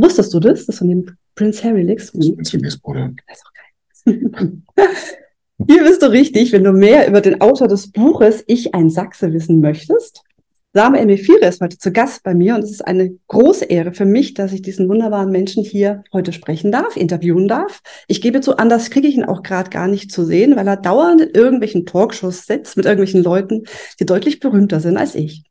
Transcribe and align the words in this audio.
Wusstest 0.00 0.32
du 0.32 0.40
das, 0.40 0.66
dass 0.66 0.78
du 0.78 0.86
den 0.86 1.10
Prince 1.34 1.62
Harry 1.62 1.82
liegst? 1.82 2.14
Das 2.14 2.26
ist 2.26 2.46
Zwillingsbruder. 2.46 3.10
Das 3.26 3.38
ist 3.38 3.44
auch 3.46 3.52
geil. 3.54 4.62
Hier 5.68 5.82
bist 5.82 6.02
du 6.02 6.06
richtig, 6.06 6.52
wenn 6.52 6.64
du 6.64 6.72
mehr 6.72 7.06
über 7.06 7.20
den 7.20 7.40
Autor 7.42 7.68
des 7.68 7.92
Buches 7.92 8.42
Ich 8.46 8.74
ein 8.74 8.88
Sachse 8.88 9.32
wissen 9.32 9.60
möchtest. 9.60 10.22
Samuel 10.72 11.04
Mefire 11.04 11.46
ist 11.46 11.60
heute 11.60 11.76
zu 11.78 11.92
Gast 11.92 12.22
bei 12.22 12.32
mir 12.32 12.54
und 12.54 12.62
es 12.62 12.70
ist 12.70 12.86
eine 12.86 13.18
große 13.26 13.64
Ehre 13.66 13.92
für 13.92 14.04
mich, 14.04 14.34
dass 14.34 14.52
ich 14.52 14.62
diesen 14.62 14.88
wunderbaren 14.88 15.30
Menschen 15.30 15.64
hier 15.64 16.04
heute 16.12 16.32
sprechen 16.32 16.70
darf, 16.70 16.96
interviewen 16.96 17.48
darf. 17.48 17.82
Ich 18.06 18.22
gebe 18.22 18.40
zu, 18.40 18.56
anders 18.56 18.88
kriege 18.90 19.08
ich 19.08 19.16
ihn 19.16 19.24
auch 19.24 19.42
gerade 19.42 19.68
gar 19.68 19.88
nicht 19.88 20.12
zu 20.12 20.24
sehen, 20.24 20.56
weil 20.56 20.68
er 20.68 20.76
dauernd 20.76 21.20
in 21.20 21.30
irgendwelchen 21.30 21.86
Talkshows 21.86 22.46
sitzt 22.46 22.76
mit 22.76 22.86
irgendwelchen 22.86 23.22
Leuten, 23.22 23.64
die 23.98 24.06
deutlich 24.06 24.38
berühmter 24.38 24.80
sind 24.80 24.96
als 24.96 25.16
ich. 25.16 25.42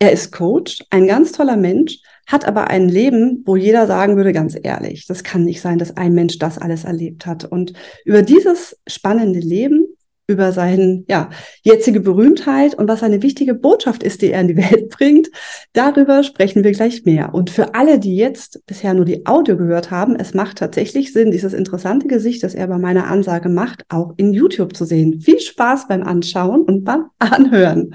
Er 0.00 0.12
ist 0.12 0.32
Coach, 0.32 0.82
ein 0.90 1.06
ganz 1.06 1.30
toller 1.32 1.56
Mensch, 1.56 2.00
hat 2.30 2.46
aber 2.46 2.68
ein 2.68 2.88
Leben, 2.88 3.42
wo 3.44 3.56
jeder 3.56 3.86
sagen 3.86 4.16
würde, 4.16 4.32
ganz 4.32 4.56
ehrlich, 4.60 5.06
das 5.06 5.24
kann 5.24 5.44
nicht 5.44 5.60
sein, 5.60 5.78
dass 5.78 5.96
ein 5.96 6.14
Mensch 6.14 6.38
das 6.38 6.58
alles 6.58 6.84
erlebt 6.84 7.26
hat. 7.26 7.44
Und 7.44 7.72
über 8.04 8.22
dieses 8.22 8.78
spannende 8.86 9.40
Leben 9.40 9.86
über 10.30 10.52
seine 10.52 11.02
ja, 11.08 11.28
jetzige 11.62 12.00
Berühmtheit 12.00 12.74
und 12.74 12.88
was 12.88 13.02
eine 13.02 13.20
wichtige 13.20 13.52
Botschaft 13.52 14.02
ist, 14.02 14.22
die 14.22 14.30
er 14.30 14.40
in 14.40 14.48
die 14.48 14.56
Welt 14.56 14.88
bringt. 14.96 15.28
Darüber 15.72 16.22
sprechen 16.22 16.62
wir 16.62 16.70
gleich 16.70 17.04
mehr. 17.04 17.34
Und 17.34 17.50
für 17.50 17.74
alle, 17.74 17.98
die 17.98 18.16
jetzt 18.16 18.64
bisher 18.66 18.94
nur 18.94 19.04
die 19.04 19.26
Audio 19.26 19.56
gehört 19.56 19.90
haben, 19.90 20.14
es 20.14 20.32
macht 20.32 20.58
tatsächlich 20.58 21.12
Sinn, 21.12 21.32
dieses 21.32 21.52
interessante 21.52 22.06
Gesicht, 22.06 22.44
das 22.44 22.54
er 22.54 22.68
bei 22.68 22.78
meiner 22.78 23.08
Ansage 23.08 23.48
macht, 23.48 23.84
auch 23.88 24.14
in 24.16 24.32
YouTube 24.32 24.76
zu 24.76 24.84
sehen. 24.84 25.20
Viel 25.20 25.40
Spaß 25.40 25.88
beim 25.88 26.04
Anschauen 26.04 26.62
und 26.62 26.84
beim 26.84 27.06
Anhören. 27.18 27.94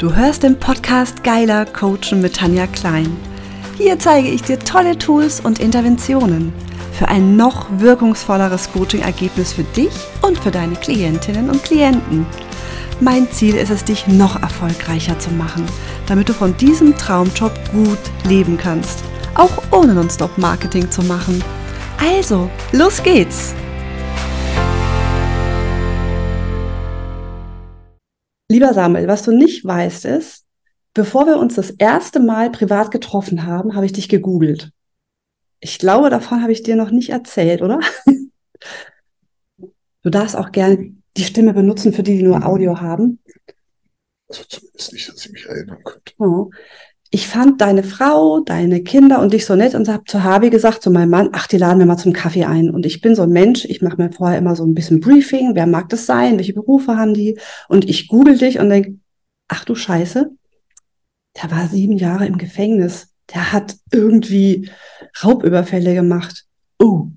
Du 0.00 0.14
hörst 0.14 0.44
den 0.44 0.58
Podcast 0.58 1.22
Geiler 1.24 1.66
Coachen 1.66 2.22
mit 2.22 2.36
Tanja 2.36 2.66
Klein. 2.66 3.14
Hier 3.76 3.98
zeige 3.98 4.28
ich 4.28 4.40
dir 4.40 4.58
tolle 4.58 4.96
Tools 4.96 5.40
und 5.40 5.58
Interventionen 5.58 6.54
für 6.94 7.08
ein 7.08 7.36
noch 7.36 7.66
wirkungsvolleres 7.70 8.72
Coaching-Ergebnis 8.72 9.52
für 9.52 9.62
dich 9.62 9.92
und 10.22 10.38
für 10.38 10.50
deine 10.50 10.76
Klientinnen 10.76 11.50
und 11.50 11.62
Klienten. 11.64 12.24
Mein 13.00 13.30
Ziel 13.30 13.54
ist 13.56 13.68
es, 13.68 13.84
dich 13.84 14.06
noch 14.06 14.40
erfolgreicher 14.40 15.18
zu 15.18 15.32
machen, 15.32 15.66
damit 16.06 16.30
du 16.30 16.32
von 16.32 16.56
diesem 16.56 16.96
Traumjob 16.96 17.52
gut 17.70 17.98
leben 18.24 18.56
kannst, 18.56 19.00
auch 19.34 19.62
ohne 19.70 19.92
Nonstop-Marketing 19.92 20.90
zu 20.90 21.02
machen. 21.02 21.44
Also, 21.98 22.48
los 22.72 23.02
geht's! 23.02 23.54
Lieber 28.50 28.74
Samuel, 28.74 29.06
was 29.06 29.22
du 29.22 29.30
nicht 29.30 29.64
weißt 29.64 30.06
ist, 30.06 30.44
bevor 30.92 31.24
wir 31.26 31.38
uns 31.38 31.54
das 31.54 31.70
erste 31.70 32.18
Mal 32.18 32.50
privat 32.50 32.90
getroffen 32.90 33.46
haben, 33.46 33.76
habe 33.76 33.86
ich 33.86 33.92
dich 33.92 34.08
gegoogelt. 34.08 34.72
Ich 35.60 35.78
glaube, 35.78 36.10
davon 36.10 36.42
habe 36.42 36.50
ich 36.50 36.64
dir 36.64 36.74
noch 36.74 36.90
nicht 36.90 37.10
erzählt, 37.10 37.62
oder? 37.62 37.78
Du 40.02 40.10
darfst 40.10 40.34
auch 40.34 40.50
gerne 40.50 40.96
die 41.16 41.22
Stimme 41.22 41.54
benutzen 41.54 41.92
für 41.92 42.02
die, 42.02 42.16
die 42.16 42.24
nur. 42.24 42.44
Audio 42.44 42.80
haben. 42.80 43.20
Also 44.28 44.42
zumindest 44.48 44.94
nicht, 44.94 45.08
dass 45.08 45.26
ich 45.26 45.30
mich 45.30 45.46
erinnern 45.46 45.84
könnte. 45.84 46.12
Oh. 46.18 46.50
Ich 47.12 47.26
fand 47.26 47.60
deine 47.60 47.82
Frau, 47.82 48.40
deine 48.40 48.82
Kinder 48.82 49.20
und 49.20 49.32
dich 49.32 49.44
so 49.44 49.56
nett 49.56 49.74
und 49.74 49.88
habe 49.88 50.04
zu 50.04 50.22
Habi 50.22 50.48
gesagt, 50.48 50.82
zu 50.82 50.90
meinem 50.90 51.10
Mann, 51.10 51.30
ach, 51.32 51.48
die 51.48 51.56
laden 51.56 51.80
wir 51.80 51.86
mal 51.86 51.96
zum 51.96 52.12
Kaffee 52.12 52.44
ein. 52.44 52.70
Und 52.70 52.86
ich 52.86 53.00
bin 53.00 53.16
so 53.16 53.22
ein 53.22 53.30
Mensch, 53.30 53.64
ich 53.64 53.82
mache 53.82 53.96
mir 53.96 54.12
vorher 54.12 54.38
immer 54.38 54.54
so 54.54 54.64
ein 54.64 54.74
bisschen 54.74 55.00
Briefing, 55.00 55.54
wer 55.54 55.66
mag 55.66 55.88
das 55.88 56.06
sein, 56.06 56.38
welche 56.38 56.54
Berufe 56.54 56.96
haben 56.96 57.14
die? 57.14 57.38
Und 57.68 57.88
ich 57.88 58.06
google 58.06 58.38
dich 58.38 58.60
und 58.60 58.70
denke, 58.70 58.94
ach 59.48 59.64
du 59.64 59.74
Scheiße, 59.74 60.30
der 61.42 61.50
war 61.50 61.66
sieben 61.66 61.96
Jahre 61.96 62.26
im 62.26 62.38
Gefängnis 62.38 63.10
der 63.32 63.52
hat 63.52 63.76
irgendwie 63.92 64.70
Raubüberfälle 65.22 65.94
gemacht. 65.94 66.44
Oh, 66.78 67.08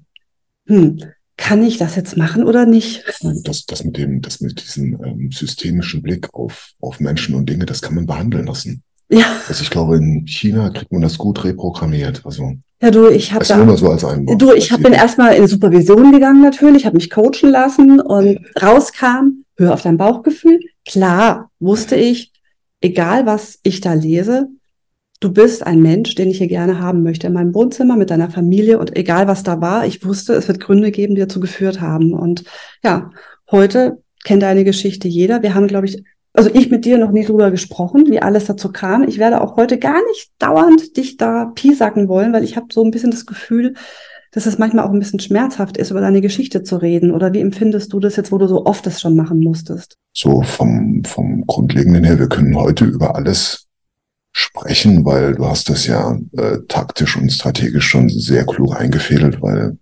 hm, 0.68 1.00
kann 1.38 1.64
ich 1.64 1.78
das 1.78 1.96
jetzt 1.96 2.18
machen 2.18 2.44
oder 2.44 2.66
nicht? 2.66 3.04
Das, 3.44 3.66
das 3.66 3.84
mit 3.84 3.98
dem, 3.98 4.22
das 4.22 4.42
mit 4.42 4.62
diesem 4.62 5.04
ähm, 5.04 5.32
systemischen 5.32 6.02
Blick 6.02 6.34
auf, 6.34 6.72
auf 6.80 7.00
Menschen 7.00 7.36
und 7.36 7.50
Dinge, 7.50 7.66
das 7.66 7.82
kann 7.82 7.96
man 7.96 8.06
behandeln 8.06 8.46
lassen. 8.46 8.84
Ja. 9.14 9.26
Also 9.48 9.64
ich 9.64 9.70
glaube, 9.70 9.98
in 9.98 10.26
China 10.28 10.70
kriegt 10.70 10.92
man 10.92 11.02
das 11.02 11.18
gut 11.18 11.44
reprogrammiert. 11.44 12.22
Also 12.26 12.54
ja, 12.82 12.92
du, 12.92 13.08
ich 13.08 13.32
habe 13.32 13.46
da, 13.46 13.58
nur 13.58 13.78
so 13.78 13.90
als. 13.90 14.06
Du, 14.38 14.54
ich 14.54 14.72
habe 14.72 14.84
bin 14.84 14.94
erstmal 14.94 15.36
in 15.36 15.48
Supervision 15.48 16.12
gegangen 16.12 16.42
natürlich, 16.42 16.86
habe 16.86 16.98
mich 16.98 17.10
coachen 17.10 17.50
lassen 17.50 18.02
und 18.02 18.40
rauskam, 18.62 19.46
hör 19.58 19.74
auf 19.74 19.82
dein 19.82 19.98
Bauchgefühl. 19.98 20.60
Klar, 20.86 21.50
wusste 21.60 21.96
ich, 21.96 22.34
egal 22.82 23.26
was 23.26 23.60
ich 23.64 23.80
da 23.80 23.94
lese, 23.94 24.50
du 25.22 25.32
bist 25.32 25.66
ein 25.66 25.82
Mensch, 25.82 26.16
den 26.16 26.30
ich 26.30 26.40
hier 26.40 26.48
gerne 26.48 26.80
haben 26.80 27.04
möchte 27.04 27.28
in 27.28 27.34
meinem 27.34 27.54
Wohnzimmer 27.54 27.96
mit 27.96 28.10
deiner 28.10 28.30
Familie 28.30 28.80
und 28.80 28.98
egal 28.98 29.28
was 29.28 29.44
da 29.44 29.62
war, 29.62 29.86
ich 29.86 30.04
wusste, 30.04 30.34
es 30.34 30.50
wird 30.50 30.60
Gründe 30.60 30.92
geben, 30.92 31.16
die 31.16 31.22
dazu 31.22 31.40
geführt 31.40 31.80
haben. 31.80 32.14
Und 32.14 32.44
ja, 32.84 33.12
heute 33.50 34.04
kennt 34.26 34.44
deine 34.44 34.66
Geschichte 34.66 35.08
jeder. 35.08 35.42
Wir 35.42 35.56
haben, 35.56 35.68
glaube 35.68 35.86
ich, 35.86 36.04
also 36.34 36.50
ich 36.52 36.72
mit 36.72 36.86
dir 36.86 36.98
noch 36.98 37.12
nie 37.12 37.26
drüber 37.26 37.52
gesprochen, 37.52 38.06
wie 38.08 38.22
alles 38.22 38.46
dazu 38.46 38.72
kam. 38.72 39.08
Ich 39.08 39.20
werde 39.20 39.42
auch 39.42 39.56
heute 39.56 39.78
gar 39.78 40.04
nicht 40.08 40.32
dauernd 40.40 40.98
dich 40.98 41.18
da 41.18 41.52
piesacken 41.54 42.08
wollen, 42.08 42.34
weil 42.34 42.44
ich 42.44 42.58
habe 42.58 42.68
so 42.72 42.84
ein 42.84 42.92
bisschen 42.92 43.12
das 43.12 43.26
Gefühl, 43.26 43.76
dass 44.32 44.48
es 44.48 44.58
manchmal 44.58 44.86
auch 44.86 44.92
ein 44.92 45.00
bisschen 45.00 45.20
schmerzhaft 45.20 45.78
ist, 45.78 45.92
über 45.92 46.02
deine 46.02 46.22
Geschichte 46.22 46.64
zu 46.64 46.78
reden. 46.78 47.12
Oder 47.12 47.34
wie 47.34 47.40
empfindest 47.40 47.94
du 47.94 48.00
das 48.00 48.16
jetzt, 48.16 48.32
wo 48.32 48.40
du 48.40 48.48
so 48.48 48.66
oft 48.66 48.84
das 48.86 49.00
schon 49.00 49.16
machen 49.16 49.40
musstest? 49.40 49.98
So 50.12 50.42
vom, 50.42 51.04
vom 51.06 51.46
Grundlegenden 51.46 52.04
her, 52.04 52.18
wir 52.18 52.30
können 52.30 52.56
heute 52.56 52.86
über 52.86 53.16
alles 53.16 53.68
sprechen, 54.32 55.06
weil 55.06 55.36
du 55.36 55.46
hast 55.46 55.70
das 55.70 55.86
ja 55.86 56.18
äh, 56.36 56.58
taktisch 56.68 57.16
und 57.16 57.32
strategisch 57.32 57.86
schon 57.86 58.10
sehr 58.10 58.44
klug 58.46 58.76
eingefädelt, 58.76 59.40
weil 59.44 59.78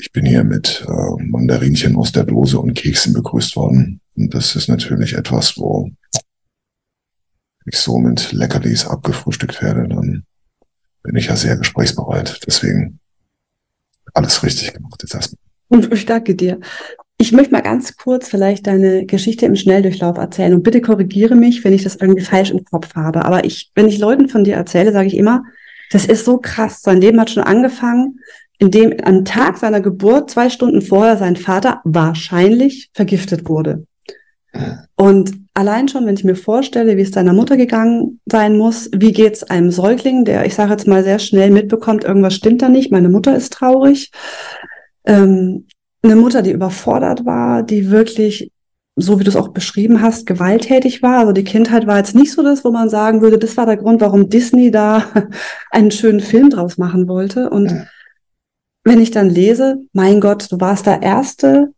ich 0.00 0.12
bin 0.12 0.24
hier 0.24 0.44
mit 0.44 0.84
äh, 0.88 1.22
Mandarinchen 1.22 1.96
aus 1.96 2.12
der 2.12 2.24
Dose 2.24 2.58
und 2.58 2.74
Keksen 2.74 3.12
begrüßt 3.12 3.54
worden. 3.56 4.00
Und 4.16 4.34
das 4.34 4.56
ist 4.56 4.68
natürlich 4.68 5.14
etwas, 5.14 5.56
wo 5.56 5.90
ich 7.66 7.76
so 7.76 7.98
mit 7.98 8.32
Leckerlis 8.32 8.86
abgefrühstückt 8.86 9.62
werde, 9.62 9.86
dann 9.88 10.24
bin 11.02 11.16
ich 11.16 11.26
ja 11.26 11.36
sehr 11.36 11.56
gesprächsbereit. 11.56 12.40
Deswegen 12.46 12.98
alles 14.14 14.42
richtig 14.42 14.72
gemacht 14.72 15.00
jetzt 15.02 15.14
erstmal. 15.14 15.38
Und 15.68 15.92
ich 15.92 16.06
danke 16.06 16.34
dir. 16.34 16.58
Ich 17.18 17.32
möchte 17.32 17.52
mal 17.52 17.60
ganz 17.60 17.96
kurz 17.96 18.28
vielleicht 18.28 18.66
deine 18.66 19.04
Geschichte 19.04 19.44
im 19.44 19.54
Schnelldurchlauf 19.54 20.16
erzählen 20.16 20.54
und 20.54 20.62
bitte 20.62 20.80
korrigiere 20.80 21.36
mich, 21.36 21.62
wenn 21.64 21.74
ich 21.74 21.82
das 21.82 21.96
irgendwie 21.96 22.24
falsch 22.24 22.50
im 22.50 22.64
Kopf 22.64 22.94
habe. 22.94 23.26
Aber 23.26 23.44
ich, 23.44 23.70
wenn 23.74 23.88
ich 23.88 23.98
Leuten 23.98 24.28
von 24.28 24.42
dir 24.42 24.56
erzähle, 24.56 24.92
sage 24.92 25.08
ich 25.08 25.16
immer, 25.16 25.44
das 25.90 26.06
ist 26.06 26.24
so 26.24 26.38
krass. 26.38 26.80
Sein 26.80 27.00
Leben 27.00 27.20
hat 27.20 27.30
schon 27.30 27.42
angefangen, 27.42 28.20
indem 28.60 28.94
am 29.02 29.24
Tag 29.24 29.56
seiner 29.56 29.80
Geburt, 29.80 30.30
zwei 30.30 30.50
Stunden 30.50 30.82
vorher, 30.82 31.16
sein 31.16 31.36
Vater 31.36 31.80
wahrscheinlich 31.84 32.90
vergiftet 32.94 33.48
wurde. 33.48 33.86
Und 34.96 35.32
allein 35.54 35.88
schon, 35.88 36.06
wenn 36.06 36.14
ich 36.14 36.24
mir 36.24 36.36
vorstelle, 36.36 36.96
wie 36.96 37.02
es 37.02 37.10
deiner 37.10 37.32
Mutter 37.32 37.56
gegangen 37.56 38.20
sein 38.26 38.58
muss, 38.58 38.90
wie 38.94 39.12
geht's 39.12 39.44
einem 39.44 39.70
Säugling, 39.70 40.24
der, 40.24 40.44
ich 40.44 40.54
sage 40.54 40.72
jetzt 40.72 40.86
mal, 40.86 41.02
sehr 41.02 41.18
schnell 41.18 41.50
mitbekommt, 41.50 42.04
irgendwas 42.04 42.34
stimmt 42.34 42.60
da 42.60 42.68
nicht, 42.68 42.92
meine 42.92 43.08
Mutter 43.08 43.34
ist 43.34 43.52
traurig. 43.52 44.10
Ähm, 45.04 45.66
eine 46.02 46.16
Mutter, 46.16 46.42
die 46.42 46.52
überfordert 46.52 47.24
war, 47.24 47.62
die 47.62 47.90
wirklich, 47.90 48.50
so 48.96 49.18
wie 49.20 49.24
du 49.24 49.30
es 49.30 49.36
auch 49.36 49.48
beschrieben 49.48 50.02
hast, 50.02 50.26
gewalttätig 50.26 51.02
war. 51.02 51.20
Also 51.20 51.32
die 51.32 51.44
Kindheit 51.44 51.86
war 51.86 51.96
jetzt 51.96 52.14
nicht 52.14 52.32
so 52.32 52.42
das, 52.42 52.64
wo 52.64 52.70
man 52.70 52.90
sagen 52.90 53.22
würde, 53.22 53.38
das 53.38 53.56
war 53.56 53.64
der 53.64 53.76
Grund, 53.78 54.02
warum 54.02 54.28
Disney 54.28 54.70
da 54.70 55.04
einen 55.70 55.90
schönen 55.90 56.20
Film 56.20 56.50
draus 56.50 56.76
machen 56.76 57.08
wollte. 57.08 57.48
Und 57.48 57.70
ja. 57.70 57.86
Wenn 58.84 59.00
ich 59.00 59.10
dann 59.10 59.28
lese, 59.28 59.78
mein 59.92 60.20
Gott, 60.20 60.50
du 60.50 60.60
warst 60.60 60.86
der 60.86 61.02
erste, 61.02 61.74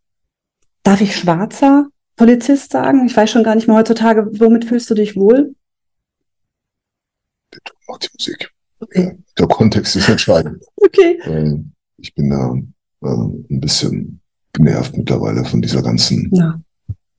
darf 0.82 1.00
ich 1.00 1.16
schwarzer 1.16 1.88
Polizist 2.16 2.72
sagen? 2.72 3.06
Ich 3.06 3.16
weiß 3.16 3.30
schon 3.30 3.44
gar 3.44 3.54
nicht 3.54 3.66
mehr 3.66 3.76
heutzutage, 3.76 4.28
womit 4.38 4.64
fühlst 4.64 4.88
du 4.90 4.94
dich 4.94 5.16
wohl? 5.16 5.54
Der 7.52 7.60
macht 7.88 8.04
die 8.04 8.08
Musik. 8.18 8.50
Okay. 8.80 9.18
Der 9.38 9.46
Kontext 9.46 9.96
ist 9.96 10.08
entscheidend. 10.08 10.62
Okay. 10.76 11.18
Ähm, 11.24 11.72
ich 11.98 12.14
bin 12.14 12.30
da 12.30 12.54
äh, 13.02 13.14
ein 13.14 13.60
bisschen 13.60 14.20
genervt 14.52 14.96
mittlerweile 14.96 15.44
von 15.44 15.62
dieser 15.62 15.82
ganzen, 15.82 16.30
ja. 16.32 16.60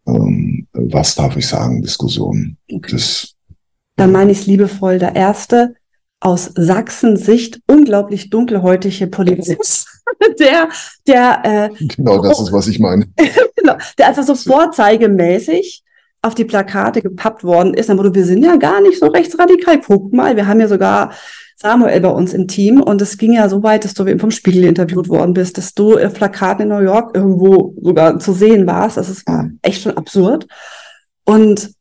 ähm, 0.08 0.68
was 0.74 1.16
darf 1.16 1.36
ich 1.38 1.48
sagen, 1.48 1.82
Diskussion. 1.82 2.58
Okay. 2.72 2.92
Das, 2.92 3.34
Dann 3.96 4.12
meine 4.12 4.32
ich 4.32 4.40
es 4.40 4.46
liebevoll, 4.46 5.00
der 5.00 5.16
erste 5.16 5.76
aus 6.24 6.52
Sachsen-Sicht 6.56 7.60
unglaublich 7.68 8.30
dunkelhäutige 8.30 9.08
Polizist, 9.08 9.88
der, 10.40 10.70
der, 11.06 11.42
äh, 11.44 11.86
genau 11.86 12.22
das 12.22 12.40
ist, 12.40 12.54
was 12.54 12.68
ich 12.68 12.80
meine. 12.80 13.08
genau, 13.56 13.76
der 13.98 14.08
einfach 14.08 14.24
so 14.24 14.34
vorzeigemäßig 14.34 15.84
auf 16.22 16.34
die 16.34 16.46
Plakate 16.46 17.02
gepappt 17.02 17.44
worden 17.44 17.74
ist, 17.74 17.90
dann 17.90 17.98
wurde, 17.98 18.16
wir 18.16 18.26
sind 18.26 18.44
ja 18.44 18.56
gar 18.56 18.80
nicht 18.80 19.00
so 19.00 19.08
rechtsradikal. 19.08 19.82
Guck 19.82 20.14
mal, 20.14 20.38
wir 20.38 20.48
haben 20.48 20.62
ja 20.62 20.70
sogar 20.70 21.12
Samuel 21.58 22.00
bei 22.00 22.10
uns 22.10 22.34
im 22.34 22.48
Team 22.48 22.82
und 22.82 23.02
es 23.02 23.18
ging 23.18 23.34
ja 23.34 23.50
so 23.50 23.62
weit, 23.62 23.84
dass 23.84 23.94
du 23.94 24.08
eben 24.08 24.22
vom 24.22 24.32
Spiegel 24.32 24.64
interviewt 24.64 25.10
worden 25.10 25.34
bist, 25.34 25.58
dass 25.58 25.74
du 25.74 25.98
auf 25.98 26.14
Plakaten 26.14 26.64
in 26.64 26.70
New 26.70 26.84
York 26.84 27.16
irgendwo 27.16 27.76
sogar 27.82 28.18
zu 28.20 28.32
sehen 28.32 28.66
warst. 28.66 28.96
Das 28.96 29.10
ist 29.10 29.26
echt 29.62 29.82
schon 29.82 29.98
absurd. 29.98 30.48
Und 31.26 31.72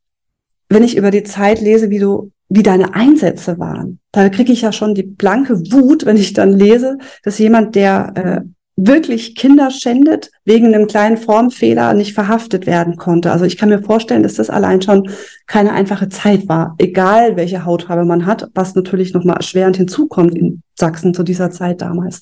wenn 0.67 0.83
ich 0.83 0.97
über 0.97 1.11
die 1.11 1.23
Zeit 1.23 1.61
lese, 1.61 1.89
wie 1.89 1.99
du, 1.99 2.31
wie 2.55 2.61
deine 2.61 2.93
Einsätze 2.93 3.57
waren, 3.57 3.99
da 4.11 4.29
kriege 4.29 4.53
ich 4.53 4.61
ja 4.61 4.71
schon 4.71 4.93
die 4.93 5.01
blanke 5.01 5.59
Wut, 5.71 6.05
wenn 6.05 6.17
ich 6.17 6.33
dann 6.33 6.53
lese, 6.53 6.99
dass 7.23 7.39
jemand, 7.39 7.73
der 7.73 8.13
äh, 8.15 8.41
wirklich 8.75 9.35
Kinder 9.35 9.71
schändet, 9.71 10.29
wegen 10.45 10.67
einem 10.67 10.85
kleinen 10.85 11.17
Formfehler 11.17 11.95
nicht 11.95 12.13
verhaftet 12.13 12.67
werden 12.67 12.97
konnte. 12.97 13.31
Also 13.31 13.45
ich 13.45 13.57
kann 13.57 13.69
mir 13.69 13.81
vorstellen, 13.81 14.21
dass 14.21 14.35
das 14.35 14.51
allein 14.51 14.83
schon 14.83 15.09
keine 15.47 15.71
einfache 15.73 16.09
Zeit 16.09 16.47
war, 16.47 16.75
egal 16.77 17.37
welche 17.37 17.65
Hautfarbe 17.65 18.05
man 18.05 18.27
hat, 18.27 18.47
was 18.53 18.75
natürlich 18.75 19.13
nochmal 19.13 19.37
erschwerend 19.37 19.77
hinzukommt 19.77 20.37
in 20.37 20.61
Sachsen 20.77 21.15
zu 21.15 21.23
dieser 21.23 21.49
Zeit 21.49 21.81
damals. 21.81 22.21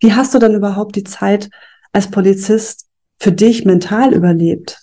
Wie 0.00 0.12
hast 0.12 0.34
du 0.34 0.40
dann 0.40 0.56
überhaupt 0.56 0.96
die 0.96 1.04
Zeit 1.04 1.50
als 1.92 2.08
Polizist 2.08 2.86
für 3.20 3.32
dich 3.32 3.64
mental 3.64 4.12
überlebt? 4.12 4.80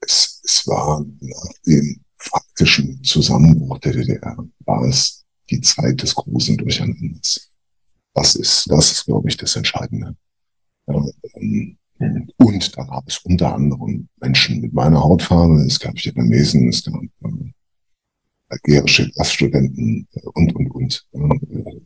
Es, 0.00 0.40
es 0.42 0.66
war 0.66 1.04
nach 1.20 1.52
dem 1.66 2.00
faktischen 2.18 3.02
Zusammenbruch 3.02 3.78
der 3.78 3.92
DDR, 3.92 4.36
war 4.60 4.84
es 4.84 5.24
die 5.50 5.60
Zeit 5.60 6.02
des 6.02 6.14
großen 6.14 6.56
Durcheinanders. 6.56 7.50
Das 8.14 8.34
ist, 8.34 8.70
das 8.70 8.92
ist, 8.92 9.04
glaube 9.06 9.28
ich, 9.28 9.36
das 9.36 9.56
Entscheidende. 9.56 10.16
Ähm, 10.88 11.76
und 12.36 12.76
da 12.76 12.84
gab 12.84 13.08
es 13.08 13.18
unter 13.18 13.54
anderem 13.54 14.08
Menschen 14.20 14.60
mit 14.60 14.72
meiner 14.72 15.02
Hautfarbe, 15.02 15.64
es 15.66 15.80
gab 15.80 15.94
Vietnamesen, 15.96 16.68
es 16.68 16.84
gab 16.84 16.94
äh, 17.02 17.52
algerische 18.48 19.10
Gaststudenten 19.12 20.06
äh, 20.12 20.20
und, 20.34 20.54
und, 20.54 20.70
und. 20.70 21.06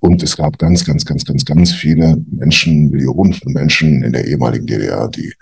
Und 0.01 0.23
es 0.23 0.37
gab 0.37 0.59
ganz, 0.59 0.85
ganz, 0.85 1.05
ganz, 1.05 1.25
ganz, 1.25 1.45
ganz 1.45 1.73
viele 1.73 2.17
Menschen, 2.31 2.91
Millionen 2.91 3.33
von 3.33 3.53
Menschen 3.53 4.03
in 4.03 4.13
der 4.13 4.27
ehemaligen 4.27 4.67
DDR, 4.67 5.09
die, 5.09 5.33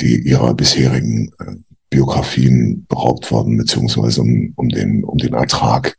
die 0.00 0.20
ihrer 0.28 0.54
bisherigen 0.54 1.30
äh, 1.38 1.56
Biografien 1.90 2.86
beraubt 2.86 3.30
worden, 3.30 3.56
beziehungsweise 3.56 4.22
um, 4.22 4.52
um, 4.56 4.68
den, 4.68 5.04
um 5.04 5.18
den 5.18 5.34
Ertrag 5.34 5.98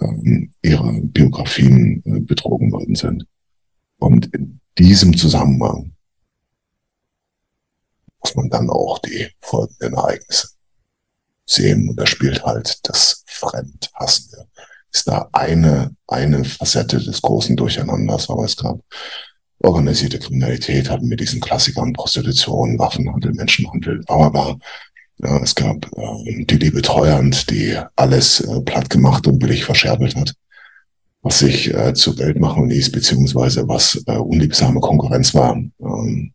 ähm, 0.00 0.52
ihrer 0.62 0.92
Biografien 1.00 2.02
äh, 2.04 2.20
betrogen 2.20 2.72
worden 2.72 2.96
sind. 2.96 3.24
Und 3.98 4.34
in 4.34 4.60
diesem 4.78 5.16
Zusammenhang 5.16 5.92
muss 8.20 8.34
man 8.34 8.50
dann 8.50 8.68
auch 8.68 8.98
die 8.98 9.28
folgenden 9.40 9.94
Ereignisse 9.94 10.48
sehen. 11.46 11.88
Und 11.88 11.96
da 11.96 12.06
spielt 12.06 12.44
halt 12.44 12.80
das 12.84 13.24
Fremdhassende. 13.26 14.48
Ist 14.92 15.08
da 15.08 15.28
eine, 15.32 15.94
eine 16.06 16.44
Facette 16.44 16.98
des 16.98 17.22
großen 17.22 17.56
Durcheinanders, 17.56 18.28
aber 18.28 18.44
es 18.44 18.56
gab 18.56 18.80
organisierte 19.60 20.18
Kriminalität, 20.18 20.90
hatten 20.90 21.08
wir 21.08 21.16
diesen 21.16 21.40
Klassikern 21.40 21.92
Prostitution, 21.92 22.78
Waffenhandel, 22.78 23.32
Menschenhandel, 23.32 24.02
aber 24.08 24.58
ja, 25.22 25.38
es 25.38 25.54
gab 25.54 25.86
äh, 25.96 26.44
die 26.44 26.56
Liebe 26.56 26.82
Treuhand, 26.82 27.50
die 27.50 27.78
alles 27.96 28.40
äh, 28.40 28.60
platt 28.60 28.90
gemacht 28.90 29.26
und 29.26 29.38
billig 29.38 29.64
verscherbelt 29.64 30.16
hat, 30.16 30.34
was 31.22 31.38
sich 31.38 31.72
äh, 31.72 31.94
zur 31.94 32.18
Welt 32.18 32.40
machen 32.40 32.68
ließ, 32.68 32.90
beziehungsweise 32.90 33.68
was 33.68 34.02
äh, 34.06 34.16
unliebsame 34.16 34.80
Konkurrenz 34.80 35.32
war. 35.34 35.54
Ähm, 35.54 36.32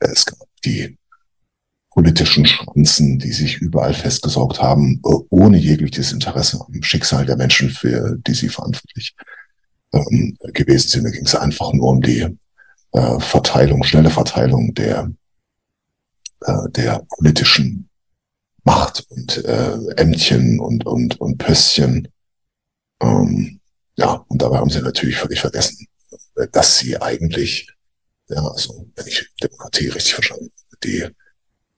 es 0.00 0.26
gab 0.26 0.46
die 0.64 0.98
politischen 1.90 2.44
Schranzen, 2.44 3.18
die 3.18 3.32
sich 3.32 3.58
überall 3.58 3.94
festgesaugt 3.94 4.60
haben, 4.60 5.00
äh, 5.06 5.14
ohne 5.30 5.56
jegliches 5.56 6.12
Interesse 6.12 6.60
am 6.60 6.82
Schicksal 6.82 7.24
der 7.24 7.36
Menschen, 7.36 7.70
für 7.70 8.18
die 8.18 8.34
sie 8.34 8.50
verantwortlich 8.50 9.14
ähm, 9.94 10.36
gewesen 10.52 10.88
sind. 10.88 11.04
Da 11.04 11.10
ging 11.10 11.24
es 11.24 11.34
einfach 11.34 11.72
nur 11.72 11.88
um 11.88 12.02
die 12.02 12.26
äh, 12.92 13.20
Verteilung, 13.20 13.82
schnelle 13.82 14.10
Verteilung 14.10 14.74
der, 14.74 15.10
äh, 16.42 16.70
der 16.70 17.02
politischen 17.16 17.88
Macht 18.64 19.06
und 19.10 19.44
äh, 19.44 19.76
Ämtchen 19.96 20.58
und, 20.58 20.86
und, 20.86 21.20
und 21.20 21.38
Pöstchen. 21.38 22.08
Ähm, 23.00 23.60
ja, 23.96 24.24
und 24.28 24.42
dabei 24.42 24.58
haben 24.58 24.70
sie 24.70 24.80
natürlich 24.80 25.16
völlig 25.16 25.40
vergessen, 25.40 25.86
dass 26.52 26.78
sie 26.78 27.00
eigentlich, 27.00 27.68
ja, 28.28 28.42
also 28.42 28.88
wenn 28.96 29.06
ich 29.06 29.28
Demokratie 29.42 29.88
richtig 29.88 30.14
verstanden 30.14 30.50
habe, 30.56 30.78
die 30.82 31.08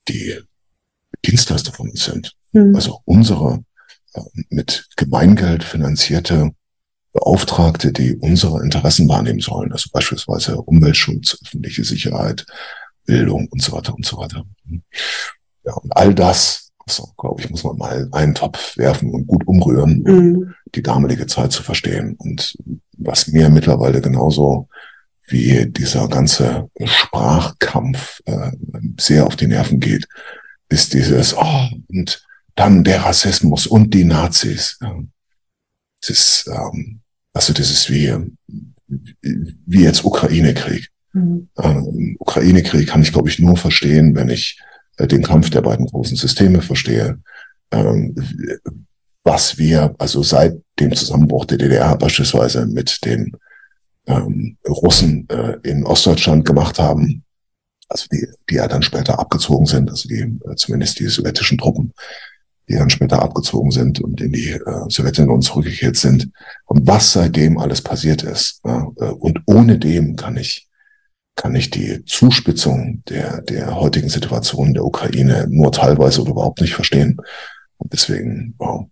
die 0.09 0.41
Dienstleister 1.25 1.73
von 1.73 1.91
uns 1.91 2.05
sind. 2.05 2.37
Mhm. 2.53 2.75
Also 2.75 3.01
unsere 3.05 3.65
äh, 4.15 4.21
mit 4.51 4.89
Gemeingeld 4.97 5.65
finanzierte 5.65 6.53
Beauftragte, 7.13 7.93
die 7.93 8.15
unsere 8.17 8.63
Interessen 8.63 9.09
wahrnehmen 9.09 9.41
sollen. 9.41 9.73
Also 9.73 9.89
beispielsweise 9.93 10.61
Umweltschutz, 10.61 11.39
öffentliche 11.43 11.85
Sicherheit, 11.85 12.47
Bildung 13.05 13.49
und 13.49 13.63
so 13.63 13.73
weiter 13.73 13.95
und 13.95 14.05
so 14.05 14.19
weiter. 14.19 14.45
Ja, 15.65 15.73
und 15.75 15.97
all 15.97 16.15
das, 16.15 16.66
also, 16.89 17.13
glaube 17.19 17.41
ich, 17.41 17.51
muss 17.51 17.65
man 17.65 17.77
mal 17.77 18.09
einen 18.13 18.35
Topf 18.35 18.77
werfen 18.77 19.11
und 19.11 19.27
gut 19.27 19.47
umrühren, 19.47 20.03
um 20.03 20.15
mhm. 20.15 20.55
die 20.75 20.83
damalige 20.83 21.27
Zeit 21.27 21.51
zu 21.51 21.63
verstehen. 21.63 22.15
Und 22.19 22.57
was 22.97 23.27
mir 23.29 23.49
mittlerweile 23.49 24.01
genauso 24.01 24.69
wie 25.27 25.67
dieser 25.67 26.07
ganze 26.09 26.71
Sprachkampf 26.85 28.23
äh, 28.27 28.53
sehr 29.01 29.27
auf 29.27 29.35
die 29.35 29.49
Nerven 29.49 29.81
geht, 29.81 30.07
ist 30.69 30.95
dieses, 30.95 31.37
oh, 31.37 31.69
und 31.89 32.25
dann 32.55 32.85
der 32.85 33.05
Rassismus 33.05 33.67
und 33.67 33.93
die 33.93 34.05
Nazis. 34.05 34.79
Das 36.01 36.11
ist, 36.11 36.51
ähm, 36.53 37.01
also 37.33 37.53
das 37.53 37.71
ist 37.71 37.91
wie, 37.91 38.15
wie 39.21 39.83
jetzt 39.83 40.05
Ukraine-Krieg. 40.05 40.89
Mhm. 41.13 41.49
Ähm, 41.59 42.17
Ukraine-Krieg 42.21 42.89
kann 42.89 43.03
ich, 43.03 43.13
glaube 43.13 43.29
ich, 43.29 43.41
nur 43.41 43.57
verstehen, 43.57 44.15
wenn 44.15 44.29
ich 44.29 44.61
den 44.99 45.23
Kampf 45.23 45.51
der 45.51 45.63
beiden 45.63 45.87
großen 45.87 46.17
Systeme 46.17 46.63
verstehe. 46.63 47.19
Ähm, 47.71 48.15
was 49.23 49.59
wir, 49.59 49.95
also 49.99 50.23
seit 50.23 50.57
dem 50.79 50.95
Zusammenbruch 50.95 51.47
der 51.47 51.59
DDR 51.59 51.97
beispielsweise 51.97 52.67
mit 52.67 53.05
den 53.05 53.33
ähm, 54.07 54.57
Russen 54.67 55.29
äh, 55.29 55.57
in 55.65 55.85
Ostdeutschland 55.85 56.45
gemacht 56.45 56.79
haben, 56.79 57.25
also 57.89 58.07
die, 58.13 58.27
die 58.49 58.55
ja 58.55 58.69
dann 58.69 58.83
später 58.83 59.19
abgezogen 59.19 59.67
sind, 59.67 59.91
also 59.91 60.09
die 60.09 60.21
äh, 60.21 60.55
zumindest 60.57 60.99
die 61.01 61.07
sowjetischen 61.07 61.59
Truppen, 61.59 61.93
die 62.69 62.75
dann 62.75 62.91
später 62.91 63.23
abgezogen 63.23 63.71
sind 63.71 64.01
und 64.01 64.21
in 64.21 64.33
die 64.33 64.51
äh, 64.51 64.85
Sowjetunion 64.89 65.43
zurückgekehrt 65.43 65.97
sind. 65.97 66.31
Und 66.65 66.87
was 66.87 67.13
seitdem 67.13 67.59
alles 67.59 67.81
passiert 67.81 68.23
ist. 68.23 68.61
Ja, 68.65 68.89
äh, 68.97 69.11
und 69.11 69.41
ohne 69.47 69.79
dem 69.79 70.17
kann 70.17 70.37
ich 70.37 70.66
kann 71.37 71.55
ich 71.55 71.71
die 71.71 72.05
Zuspitzung 72.05 73.03
der, 73.09 73.43
der 73.43 73.77
heutigen 73.77 74.09
Situation 74.09 74.75
der 74.75 74.85
Ukraine 74.85 75.47
nur 75.49 75.71
teilweise 75.71 76.23
oder 76.23 76.33
überhaupt 76.33 76.61
nicht 76.61 76.75
verstehen. 76.75 77.19
Und 77.79 77.93
deswegen, 77.93 78.55
wow. 78.59 78.87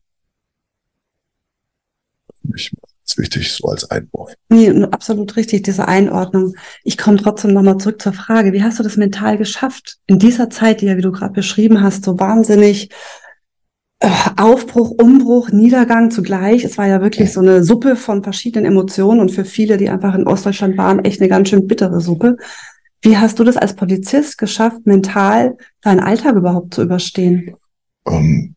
Ich 2.55 2.71
ist 3.05 3.19
wichtig, 3.19 3.53
so 3.53 3.69
als 3.69 3.91
Einwurf. 3.91 4.33
Nee, 4.49 4.71
absolut 4.85 5.37
richtig, 5.37 5.63
diese 5.63 5.87
Einordnung. 5.89 6.55
Ich 6.85 6.97
komme 6.97 7.19
trotzdem 7.19 7.53
nochmal 7.53 7.77
zurück 7.77 8.01
zur 8.01 8.13
Frage, 8.13 8.53
wie 8.53 8.63
hast 8.63 8.79
du 8.79 8.83
das 8.83 8.97
mental 8.97 9.37
geschafft? 9.37 9.99
In 10.07 10.19
dieser 10.19 10.51
Zeit, 10.51 10.81
die 10.81 10.87
ja, 10.87 10.97
wie 10.97 11.03
du 11.03 11.13
gerade 11.13 11.35
beschrieben 11.35 11.83
hast, 11.83 12.05
so 12.05 12.19
wahnsinnig 12.19 12.91
Aufbruch, 14.37 14.91
Umbruch, 14.91 15.51
Niedergang 15.51 16.11
zugleich. 16.11 16.65
Es 16.65 16.79
war 16.79 16.87
ja 16.87 17.01
wirklich 17.01 17.33
so 17.33 17.41
eine 17.41 17.65
Suppe 17.65 17.97
von 17.97 18.23
verschiedenen 18.23 18.67
Emotionen 18.67 19.21
und 19.21 19.31
für 19.31 19.45
viele, 19.45 19.77
die 19.77 19.89
einfach 19.89 20.15
in 20.15 20.27
Ostdeutschland 20.27 20.77
waren, 20.77 21.05
echt 21.05 21.21
eine 21.21 21.29
ganz 21.29 21.49
schön 21.49 21.67
bittere 21.67 22.01
Suppe. 22.01 22.37
Wie 23.03 23.17
hast 23.17 23.39
du 23.39 23.45
das 23.45 23.57
als 23.57 23.77
Polizist 23.77 24.39
geschafft, 24.39 24.87
mental 24.87 25.57
deinen 25.83 26.01
Alltag 26.01 26.37
überhaupt 26.37 26.75
zu 26.75 26.83
überstehen? 26.83 27.55
Um, 28.05 28.15
ähm, 28.15 28.57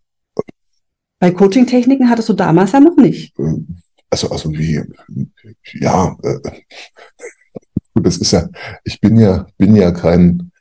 Bei 1.19 1.31
Coaching-Techniken 1.31 2.09
hattest 2.09 2.29
du 2.29 2.33
damals 2.33 2.71
ja 2.71 2.79
noch 2.79 2.95
nicht. 2.95 3.37
Äh, 3.39 3.55
also, 4.09 4.29
also 4.29 4.51
wie, 4.53 4.81
ja, 5.73 6.15
äh, 6.23 6.39
das 7.95 8.17
ist 8.17 8.31
ja, 8.31 8.47
ich 8.83 9.01
bin 9.01 9.17
ja, 9.17 9.47
bin 9.57 9.75
ja 9.75 9.91
kein, 9.91 10.51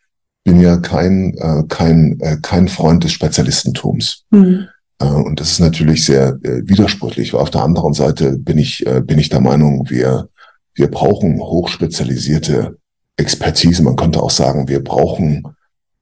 bin 0.44 0.60
ja 0.60 0.78
kein, 0.78 1.34
äh, 1.38 1.62
kein, 1.68 2.18
äh, 2.20 2.38
kein 2.42 2.68
Freund 2.68 3.04
des 3.04 3.12
Spezialistentums. 3.12 4.24
Mhm. 4.30 4.68
Äh, 5.00 5.06
und 5.06 5.40
das 5.40 5.52
ist 5.52 5.60
natürlich 5.60 6.04
sehr 6.04 6.38
äh, 6.42 6.62
widersprüchlich. 6.68 7.34
Auf 7.34 7.50
der 7.50 7.62
anderen 7.62 7.92
Seite 7.92 8.38
bin 8.38 8.58
ich, 8.58 8.86
äh, 8.86 9.00
bin 9.00 9.18
ich 9.18 9.28
der 9.28 9.40
Meinung, 9.40 9.88
wir, 9.88 10.28
wir 10.74 10.90
brauchen 10.90 11.40
hochspezialisierte 11.40 12.78
Expertise. 13.16 13.82
Man 13.82 13.96
könnte 13.96 14.22
auch 14.22 14.30
sagen, 14.30 14.68
wir 14.68 14.82
brauchen 14.82 15.42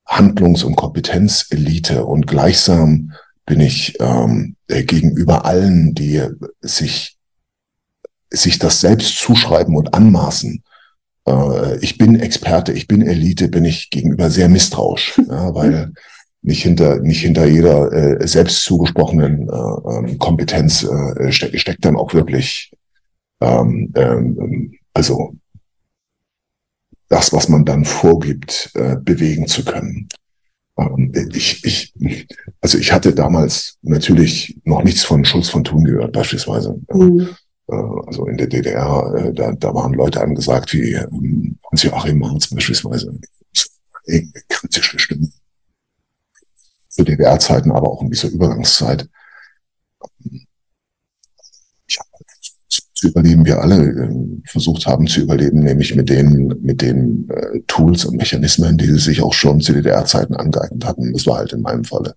Handlungs- 0.07 0.65
und 0.65 0.77
Kompetenzelite 0.77 2.05
und 2.05 2.27
gleichsam 2.27 3.13
bin 3.47 3.61
ich 3.61 3.97
ähm, 4.01 4.57
äh, 4.69 4.85
gegenüber 4.85 5.45
allen, 5.45 5.95
die 5.95 6.23
sich 6.61 7.17
sich 8.31 8.59
das 8.59 8.81
selbst 8.81 9.19
zuschreiben 9.19 9.77
und 9.77 9.95
anmaßen, 9.95 10.63
äh, 11.27 11.79
ich 11.79 11.99
bin 11.99 12.19
Experte, 12.19 12.73
ich 12.73 12.87
bin 12.87 13.03
Elite, 13.03 13.49
bin 13.49 13.65
ich 13.65 13.91
gegenüber 13.91 14.31
sehr 14.31 14.49
misstrauisch, 14.49 15.21
ja, 15.29 15.55
weil 15.55 15.93
nicht 16.45 16.63
hinter 16.63 17.01
nicht 17.01 17.21
hinter 17.21 17.47
jeder 17.47 17.93
äh, 17.93 18.27
selbst 18.27 18.63
zugesprochenen 18.63 19.49
äh, 19.49 19.97
ähm, 19.97 20.19
Kompetenz 20.19 20.85
äh, 20.85 21.33
ste 21.33 21.59
steckt 21.59 21.85
dann 21.85 21.97
auch 21.97 22.15
wirklich 22.15 22.71
ähm, 23.41 23.93
ähm, 23.97 24.73
also 24.93 25.35
das, 27.09 27.33
was 27.33 27.49
man 27.49 27.65
dann 27.65 27.85
vorgibt, 27.85 28.71
äh, 28.75 28.97
bewegen 28.97 29.47
zu 29.47 29.65
können. 29.65 30.09
Ähm, 30.79 31.13
ich, 31.33 31.65
ich, 31.65 32.27
also 32.61 32.79
ich 32.79 32.93
hatte 32.93 33.15
damals 33.15 33.79
natürlich 33.83 34.59
noch 34.65 34.83
nichts 34.83 35.05
von 35.05 35.25
Schulz 35.25 35.49
von 35.49 35.65
Thun 35.65 35.85
gehört, 35.85 36.13
beispielsweise. 36.13 36.81
Mhm. 36.93 37.29
Äh, 37.69 37.75
also 38.07 38.27
in 38.27 38.37
der 38.37 38.49
DDR, 38.49 39.15
äh, 39.17 39.33
da, 39.33 39.53
da 39.53 39.75
waren 39.75 39.93
Leute 39.93 40.21
angesagt 40.21 40.73
wie 40.73 40.93
ähm, 40.93 41.57
Hans-Joachim 41.71 42.19
Marz 42.19 42.49
beispielsweise. 42.49 43.19
Kritische 44.49 44.99
Stimme. 44.99 45.29
Für 46.95 47.05
DDR-Zeiten, 47.05 47.73
aber 47.73 47.91
auch 47.91 48.03
in 48.03 48.11
dieser 48.11 48.29
Übergangszeit. 48.29 49.09
Ich 51.87 51.99
habe 51.99 52.09
zu 52.95 53.09
überleben 53.09 53.45
wir 53.45 53.61
alle 53.61 53.83
äh, 53.85 54.41
versucht 54.47 54.87
haben 54.87 55.07
zu 55.07 55.21
überleben, 55.21 55.61
nämlich 55.61 55.95
mit 55.95 56.09
den, 56.09 56.55
mit 56.63 56.81
den 56.81 57.29
äh, 57.31 57.61
Tools 57.67 58.05
und 58.05 58.17
Mechanismen, 58.17 58.79
die 58.79 58.87
sie 58.87 58.99
sich 58.99 59.21
auch 59.23 59.35
schon 59.35 59.61
zu 59.61 59.73
DDR-Zeiten 59.73 60.35
angeeignet 60.35 60.85
hatten. 60.85 61.13
Das 61.13 61.27
war 61.27 61.39
halt 61.39 61.53
in 61.53 61.63
meinem 61.63 61.85
Falle 61.85 62.15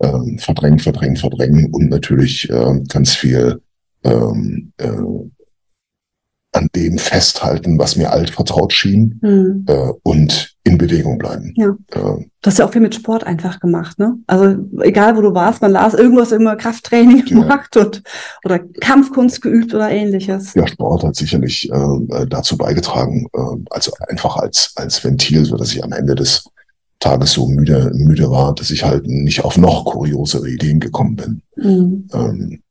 ähm, 0.00 0.38
verdrängen, 0.38 0.78
verdrängen, 0.78 1.16
verdrängen 1.16 1.72
und 1.72 1.90
natürlich 1.90 2.48
äh, 2.48 2.80
ganz 2.88 3.14
viel 3.14 3.60
ähm, 4.04 4.72
äh, 4.78 4.88
an 6.52 6.68
dem 6.74 6.98
festhalten, 6.98 7.78
was 7.78 7.96
mir 7.96 8.10
alt 8.10 8.30
vertraut 8.30 8.72
schien 8.72 9.18
mhm. 9.22 9.64
äh, 9.68 9.92
und 10.02 10.56
in 10.64 10.78
Bewegung 10.78 11.18
bleiben. 11.18 11.52
Ja. 11.56 11.70
Äh, 11.90 12.00
du 12.00 12.46
hast 12.46 12.58
ja 12.58 12.66
auch 12.66 12.72
viel 12.72 12.80
mit 12.80 12.94
Sport 12.94 13.24
einfach 13.24 13.60
gemacht, 13.60 13.98
ne? 13.98 14.16
Also 14.26 14.56
egal 14.80 15.16
wo 15.16 15.20
du 15.20 15.34
warst, 15.34 15.60
man 15.60 15.72
las 15.72 15.94
irgendwas 15.94 16.32
immer 16.32 16.56
Krafttraining 16.56 17.24
gemacht 17.26 17.76
ja. 17.76 17.82
und 17.82 18.02
oder 18.44 18.60
Kampfkunst 18.80 19.42
geübt 19.42 19.74
oder 19.74 19.90
ähnliches. 19.90 20.54
Ja, 20.54 20.66
Sport 20.66 21.04
hat 21.04 21.16
sicherlich 21.16 21.70
äh, 21.70 22.26
dazu 22.26 22.56
beigetragen, 22.56 23.26
äh, 23.34 23.40
also 23.70 23.92
einfach 24.08 24.36
als 24.36 24.72
als 24.76 25.02
Ventil, 25.04 25.44
so 25.44 25.56
dass 25.56 25.72
ich 25.72 25.84
am 25.84 25.92
Ende 25.92 26.14
des 26.14 26.44
Tages 26.98 27.32
so 27.32 27.46
müde 27.46 27.90
müde 27.94 28.30
war, 28.30 28.54
dass 28.54 28.70
ich 28.70 28.84
halt 28.84 29.06
nicht 29.06 29.44
auf 29.44 29.56
noch 29.58 29.84
kuriosere 29.84 30.48
Ideen 30.48 30.80
gekommen 30.80 31.16
bin. 31.16 31.42
Mhm. 31.56 32.08
Ähm, 32.12 32.62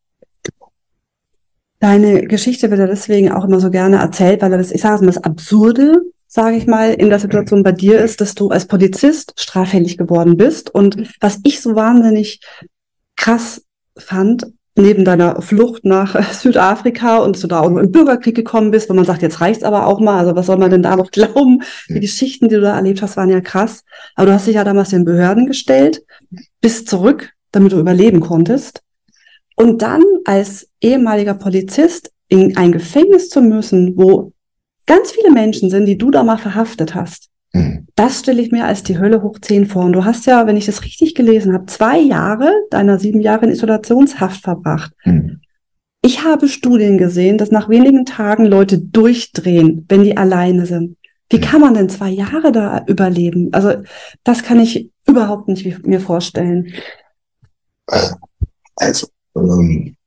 Deine 1.80 2.24
Geschichte 2.24 2.70
wird 2.72 2.80
ja 2.80 2.88
deswegen 2.88 3.32
auch 3.32 3.46
immer 3.46 3.60
so 3.60 3.70
gerne 3.70 3.98
erzählt, 3.98 4.42
weil 4.42 4.52
das, 4.52 4.72
ich 4.72 4.82
sage 4.82 4.96
es 4.96 5.02
mal, 5.02 5.08
das 5.08 5.24
Absurde, 5.24 6.02
sage 6.28 6.58
ich 6.58 6.66
mal, 6.66 6.94
in 6.94 7.10
der 7.10 7.20
Situation 7.20 7.64
bei 7.64 7.72
dir 7.72 8.00
ist, 8.00 8.20
dass 8.20 8.34
du 8.34 8.50
als 8.50 8.66
Polizist 8.66 9.34
straffällig 9.40 9.98
geworden 9.98 10.38
bist. 10.38 10.74
Und 10.74 11.14
was 11.22 11.40
ich 11.44 11.62
so 11.62 11.76
wahnsinnig 11.76 12.42
krass 13.16 13.62
fand, 13.98 14.48
neben 14.78 15.06
deiner 15.06 15.42
Flucht 15.42 15.86
nach 15.86 16.34
Südafrika 16.34 17.18
und 17.18 17.42
du 17.42 17.48
da 17.48 17.62
auch 17.62 17.68
im 17.68 17.92
Bürgerkrieg 17.92 18.36
gekommen 18.36 18.72
bist, 18.72 18.90
wo 18.90 18.94
man 18.94 19.06
sagt, 19.06 19.22
jetzt 19.22 19.42
reicht's 19.42 19.64
aber 19.64 19.88
auch 19.88 20.00
mal, 20.00 20.20
also 20.20 20.36
was 20.36 20.46
soll 20.46 20.58
man 20.58 20.72
denn 20.72 20.84
da 20.84 20.96
noch 20.96 21.12
glauben? 21.12 21.64
Die 21.90 22.00
Geschichten, 22.00 22.50
die 22.50 22.56
du 22.56 22.62
da 22.62 22.76
erlebt 22.76 23.02
hast, 23.02 23.18
waren 23.18 23.30
ja 23.30 23.42
krass. 23.42 23.84
Aber 24.16 24.28
du 24.28 24.34
hast 24.34 24.48
dich 24.48 24.56
ja 24.56 24.64
damals 24.64 24.90
den 24.90 25.06
Behörden 25.06 25.48
gestellt, 25.48 26.04
bist 26.62 26.88
zurück, 26.88 27.34
damit 27.52 27.72
du 27.72 27.80
überleben 27.80 28.20
konntest. 28.20 28.82
Und 29.58 29.82
dann 29.82 30.04
als 30.24 30.70
ehemaliger 30.80 31.34
Polizist 31.34 32.12
in 32.30 32.56
ein 32.56 32.72
Gefängnis 32.72 33.30
zu 33.30 33.42
müssen, 33.42 33.98
wo 33.98 34.32
ganz 34.86 35.12
viele 35.12 35.32
Menschen 35.32 35.70
sind, 35.70 35.86
die 35.86 35.98
du 35.98 36.12
da 36.12 36.24
mal 36.24 36.38
verhaftet 36.38 36.96
hast. 36.96 37.30
Mhm. 37.54 37.88
Das 37.96 38.20
stelle 38.20 38.42
ich 38.42 38.52
mir 38.52 38.66
als 38.66 38.84
die 38.84 39.00
Hölle 39.00 39.24
hoch 39.24 39.40
zehn 39.42 39.66
vor. 39.66 39.84
Und 39.86 39.94
du 39.94 40.06
hast 40.06 40.28
ja, 40.28 40.46
wenn 40.46 40.58
ich 40.58 40.68
das 40.68 40.84
richtig 40.84 41.16
gelesen 41.16 41.54
habe, 41.54 41.66
zwei 41.66 42.00
Jahre 42.00 42.52
deiner 42.70 43.00
sieben 43.00 43.20
Jahre 43.20 43.46
in 43.46 43.52
Isolationshaft 43.52 44.42
verbracht. 44.44 44.92
Mhm. 45.04 45.42
Ich 46.04 46.24
habe 46.24 46.48
Studien 46.48 47.00
gesehen, 47.00 47.40
dass 47.40 47.50
nach 47.50 47.68
wenigen 47.68 48.06
Tagen 48.06 48.46
Leute 48.46 48.78
durchdrehen, 48.78 49.86
wenn 49.90 50.04
die 50.04 50.16
alleine 50.16 50.68
sind. 50.68 50.98
Wie 51.30 51.38
mhm. 51.38 51.42
kann 51.42 51.62
man 51.62 51.74
denn 51.74 51.90
zwei 51.90 52.10
Jahre 52.10 52.52
da 52.52 52.86
überleben? 52.86 53.50
Also 53.54 53.74
das 54.24 54.44
kann 54.44 54.60
ich 54.60 54.92
überhaupt 55.08 55.48
nicht 55.48 55.86
mir 55.88 56.00
vorstellen. 56.00 56.74
Also, 58.76 59.08
ähm, 59.38 59.98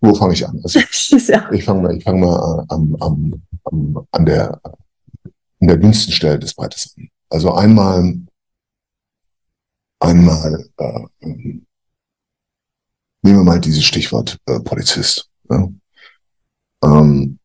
wo 0.00 0.14
fange 0.14 0.34
ich 0.34 0.46
an? 0.46 0.60
Also 0.62 0.80
ich 1.52 1.64
fange 1.64 1.82
mal, 1.82 1.96
ich 1.96 2.04
fange 2.04 2.20
mal 2.24 2.64
am, 2.68 2.96
am, 3.00 3.42
am, 3.64 4.06
an 4.10 4.26
der, 4.26 4.60
an 4.64 5.66
der 5.66 5.76
dünnsten 5.76 6.12
Stelle 6.12 6.38
des 6.38 6.54
Breites 6.54 6.94
an. 6.96 7.08
Also 7.30 7.52
einmal, 7.52 8.14
einmal, 10.00 10.68
äh, 10.78 11.00
nehmen 11.20 11.66
wir 13.22 13.44
mal 13.44 13.60
dieses 13.60 13.84
Stichwort 13.84 14.38
äh, 14.46 14.60
Polizist. 14.60 15.28
Ja? 15.50 15.68
Ähm, 16.84 17.38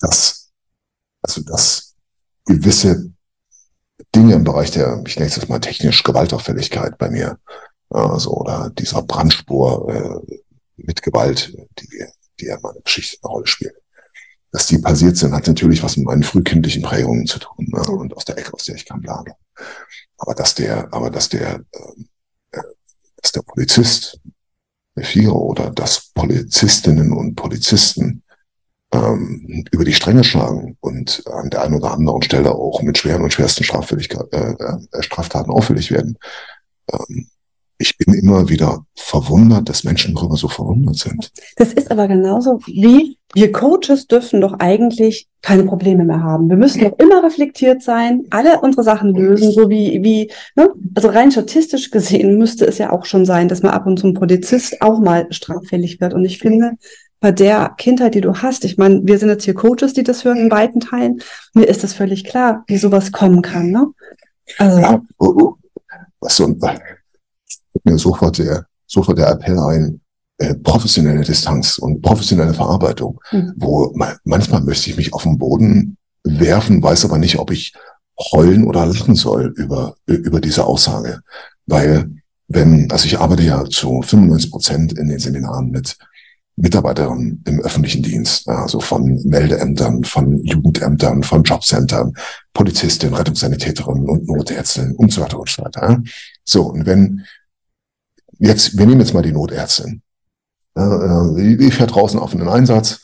das, 0.00 0.50
also 1.22 1.42
das 1.42 1.94
gewisse 2.44 3.12
Dinge 4.14 4.34
im 4.34 4.44
Bereich 4.44 4.70
der, 4.72 5.02
ich 5.06 5.16
nenne 5.16 5.28
es 5.28 5.36
jetzt 5.36 5.48
mal 5.48 5.60
technisch 5.60 6.02
Gewaltauffälligkeit 6.02 6.98
bei 6.98 7.08
mir 7.08 7.38
also, 7.90 8.30
oder 8.32 8.70
dieser 8.70 9.02
Brandspur 9.02 10.22
äh, 10.28 10.36
mit 10.76 11.02
Gewalt, 11.02 11.56
die, 11.78 12.04
die 12.40 12.46
ja 12.46 12.56
in 12.56 12.62
meiner 12.62 12.80
Geschichte 12.80 13.18
eine 13.22 13.30
Rolle 13.32 13.46
spielt. 13.46 13.74
Dass 14.52 14.66
die 14.66 14.78
passiert 14.78 15.16
sind, 15.16 15.32
hat 15.32 15.46
natürlich 15.46 15.82
was 15.82 15.96
mit 15.96 16.06
meinen 16.06 16.22
frühkindlichen 16.22 16.82
Prägungen 16.82 17.26
zu 17.26 17.38
tun 17.38 17.68
ne? 17.68 17.82
und 17.82 18.16
aus 18.16 18.24
der 18.24 18.38
Ecke, 18.38 18.54
aus 18.54 18.64
der 18.64 18.76
ich 18.76 18.86
kam, 18.86 19.00
bla, 19.00 19.24
Aber 20.18 20.34
dass 20.34 20.54
der, 20.54 20.92
aber 20.92 21.10
dass 21.10 21.28
der, 21.28 21.64
äh, 21.72 22.60
dass 23.20 23.32
der 23.32 23.42
Polizist, 23.42 24.20
der 24.96 25.04
Vierer 25.04 25.36
oder 25.36 25.70
dass 25.70 26.10
Polizistinnen 26.14 27.12
und 27.12 27.34
Polizisten 27.34 28.22
ähm, 28.92 29.64
über 29.70 29.84
die 29.84 29.92
Stränge 29.92 30.24
schlagen 30.24 30.76
und 30.80 31.22
an 31.26 31.50
der 31.50 31.62
einen 31.62 31.74
oder 31.74 31.92
anderen 31.92 32.22
Stelle 32.22 32.54
auch 32.54 32.82
mit 32.82 32.98
schweren 32.98 33.22
und 33.22 33.32
schwersten 33.32 33.64
äh, 33.64 34.36
äh, 34.36 35.02
Straftaten 35.02 35.50
auffällig 35.50 35.90
werden, 35.90 36.16
ähm, 36.92 37.28
ich 37.78 37.96
bin 37.98 38.14
immer 38.14 38.48
wieder 38.48 38.84
verwundert, 38.94 39.68
dass 39.68 39.84
Menschen 39.84 40.14
darüber 40.14 40.36
so 40.36 40.48
verwundert 40.48 40.96
sind. 40.96 41.30
Das 41.56 41.72
ist 41.72 41.90
aber 41.90 42.08
genauso 42.08 42.60
wie 42.66 43.18
wir 43.34 43.52
Coaches 43.52 44.06
dürfen 44.06 44.40
doch 44.40 44.54
eigentlich 44.60 45.28
keine 45.42 45.64
Probleme 45.64 46.04
mehr 46.04 46.22
haben. 46.22 46.48
Wir 46.48 46.56
müssen 46.56 46.82
doch 46.82 46.98
immer 46.98 47.22
reflektiert 47.22 47.82
sein, 47.82 48.24
alle 48.30 48.60
unsere 48.60 48.82
Sachen 48.82 49.14
lösen, 49.14 49.52
so 49.52 49.68
wie, 49.68 50.02
wie, 50.02 50.30
ne? 50.54 50.70
also 50.94 51.08
rein 51.08 51.30
statistisch 51.30 51.90
gesehen 51.90 52.38
müsste 52.38 52.66
es 52.66 52.78
ja 52.78 52.92
auch 52.92 53.04
schon 53.04 53.26
sein, 53.26 53.48
dass 53.48 53.62
man 53.62 53.72
ab 53.72 53.86
und 53.86 53.98
zu 53.98 54.06
ein 54.06 54.14
Polizist 54.14 54.80
auch 54.80 55.00
mal 55.00 55.26
straffällig 55.32 56.00
wird. 56.00 56.14
Und 56.14 56.24
ich 56.24 56.38
finde, 56.38 56.72
bei 57.20 57.30
der 57.30 57.74
Kindheit, 57.76 58.14
die 58.14 58.20
du 58.22 58.34
hast, 58.34 58.64
ich 58.64 58.78
meine, 58.78 59.02
wir 59.04 59.18
sind 59.18 59.28
jetzt 59.28 59.44
hier 59.44 59.54
Coaches, 59.54 59.92
die 59.92 60.02
das 60.02 60.24
hören 60.24 60.38
in 60.38 60.50
weiten 60.50 60.80
Teilen, 60.80 61.20
mir 61.52 61.64
ist 61.64 61.84
das 61.84 61.92
völlig 61.92 62.24
klar, 62.24 62.64
wie 62.68 62.78
sowas 62.78 63.12
kommen 63.12 63.42
kann, 63.42 63.70
ne? 63.70 63.86
Also. 64.58 64.78
Ja, 64.80 65.02
oh, 65.18 65.34
oh. 65.38 65.54
Was 66.20 66.36
so 66.36 66.46
ein, 66.46 66.58
mir 67.84 67.98
sofort 67.98 68.38
der, 68.38 68.66
sofort 68.86 69.18
der 69.18 69.28
Appell 69.28 69.58
ein, 69.58 70.00
äh, 70.38 70.54
professionelle 70.54 71.22
Distanz 71.22 71.78
und 71.78 72.02
professionelle 72.02 72.52
Verarbeitung, 72.52 73.20
mhm. 73.32 73.54
wo 73.56 73.92
man, 73.94 74.16
manchmal 74.24 74.62
möchte 74.62 74.90
ich 74.90 74.96
mich 74.96 75.14
auf 75.14 75.22
den 75.22 75.38
Boden 75.38 75.96
werfen, 76.24 76.82
weiß 76.82 77.06
aber 77.06 77.18
nicht, 77.18 77.38
ob 77.38 77.50
ich 77.50 77.72
heulen 78.32 78.66
oder 78.66 78.84
lachen 78.84 79.14
soll 79.14 79.52
über, 79.56 79.94
über 80.06 80.40
diese 80.40 80.64
Aussage. 80.64 81.20
Weil 81.66 82.10
wenn, 82.48 82.90
also 82.90 83.06
ich 83.06 83.18
arbeite 83.18 83.42
ja 83.42 83.64
zu 83.64 84.02
95 84.02 84.50
Prozent 84.50 84.92
in 84.98 85.08
den 85.08 85.18
Seminaren 85.18 85.70
mit 85.70 85.96
Mitarbeitern 86.56 87.42
im 87.46 87.60
öffentlichen 87.60 88.02
Dienst, 88.02 88.48
also 88.48 88.80
von 88.80 89.20
Meldeämtern, 89.24 90.04
von 90.04 90.42
Jugendämtern, 90.42 91.22
von 91.22 91.42
Jobcentern, 91.42 92.14
Polizistin, 92.54 93.12
Rettungssanitäterinnen 93.12 94.08
und 94.08 94.26
Notärztinnen 94.26 94.96
und 94.96 95.12
so 95.12 95.20
weiter 95.20 95.38
und 95.38 95.50
so 95.50 95.62
weiter. 95.62 96.02
So, 96.44 96.62
und 96.62 96.86
wenn 96.86 97.26
jetzt, 98.38 98.78
wir 98.78 98.86
nehmen 98.86 99.00
jetzt 99.00 99.14
mal 99.14 99.22
die 99.22 99.32
Notärztin. 99.32 100.02
Äh, 100.74 101.56
die 101.56 101.70
fährt 101.70 101.94
draußen 101.94 102.20
auf 102.20 102.34
einen 102.34 102.48
Einsatz, 102.48 103.00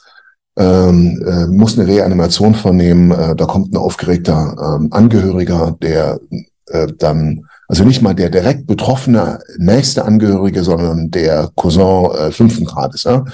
ähm, 0.58 1.22
äh, 1.26 1.46
muss 1.46 1.78
eine 1.78 1.88
Reanimation 1.88 2.54
vornehmen, 2.54 3.10
äh, 3.10 3.34
da 3.34 3.46
kommt 3.46 3.72
ein 3.72 3.78
aufgeregter 3.78 4.78
ähm, 4.80 4.88
Angehöriger, 4.90 5.76
der 5.80 6.20
äh, 6.68 6.88
dann, 6.98 7.46
also 7.68 7.84
nicht 7.84 8.02
mal 8.02 8.14
der 8.14 8.28
direkt 8.28 8.66
betroffene 8.66 9.40
nächste 9.56 10.04
Angehörige, 10.04 10.62
sondern 10.62 11.10
der 11.10 11.50
Cousin 11.56 12.10
äh, 12.14 12.30
fünften 12.30 12.66
Grades. 12.66 13.04
Ja? 13.04 13.24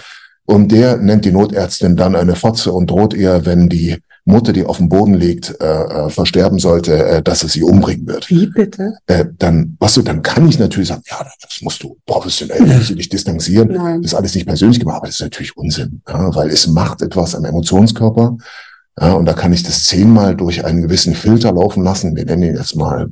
Und 0.45 0.71
der 0.71 0.97
nennt 0.97 1.25
die 1.25 1.33
Notärztin 1.33 1.97
dann 1.97 2.15
eine 2.15 2.37
Fotze 2.37 2.73
und 2.73 2.91
droht 2.91 3.15
ihr, 3.15 3.45
wenn 3.45 3.69
die 3.69 3.99
Mutter, 4.29 4.53
die 4.53 4.65
auf 4.65 4.77
dem 4.77 4.89
Boden 4.89 5.15
liegt, 5.15 5.61
äh, 5.61 5.65
äh, 5.65 6.11
versterben 6.11 6.59
sollte, 6.59 7.03
äh, 7.05 7.23
dass 7.23 7.43
es 7.43 7.53
sie 7.53 7.63
umbringen 7.63 8.07
wird. 8.07 8.29
Wie 8.31 8.47
bitte? 8.47 8.95
Äh, 9.07 9.25
dann, 9.39 9.77
was 9.81 9.95
du, 9.95 10.03
dann 10.03 10.23
kann 10.23 10.49
ich 10.49 10.59
natürlich 10.59 10.89
sagen, 10.89 11.03
ja, 11.09 11.27
das 11.41 11.63
musst 11.63 11.83
du 11.83 11.97
professionell, 12.07 12.61
musst 12.61 12.91
du 12.91 12.95
dich 12.95 13.09
distanzieren. 13.09 13.73
Nein. 13.73 14.03
Das 14.03 14.13
ist 14.13 14.19
alles 14.19 14.35
nicht 14.35 14.47
persönlich 14.47 14.79
gemacht, 14.79 14.99
aber 14.99 15.07
das 15.07 15.17
ist 15.17 15.23
natürlich 15.23 15.57
Unsinn, 15.57 16.03
ja, 16.07 16.35
weil 16.35 16.51
es 16.51 16.67
macht 16.67 17.03
etwas 17.03 17.35
am 17.35 17.45
Emotionskörper. 17.45 18.37
Ja, 19.01 19.13
und 19.13 19.27
da 19.27 19.33
kann 19.33 19.53
ich 19.53 19.63
das 19.63 19.85
zehnmal 19.85 20.37
durch 20.37 20.65
einen 20.65 20.83
gewissen 20.83 21.15
Filter 21.15 21.53
laufen 21.53 21.83
lassen. 21.83 22.17
Wir 22.17 22.25
nennen 22.25 22.43
ihn 22.43 22.57
jetzt 22.57 22.77
mal 22.77 23.09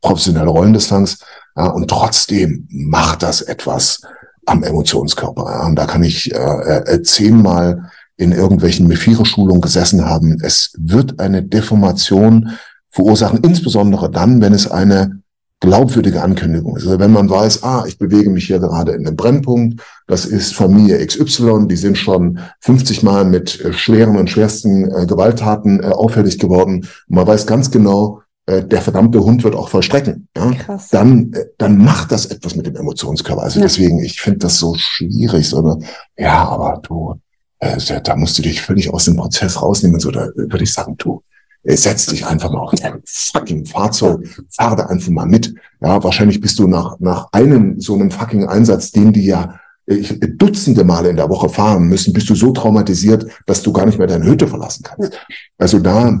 professionelle 0.00 0.50
Rollendistanz. 0.50 1.18
Ja, 1.56 1.66
und 1.66 1.88
trotzdem 1.88 2.68
macht 2.70 3.22
das 3.22 3.40
etwas 3.40 4.02
am 4.46 4.62
Emotionskörper. 4.62 5.44
Ja, 5.50 5.66
und 5.66 5.76
da 5.76 5.86
kann 5.86 6.02
ich 6.02 6.32
äh, 6.34 6.36
äh, 6.36 7.02
zehnmal 7.02 7.90
in 8.20 8.32
irgendwelchen 8.32 8.86
Mephire-Schulungen 8.86 9.62
gesessen 9.62 10.04
haben. 10.04 10.36
Es 10.42 10.74
wird 10.76 11.20
eine 11.20 11.42
Deformation 11.42 12.50
verursachen, 12.90 13.40
insbesondere 13.42 14.10
dann, 14.10 14.42
wenn 14.42 14.52
es 14.52 14.70
eine 14.70 15.22
glaubwürdige 15.60 16.22
Ankündigung 16.22 16.76
ist. 16.76 16.86
Also 16.86 16.98
wenn 16.98 17.12
man 17.12 17.30
weiß, 17.30 17.62
ah, 17.62 17.84
ich 17.86 17.98
bewege 17.98 18.28
mich 18.28 18.46
hier 18.46 18.58
gerade 18.58 18.92
in 18.92 19.06
einem 19.06 19.16
Brennpunkt, 19.16 19.80
das 20.06 20.26
ist 20.26 20.54
Familie 20.54 21.04
XY, 21.04 21.66
die 21.66 21.76
sind 21.76 21.96
schon 21.96 22.38
50 22.60 23.02
Mal 23.02 23.24
mit 23.24 23.60
äh, 23.60 23.72
schweren 23.72 24.16
und 24.16 24.28
schwersten 24.28 24.90
äh, 24.90 25.06
Gewalttaten 25.06 25.82
äh, 25.82 25.86
auffällig 25.86 26.38
geworden. 26.38 26.86
Und 27.08 27.16
man 27.16 27.26
weiß 27.26 27.46
ganz 27.46 27.70
genau, 27.70 28.20
äh, 28.46 28.62
der 28.62 28.82
verdammte 28.82 29.22
Hund 29.22 29.44
wird 29.44 29.54
auch 29.54 29.68
vollstrecken. 29.68 30.28
Ja? 30.36 30.50
Krass. 30.52 30.88
Dann, 30.90 31.32
äh, 31.32 31.44
dann 31.56 31.78
macht 31.78 32.12
das 32.12 32.26
etwas 32.26 32.54
mit 32.54 32.66
dem 32.66 32.76
Emotionskörper. 32.76 33.42
Also 33.42 33.60
ja. 33.60 33.66
deswegen, 33.66 34.00
ich 34.00 34.20
finde 34.20 34.40
das 34.40 34.58
so 34.58 34.74
schwierig. 34.76 35.48
So, 35.48 35.80
ja, 36.18 36.48
aber 36.48 36.80
du, 36.86 37.16
äh, 37.60 38.00
da 38.02 38.16
musst 38.16 38.38
du 38.38 38.42
dich 38.42 38.62
völlig 38.62 38.92
aus 38.92 39.04
dem 39.04 39.16
Prozess 39.16 39.62
rausnehmen. 39.62 40.00
So, 40.00 40.10
da 40.10 40.28
würde 40.34 40.64
ich 40.64 40.72
sagen, 40.72 40.96
du, 40.96 41.22
setz 41.62 42.06
dich 42.06 42.26
einfach 42.26 42.50
mal 42.50 42.60
auf 42.60 42.72
dein 42.72 43.02
fucking 43.06 43.66
Fahrzeug, 43.66 44.26
fahr 44.50 44.76
da 44.76 44.86
einfach 44.86 45.10
mal 45.10 45.26
mit. 45.26 45.54
Ja, 45.80 46.02
wahrscheinlich 46.02 46.40
bist 46.40 46.58
du 46.58 46.66
nach, 46.66 46.98
nach 47.00 47.28
einem 47.32 47.80
so 47.80 47.94
einem 47.94 48.10
fucking 48.10 48.46
Einsatz, 48.46 48.92
den 48.92 49.12
die 49.12 49.26
ja 49.26 49.60
äh, 49.86 50.02
Dutzende 50.36 50.84
Male 50.84 51.10
in 51.10 51.16
der 51.16 51.28
Woche 51.28 51.48
fahren 51.48 51.88
müssen, 51.88 52.12
bist 52.12 52.30
du 52.30 52.34
so 52.34 52.52
traumatisiert, 52.52 53.26
dass 53.46 53.62
du 53.62 53.72
gar 53.72 53.86
nicht 53.86 53.98
mehr 53.98 54.06
deine 54.06 54.24
Hütte 54.24 54.46
verlassen 54.48 54.84
kannst. 54.84 55.18
Also 55.58 55.78
da 55.78 56.18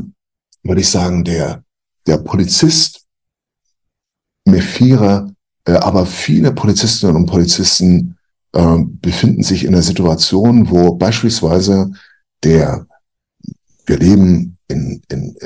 würde 0.62 0.80
ich 0.80 0.90
sagen, 0.90 1.24
der, 1.24 1.64
der 2.06 2.18
Polizist, 2.18 3.06
Mephira, 4.44 5.30
äh, 5.64 5.72
aber 5.72 6.04
viele 6.04 6.52
Polizistinnen 6.52 7.16
und 7.16 7.26
Polizisten 7.26 8.16
äh, 8.52 8.78
befinden 8.84 9.42
sich 9.42 9.64
in 9.64 9.74
einer 9.74 9.82
Situation, 9.82 10.70
wo 10.70 10.94
beispielsweise 10.94 11.92
der, 12.42 12.86
wir 13.86 13.98
leben 13.98 14.58
in, 14.68 15.02
in, 15.10 15.36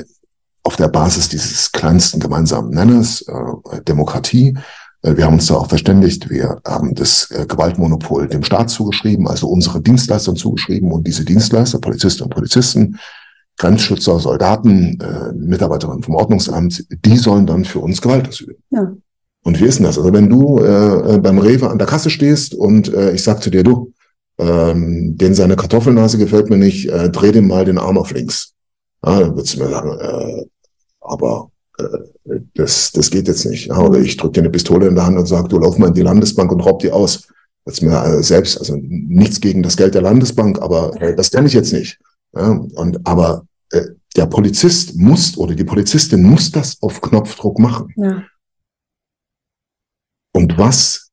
auf 0.63 0.75
der 0.75 0.87
Basis 0.87 1.29
dieses 1.29 1.71
kleinsten 1.71 2.19
gemeinsamen 2.19 2.71
Nenners, 2.71 3.21
äh, 3.21 3.81
Demokratie. 3.83 4.57
Äh, 5.03 5.17
wir 5.17 5.25
haben 5.25 5.35
uns 5.35 5.47
da 5.47 5.55
auch 5.55 5.69
verständigt. 5.69 6.29
Wir 6.29 6.59
haben 6.65 6.95
das 6.95 7.29
äh, 7.31 7.45
Gewaltmonopol 7.45 8.27
dem 8.27 8.43
Staat 8.43 8.69
zugeschrieben, 8.69 9.27
also 9.27 9.47
unsere 9.47 9.81
Dienstleistern 9.81 10.35
zugeschrieben 10.35 10.91
und 10.91 11.05
diese 11.05 11.23
Dienstleister, 11.23 11.79
Polizisten 11.79 12.23
und 12.23 12.33
Polizisten, 12.33 12.99
Grenzschützer, 13.57 14.19
Soldaten, 14.19 14.99
äh, 14.99 15.31
Mitarbeiterinnen 15.33 16.03
vom 16.03 16.15
Ordnungsamt, 16.15 16.83
die 17.05 17.17
sollen 17.17 17.45
dann 17.45 17.63
für 17.63 17.79
uns 17.79 18.01
Gewalt 18.01 18.27
ausüben. 18.27 18.55
Ja. 18.71 18.91
Und 19.45 19.61
wie 19.61 19.65
ist 19.65 19.77
denn 19.77 19.85
das? 19.85 19.99
Also 19.99 20.11
wenn 20.11 20.27
du 20.27 20.57
äh, 20.57 21.19
beim 21.19 21.37
Rewe 21.37 21.69
an 21.69 21.77
der 21.77 21.87
Kasse 21.87 22.09
stehst 22.09 22.55
und 22.55 22.91
äh, 22.91 23.13
ich 23.13 23.21
sag 23.21 23.43
zu 23.43 23.51
dir, 23.51 23.63
du, 23.63 23.93
ähm, 24.39 25.15
den 25.17 25.35
seine 25.35 25.55
Kartoffelnase 25.55 26.17
gefällt 26.17 26.49
mir 26.49 26.57
nicht, 26.57 26.89
äh, 26.89 27.11
dreh 27.11 27.31
dem 27.31 27.47
mal 27.47 27.63
den 27.63 27.77
Arm 27.77 27.99
auf 27.99 28.11
links. 28.11 28.53
Ja, 29.05 29.19
dann 29.19 29.35
würdest 29.35 29.55
du 29.55 29.63
mir 29.63 29.69
sagen, 29.69 29.99
äh, 29.99 30.45
aber 30.99 31.51
äh, 31.77 32.39
das, 32.55 32.91
das 32.91 33.11
geht 33.11 33.27
jetzt 33.27 33.45
nicht. 33.45 33.67
Ja, 33.67 33.79
oder 33.79 33.99
ich 33.99 34.17
drücke 34.17 34.33
dir 34.33 34.41
eine 34.41 34.49
Pistole 34.49 34.87
in 34.87 34.95
der 34.95 35.05
Hand 35.05 35.19
und 35.19 35.27
sage, 35.27 35.47
du 35.47 35.59
lauf 35.59 35.77
mal 35.77 35.89
in 35.89 35.93
die 35.93 36.01
Landesbank 36.01 36.51
und 36.51 36.61
raub 36.61 36.79
die 36.79 36.91
aus. 36.91 37.27
Das 37.65 37.81
mir 37.81 38.03
äh, 38.03 38.23
selbst, 38.23 38.57
also 38.57 38.75
nichts 38.79 39.39
gegen 39.41 39.61
das 39.61 39.77
Geld 39.77 39.93
der 39.93 40.01
Landesbank, 40.01 40.59
aber 40.59 40.99
äh, 40.99 41.15
das 41.15 41.29
kann 41.29 41.45
ich 41.45 41.53
jetzt 41.53 41.71
nicht. 41.71 41.99
Ja, 42.35 42.49
und 42.49 42.99
aber 43.05 43.45
äh, 43.71 43.81
der 44.15 44.25
Polizist 44.25 44.95
muss 44.95 45.37
oder 45.37 45.53
die 45.53 45.63
Polizistin 45.63 46.23
muss 46.23 46.51
das 46.51 46.81
auf 46.81 46.99
Knopfdruck 46.99 47.59
machen. 47.59 47.93
Ja. 47.95 48.23
Und 50.35 50.57
was 50.57 51.11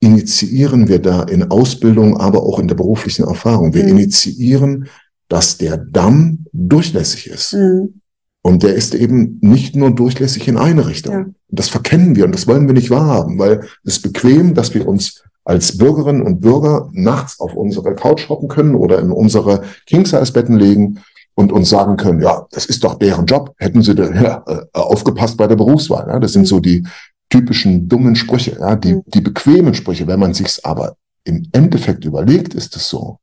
initiieren 0.00 0.88
wir 0.88 0.98
da 0.98 1.22
in 1.22 1.50
Ausbildung, 1.50 2.16
aber 2.16 2.42
auch 2.42 2.58
in 2.58 2.66
der 2.66 2.74
beruflichen 2.74 3.24
Erfahrung? 3.24 3.72
Wir 3.72 3.84
mhm. 3.84 3.90
initiieren 3.90 4.88
dass 5.28 5.58
der 5.58 5.76
Damm 5.78 6.46
durchlässig 6.52 7.28
ist. 7.28 7.54
Mhm. 7.54 8.00
Und 8.42 8.62
der 8.62 8.74
ist 8.74 8.94
eben 8.94 9.38
nicht 9.40 9.74
nur 9.74 9.94
durchlässig 9.94 10.46
in 10.48 10.58
eine 10.58 10.86
Richtung. 10.86 11.12
Ja. 11.12 11.26
Das 11.48 11.68
verkennen 11.68 12.14
wir 12.14 12.26
und 12.26 12.34
das 12.34 12.46
wollen 12.46 12.66
wir 12.66 12.74
nicht 12.74 12.90
wahrhaben, 12.90 13.38
weil 13.38 13.60
es 13.84 13.96
ist 13.96 14.02
bequem, 14.02 14.54
dass 14.54 14.74
wir 14.74 14.86
uns 14.86 15.22
als 15.44 15.78
Bürgerinnen 15.78 16.22
und 16.22 16.40
Bürger 16.40 16.90
nachts 16.92 17.40
auf 17.40 17.54
unsere 17.54 17.94
Couch 17.94 18.28
hocken 18.28 18.48
können 18.48 18.74
oder 18.74 18.98
in 18.98 19.10
unsere 19.10 19.62
King-Size-Betten 19.86 20.56
legen 20.56 21.00
und 21.34 21.52
uns 21.52 21.70
sagen 21.70 21.96
können, 21.96 22.20
ja, 22.20 22.46
das 22.50 22.66
ist 22.66 22.84
doch 22.84 22.94
deren 22.94 23.26
Job. 23.26 23.54
Hätten 23.58 23.82
sie 23.82 23.94
da, 23.94 24.10
ja, 24.10 24.44
äh, 24.46 24.60
aufgepasst 24.72 25.36
bei 25.36 25.46
der 25.46 25.56
Berufswahl. 25.56 26.06
Ja? 26.08 26.20
Das 26.20 26.32
sind 26.32 26.42
mhm. 26.42 26.46
so 26.46 26.60
die 26.60 26.86
typischen 27.34 27.88
dummen 27.88 28.14
Sprüche, 28.14 28.56
ja? 28.60 28.76
die, 28.76 28.94
mhm. 28.94 29.02
die 29.06 29.20
bequemen 29.20 29.74
Sprüche. 29.74 30.06
Wenn 30.06 30.20
man 30.20 30.34
sich's 30.34 30.64
aber 30.64 30.96
im 31.24 31.48
Endeffekt 31.52 32.04
überlegt, 32.04 32.54
ist 32.54 32.76
es 32.76 32.88
so, 32.88 33.18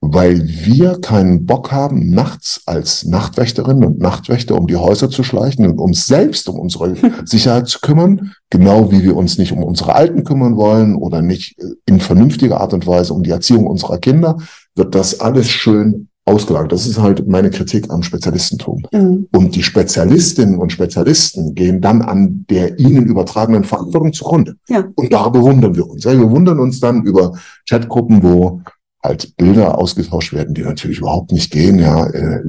weil 0.00 0.46
wir 0.46 1.00
keinen 1.00 1.46
Bock 1.46 1.72
haben, 1.72 2.10
nachts 2.10 2.62
als 2.66 3.04
Nachtwächterinnen 3.04 3.84
und 3.84 3.98
Nachtwächter 3.98 4.56
um 4.56 4.66
die 4.66 4.76
Häuser 4.76 5.08
zu 5.08 5.22
schleichen 5.22 5.66
und 5.66 5.78
uns 5.78 6.06
selbst 6.06 6.48
um 6.50 6.58
unsere 6.58 6.96
Sicherheit 7.24 7.68
zu 7.68 7.80
kümmern, 7.80 8.32
genau 8.50 8.92
wie 8.92 9.02
wir 9.02 9.16
uns 9.16 9.38
nicht 9.38 9.52
um 9.52 9.62
unsere 9.62 9.94
Alten 9.94 10.24
kümmern 10.24 10.56
wollen 10.56 10.94
oder 10.94 11.22
nicht 11.22 11.58
äh, 11.58 11.64
in 11.86 12.00
vernünftiger 12.00 12.60
Art 12.60 12.74
und 12.74 12.86
Weise 12.86 13.14
um 13.14 13.22
die 13.22 13.30
Erziehung 13.30 13.66
unserer 13.66 13.98
Kinder, 13.98 14.36
wird 14.74 14.94
das 14.94 15.20
alles 15.20 15.48
schön 15.48 16.07
ausgelagert. 16.28 16.72
Das 16.72 16.86
ist 16.86 16.98
halt 16.98 17.26
meine 17.26 17.50
Kritik 17.50 17.90
am 17.90 18.02
Spezialistentum. 18.02 18.82
Mhm. 18.92 19.28
Und 19.32 19.56
die 19.56 19.62
Spezialistinnen 19.62 20.58
und 20.58 20.70
Spezialisten 20.70 21.54
gehen 21.54 21.80
dann 21.80 22.02
an 22.02 22.44
der 22.50 22.78
ihnen 22.78 23.06
übertragenen 23.06 23.64
Verantwortung 23.64 24.12
zugrunde. 24.12 24.56
Ja. 24.68 24.84
Und 24.94 25.12
da 25.12 25.28
bewundern 25.28 25.74
wir 25.74 25.88
uns. 25.88 26.04
wir 26.04 26.30
wundern 26.30 26.60
uns 26.60 26.80
dann 26.80 27.02
über 27.04 27.32
Chatgruppen, 27.68 28.22
wo 28.22 28.62
halt 29.02 29.36
Bilder 29.36 29.78
ausgetauscht 29.78 30.32
werden, 30.32 30.54
die 30.54 30.62
natürlich 30.62 30.98
überhaupt 30.98 31.32
nicht 31.32 31.50
gehen. 31.50 31.78
Ja, 31.78 32.06
äh, 32.06 32.42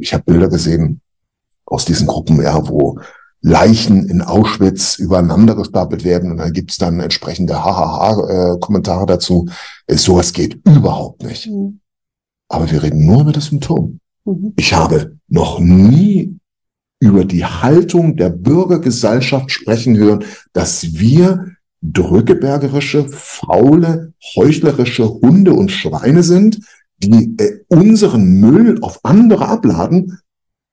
ich 0.00 0.14
habe 0.14 0.24
Bilder 0.24 0.48
gesehen 0.48 1.00
aus 1.66 1.84
diesen 1.84 2.06
Gruppen, 2.06 2.40
ja, 2.42 2.68
wo 2.68 2.98
Leichen 3.42 4.08
in 4.08 4.22
Auschwitz 4.22 4.98
übereinander 4.98 5.54
gestapelt 5.54 6.04
werden 6.04 6.30
und 6.30 6.38
dann 6.38 6.52
gibt's 6.52 6.78
dann 6.78 7.00
entsprechende 7.00 7.62
Hahaha-Kommentare 7.64 9.06
dazu. 9.06 9.48
Äh, 9.86 9.96
sowas 9.96 10.32
geht 10.32 10.60
überhaupt 10.64 11.22
nicht. 11.22 11.46
Mhm. 11.48 11.80
Aber 12.48 12.70
wir 12.70 12.82
reden 12.82 13.06
nur 13.06 13.22
über 13.22 13.32
das 13.32 13.46
Symptom. 13.46 14.00
Mhm. 14.24 14.52
Ich 14.56 14.72
habe 14.72 15.16
noch 15.28 15.58
nie 15.58 16.38
über 17.00 17.24
die 17.24 17.44
Haltung 17.44 18.16
der 18.16 18.30
Bürgergesellschaft 18.30 19.50
sprechen 19.50 19.96
hören, 19.96 20.24
dass 20.52 20.94
wir 20.94 21.52
drückebergerische, 21.82 23.06
faule, 23.08 24.12
heuchlerische 24.34 25.08
Hunde 25.08 25.52
und 25.52 25.70
Schweine 25.70 26.22
sind, 26.22 26.60
die 26.98 27.34
äh, 27.38 27.60
unseren 27.68 28.40
Müll 28.40 28.78
auf 28.80 29.00
andere 29.04 29.48
abladen 29.48 30.18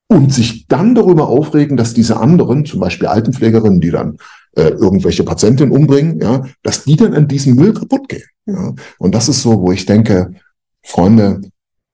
und 0.07 0.33
sich 0.33 0.67
dann 0.67 0.95
darüber 0.95 1.27
aufregen, 1.27 1.75
dass 1.75 1.93
diese 1.93 2.17
anderen, 2.17 2.65
zum 2.65 2.79
Beispiel 2.79 3.07
Altenpflegerinnen, 3.07 3.81
die 3.81 3.91
dann 3.91 4.17
äh, 4.55 4.69
irgendwelche 4.69 5.23
Patientinnen 5.23 5.75
umbringen, 5.75 6.21
ja, 6.21 6.45
dass 6.61 6.85
die 6.85 6.95
dann 6.95 7.13
an 7.13 7.27
diesem 7.27 7.55
Müll 7.55 7.73
kaputt 7.73 8.07
gehen. 8.07 8.23
Ja. 8.45 8.73
Und 8.97 9.13
das 9.13 9.27
ist 9.27 9.41
so, 9.41 9.61
wo 9.61 9.71
ich 9.71 9.85
denke, 9.85 10.33
Freunde, 10.83 11.41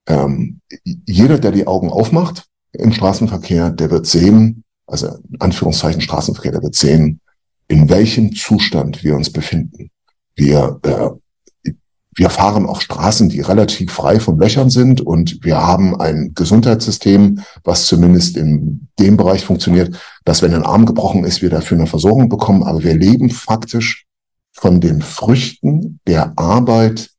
ähm, 0.10 0.60
jeder, 1.06 1.40
der 1.40 1.52
die 1.52 1.68
Augen 1.68 1.90
aufmacht 1.90 2.46
im 2.74 2.92
Straßenverkehr, 2.92 3.70
der 3.70 3.92
wird 3.92 4.08
sehen, 4.08 4.64
also 4.88 5.08
in 5.32 5.40
Anführungszeichen 5.40 6.02
Straßenverkehr, 6.02 6.52
der 6.52 6.64
wird 6.64 6.76
sehen, 6.76 7.22
in 7.68 7.90
welchem 7.90 8.34
Zustand 8.34 9.04
wir 9.04 9.16
uns 9.16 9.32
befinden. 9.32 9.92
Wir, 10.36 10.80
äh, 10.84 11.72
wir 12.16 12.30
fahren 12.30 12.66
auf 12.66 12.82
Straßen, 12.82 13.30
die 13.30 13.42
relativ 13.42 13.92
frei 13.92 14.20
von 14.20 14.40
Löchern 14.40 14.72
sind 14.72 15.00
und 15.00 15.44
wir 15.44 15.58
haben 15.58 16.00
ein 16.00 16.34
Gesundheitssystem, 16.34 17.42
was 17.64 17.86
zumindest 17.86 18.36
in 18.36 18.90
dem 18.98 19.16
Bereich 19.16 19.46
funktioniert, 19.46 19.98
dass 20.26 20.42
wenn 20.42 20.56
ein 20.56 20.64
Arm 20.64 20.86
gebrochen 20.86 21.24
ist, 21.24 21.42
wir 21.44 21.52
dafür 21.52 21.78
eine 21.78 21.88
Versorgung 21.88 22.28
bekommen. 22.28 22.64
Aber 22.64 22.84
wir 22.84 22.96
leben 22.96 23.30
faktisch 23.30 24.08
von 24.52 24.82
den 24.82 25.02
Früchten 25.02 26.00
der 26.08 26.34
Arbeit 26.36 27.12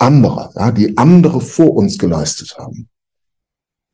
anderer, 0.00 0.52
ja, 0.56 0.70
die 0.70 0.96
andere 0.96 1.40
vor 1.40 1.74
uns 1.74 1.98
geleistet 1.98 2.56
haben. 2.58 2.88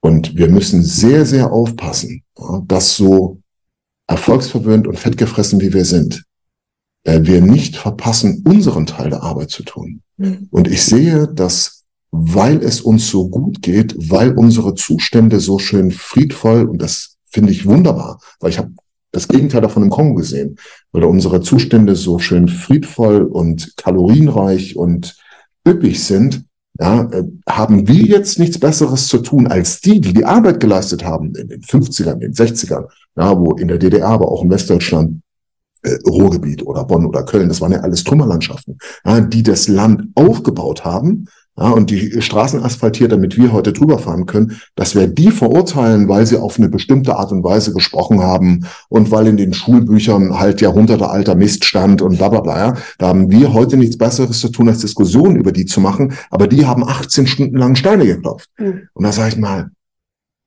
Und 0.01 0.37
wir 0.37 0.49
müssen 0.49 0.83
sehr, 0.83 1.27
sehr 1.27 1.53
aufpassen, 1.53 2.23
ja, 2.39 2.63
dass 2.67 2.97
so 2.97 3.41
erfolgsverwöhnt 4.07 4.87
und 4.87 4.99
fettgefressen 4.99 5.61
wie 5.61 5.73
wir 5.73 5.85
sind, 5.85 6.25
äh, 7.05 7.21
wir 7.23 7.41
nicht 7.41 7.77
verpassen, 7.77 8.45
unseren 8.47 8.87
Teil 8.87 9.11
der 9.11 9.23
Arbeit 9.23 9.51
zu 9.51 9.65
tun. 9.65 10.03
Mhm. 10.17 10.49
Und 10.51 10.69
ich 10.69 10.85
sehe, 10.85 11.27
dass 11.29 11.77
weil 12.13 12.63
es 12.63 12.81
uns 12.81 13.11
so 13.11 13.29
gut 13.29 13.63
geht, 13.63 13.95
weil 14.11 14.33
unsere 14.33 14.75
Zustände 14.75 15.41
so 15.41 15.59
schön 15.59 15.91
friedvoll, 15.91 16.65
und 16.65 16.81
das 16.81 17.17
finde 17.27 17.53
ich 17.53 17.67
wunderbar, 17.67 18.21
weil 18.41 18.51
ich 18.51 18.59
habe 18.59 18.73
das 19.13 19.29
Gegenteil 19.29 19.61
davon 19.61 19.83
im 19.83 19.91
Kongo 19.91 20.15
gesehen, 20.15 20.57
weil 20.93 21.05
unsere 21.05 21.41
Zustände 21.41 21.97
so 21.97 22.19
schön 22.19 22.49
friedvoll 22.49 23.23
und 23.23 23.75
kalorienreich 23.77 24.77
und 24.77 25.17
üppig 25.67 26.03
sind, 26.03 26.45
ja, 26.79 27.09
äh, 27.11 27.25
haben 27.49 27.89
wir 27.89 28.05
jetzt 28.05 28.39
nichts 28.39 28.59
Besseres 28.59 29.09
zu 29.09 29.19
tun 29.19 29.47
als 29.47 29.81
die, 29.81 30.01
die 30.01 30.13
die 30.13 30.25
Arbeit 30.25 30.61
geleistet 30.61 31.05
haben 31.05 31.35
in 31.35 31.49
den 31.49 31.63
50ern, 31.63 32.15
in 32.15 32.21
den 32.21 32.35
60ern, 32.35 32.87
ja, 33.17 33.39
wo 33.39 33.53
in 33.53 33.69
der 33.69 33.79
DDR, 33.79 34.09
aber 34.09 34.31
auch 34.31 34.43
in 34.45 34.51
Westdeutschland, 34.51 35.23
äh, 35.83 35.97
Ruhrgebiet 36.07 36.67
oder 36.67 36.85
Bonn 36.85 37.07
oder 37.07 37.25
Köln, 37.25 37.49
das 37.49 37.61
waren 37.61 37.73
ja 37.73 37.81
alles 37.81 38.05
Trümmerlandschaften, 38.05 38.79
ja, 39.05 39.21
die 39.21 39.43
das 39.43 39.69
Land 39.69 40.09
aufgebaut 40.15 40.85
haben, 40.85 41.29
ja, 41.59 41.71
und 41.71 41.91
die 41.91 42.21
Straßen 42.21 42.63
asphaltiert, 42.63 43.13
damit 43.13 43.39
wir 43.39 43.53
heute 43.53 43.73
drüber 43.73 43.99
fahren 43.99 44.27
können, 44.27 44.61
dass 44.75 44.95
wir 44.95 45.07
die 45.07 45.31
verurteilen, 45.31 46.09
weil 46.09 46.27
sie 46.27 46.37
auf 46.41 46.59
eine 46.59 46.69
bestimmte 46.69 47.17
Art 47.17 47.33
und 47.33 47.43
Weise 47.45 47.73
gesprochen 47.73 48.23
haben 48.23 48.67
und 48.89 49.11
weil 49.11 49.27
in 49.27 49.39
den 49.39 49.55
Schulbüchern 49.55 50.39
halt 50.39 50.61
jahrhundertealter 50.61 51.35
Mist 51.35 51.65
stand 51.65 52.03
und 52.03 52.19
bla 52.19 52.29
bla 52.29 52.41
bla. 52.41 52.59
Ja. 52.59 52.75
Da 52.99 53.09
haben 53.09 53.31
wir 53.31 53.55
heute 53.55 53.77
nichts 53.77 53.97
Besseres 53.97 54.41
zu 54.41 54.51
tun, 54.51 54.69
als 54.69 54.81
Diskussionen 54.81 55.37
über 55.37 55.53
die 55.53 55.65
zu 55.65 55.81
machen, 55.81 56.13
aber 56.31 56.47
die 56.47 56.67
haben 56.67 56.87
18 56.87 57.27
Stunden 57.27 57.57
lang 57.57 57.75
Steine 57.75 58.05
geklopft. 58.05 58.51
Mhm. 58.59 58.89
Und 58.93 59.05
da 59.05 59.13
sage 59.13 59.31
ich 59.31 59.37
mal, 59.39 59.71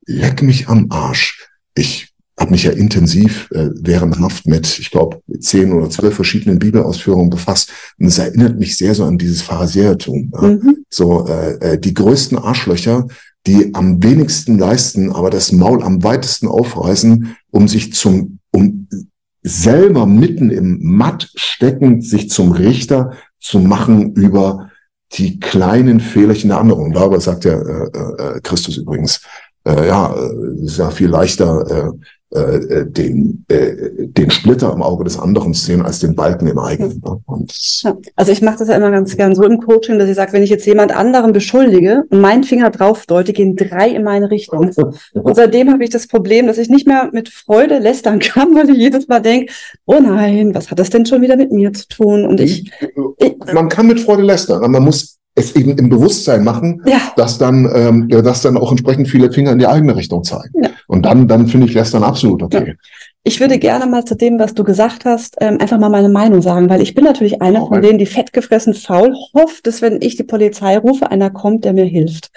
leck 0.05 0.43
mich 0.43 0.69
am 0.69 0.87
Arsch. 0.89 1.47
Ich 1.73 2.08
habe 2.39 2.51
mich 2.51 2.63
ja 2.63 2.71
intensiv 2.71 3.49
äh, 3.51 3.69
während 3.75 4.19
Haft 4.19 4.47
mit, 4.47 4.79
ich 4.79 4.91
glaube, 4.91 5.21
zehn 5.39 5.73
oder 5.73 5.89
zwölf 5.89 6.15
verschiedenen 6.15 6.57
Bibelausführungen 6.57 7.29
befasst. 7.29 7.71
Und 7.99 8.07
es 8.07 8.17
erinnert 8.17 8.57
mich 8.57 8.77
sehr 8.77 8.95
so 8.95 9.03
an 9.03 9.17
dieses 9.17 9.41
Pharisäertum. 9.41 10.31
Ja? 10.33 10.47
Mhm. 10.47 10.85
So 10.89 11.27
äh, 11.27 11.73
äh, 11.73 11.79
die 11.79 11.93
größten 11.93 12.37
Arschlöcher, 12.37 13.07
die 13.45 13.73
am 13.73 14.01
wenigsten 14.01 14.57
leisten, 14.57 15.11
aber 15.11 15.29
das 15.29 15.51
Maul 15.51 15.83
am 15.83 16.03
weitesten 16.03 16.47
aufreißen, 16.47 17.35
um 17.51 17.67
sich 17.67 17.93
zum, 17.93 18.39
um 18.51 18.87
selber 19.41 20.05
mitten 20.05 20.49
im 20.49 20.79
Matt 20.81 21.29
steckend 21.35 22.05
sich 22.05 22.29
zum 22.29 22.51
Richter 22.51 23.13
zu 23.39 23.59
machen 23.59 24.13
über 24.13 24.69
die 25.13 25.39
kleinen 25.39 25.99
Fehlerchen 25.99 26.49
der 26.49 26.59
anderen. 26.59 26.83
Und 26.83 26.93
darüber 26.93 27.19
sagt 27.19 27.45
ja 27.45 27.53
äh, 27.53 28.37
äh, 28.37 28.39
Christus 28.41 28.77
übrigens, 28.77 29.21
äh, 29.65 29.87
ja, 29.87 30.13
äh, 30.13 30.65
ist 30.65 30.77
ja 30.77 30.91
viel 30.91 31.09
leichter, 31.09 31.93
äh, 32.31 32.57
äh, 32.57 32.85
den, 32.85 33.43
äh, 33.47 34.05
den 34.05 34.29
Splitter 34.29 34.71
im 34.71 34.83
Auge 34.83 35.03
des 35.03 35.17
anderen 35.17 35.55
sehen 35.55 35.81
als 35.81 35.97
den 35.97 36.13
Balken 36.13 36.45
im 36.45 36.59
eigenen. 36.59 37.01
Ne? 37.03 37.19
Ja. 37.81 37.97
Also 38.15 38.31
ich 38.31 38.43
mache 38.43 38.59
das 38.59 38.67
ja 38.67 38.75
immer 38.75 38.91
ganz 38.91 39.17
gern 39.17 39.33
so 39.33 39.41
im 39.41 39.59
Coaching, 39.59 39.97
dass 39.97 40.07
ich 40.07 40.15
sage, 40.15 40.33
wenn 40.33 40.43
ich 40.43 40.51
jetzt 40.51 40.67
jemand 40.67 40.95
anderen 40.95 41.33
beschuldige 41.33 42.03
und 42.07 42.21
meinen 42.21 42.43
Finger 42.43 42.69
drauf 42.69 43.07
deute, 43.07 43.33
gehen 43.33 43.55
drei 43.55 43.89
in 43.89 44.03
meine 44.03 44.29
Richtung. 44.29 44.69
Und 45.13 45.35
seitdem 45.35 45.71
habe 45.71 45.83
ich 45.83 45.89
das 45.89 46.05
Problem, 46.05 46.45
dass 46.45 46.59
ich 46.59 46.69
nicht 46.69 46.85
mehr 46.85 47.09
mit 47.11 47.29
Freude 47.29 47.79
lästern 47.79 48.19
kann, 48.19 48.53
weil 48.55 48.69
ich 48.69 48.77
jedes 48.77 49.07
Mal 49.07 49.21
denke, 49.21 49.51
oh 49.85 49.99
nein, 49.99 50.53
was 50.53 50.69
hat 50.69 50.77
das 50.77 50.91
denn 50.91 51.07
schon 51.07 51.23
wieder 51.23 51.35
mit 51.35 51.51
mir 51.51 51.73
zu 51.73 51.87
tun? 51.87 52.27
Und 52.27 52.39
ich, 52.39 52.71
ich 53.17 53.35
man 53.51 53.69
kann 53.69 53.87
mit 53.87 53.99
Freude 53.99 54.21
lästern, 54.21 54.57
aber 54.57 54.69
man 54.69 54.83
muss 54.83 55.18
es 55.39 55.55
eben 55.55 55.77
im 55.77 55.89
Bewusstsein 55.89 56.43
machen, 56.43 56.81
ja. 56.85 56.99
dass 57.15 57.37
dann, 57.37 57.69
ähm, 57.73 58.07
dass 58.09 58.41
dann 58.41 58.57
auch 58.57 58.71
entsprechend 58.71 59.07
viele 59.07 59.31
Finger 59.31 59.51
in 59.51 59.59
die 59.59 59.67
eigene 59.67 59.95
Richtung 59.95 60.23
zeigen. 60.23 60.63
Ja. 60.63 60.69
Und 60.87 61.05
dann, 61.05 61.27
dann 61.27 61.47
finde 61.47 61.67
ich 61.67 61.73
das 61.73 61.91
dann 61.91 62.03
absolut 62.03 62.43
okay. 62.43 62.65
Ja. 62.67 62.73
Ich 63.23 63.39
würde 63.39 63.59
gerne 63.59 63.85
mal 63.85 64.05
zu 64.05 64.15
dem, 64.15 64.39
was 64.39 64.53
du 64.53 64.63
gesagt 64.63 65.05
hast, 65.05 65.35
ähm, 65.41 65.57
einfach 65.59 65.77
mal 65.77 65.89
meine 65.89 66.09
Meinung 66.09 66.41
sagen, 66.41 66.69
weil 66.69 66.81
ich 66.81 66.95
bin 66.95 67.03
natürlich 67.03 67.41
einer 67.41 67.67
von 67.67 67.81
denen, 67.81 67.99
die 67.99 68.05
fettgefressen 68.05 68.73
faul 68.73 69.13
hofft, 69.33 69.67
dass 69.67 69.81
wenn 69.81 70.01
ich 70.01 70.15
die 70.15 70.23
Polizei 70.23 70.77
rufe, 70.77 71.11
einer 71.11 71.29
kommt, 71.29 71.65
der 71.65 71.73
mir 71.73 71.85
hilft. 71.85 72.31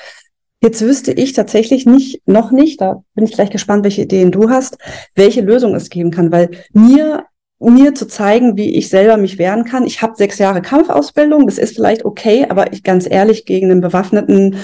Jetzt 0.60 0.80
wüsste 0.80 1.12
ich 1.12 1.32
tatsächlich 1.32 1.86
nicht, 1.86 2.22
noch 2.26 2.52
nicht, 2.52 2.80
da 2.80 3.02
bin 3.14 3.24
ich 3.24 3.32
gleich 3.32 3.50
gespannt, 3.50 3.84
welche 3.84 4.02
Ideen 4.02 4.30
du 4.30 4.48
hast, 4.48 4.78
welche 5.14 5.40
Lösung 5.40 5.74
es 5.74 5.90
geben 5.90 6.10
kann, 6.12 6.30
weil 6.30 6.50
mir 6.72 7.24
mir 7.70 7.94
zu 7.94 8.06
zeigen, 8.06 8.56
wie 8.56 8.76
ich 8.76 8.88
selber 8.88 9.16
mich 9.16 9.38
wehren 9.38 9.64
kann. 9.64 9.86
Ich 9.86 10.02
habe 10.02 10.16
sechs 10.16 10.38
Jahre 10.38 10.62
Kampfausbildung, 10.62 11.46
das 11.46 11.58
ist 11.58 11.74
vielleicht 11.74 12.04
okay, 12.04 12.46
aber 12.48 12.72
ich 12.72 12.82
ganz 12.82 13.08
ehrlich 13.08 13.44
gegen 13.44 13.70
einen 13.70 13.80
bewaffneten 13.80 14.56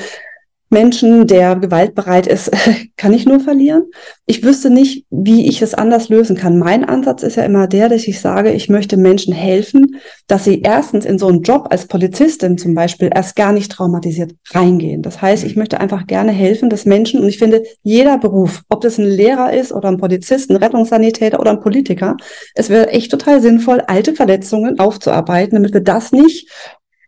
Menschen, 0.71 1.27
der 1.27 1.57
gewaltbereit 1.57 2.27
ist, 2.27 2.51
kann 2.97 3.13
ich 3.13 3.27
nur 3.27 3.41
verlieren. 3.41 3.85
Ich 4.27 4.43
wüsste 4.43 4.71
nicht, 4.71 5.07
wie 5.11 5.49
ich 5.49 5.63
es 5.63 5.75
anders 5.75 6.09
lösen 6.09 6.37
kann. 6.37 6.59
Mein 6.59 6.85
Ansatz 6.85 7.23
ist 7.23 7.37
ja 7.37 7.45
immer 7.45 7.67
der, 7.67 7.89
dass 7.89 8.07
ich 8.07 8.21
sage, 8.21 8.53
ich 8.53 8.69
möchte 8.69 8.97
Menschen 8.97 9.33
helfen, 9.33 9.97
dass 10.27 10.45
sie 10.45 10.61
erstens 10.63 11.05
in 11.05 11.19
so 11.19 11.29
einen 11.29 11.43
Job 11.43 11.69
als 11.71 11.87
Polizistin 11.87 12.59
zum 12.59 12.75
Beispiel 12.75 13.11
erst 13.15 13.37
gar 13.37 13.53
nicht 13.53 13.73
traumatisiert 13.73 14.35
reingehen. 14.51 15.03
Das 15.03 15.23
heißt, 15.23 15.45
ich 15.45 15.57
möchte 15.57 15.81
einfach 15.81 16.07
gerne 16.07 16.33
helfen, 16.33 16.69
dass 16.69 16.85
Menschen, 16.85 17.21
und 17.21 17.29
ich 17.29 17.39
finde, 17.39 17.63
jeder 17.83 18.19
Beruf, 18.19 18.63
ob 18.69 18.83
das 18.83 18.99
ein 18.99 19.07
Lehrer 19.07 19.53
ist 19.55 19.73
oder 19.73 19.89
ein 19.89 19.99
Polizist, 19.99 20.51
ein 20.51 20.57
Rettungssanitäter 20.57 21.41
oder 21.41 21.53
ein 21.53 21.61
Politiker, 21.61 22.17
es 22.55 22.69
wäre 22.69 22.89
echt 22.89 23.11
total 23.11 23.41
sinnvoll, 23.41 23.81
alte 23.87 24.15
Verletzungen 24.15 24.79
aufzuarbeiten, 24.79 25.55
damit 25.55 25.73
wir 25.73 25.81
das 25.81 26.13
nicht 26.13 26.51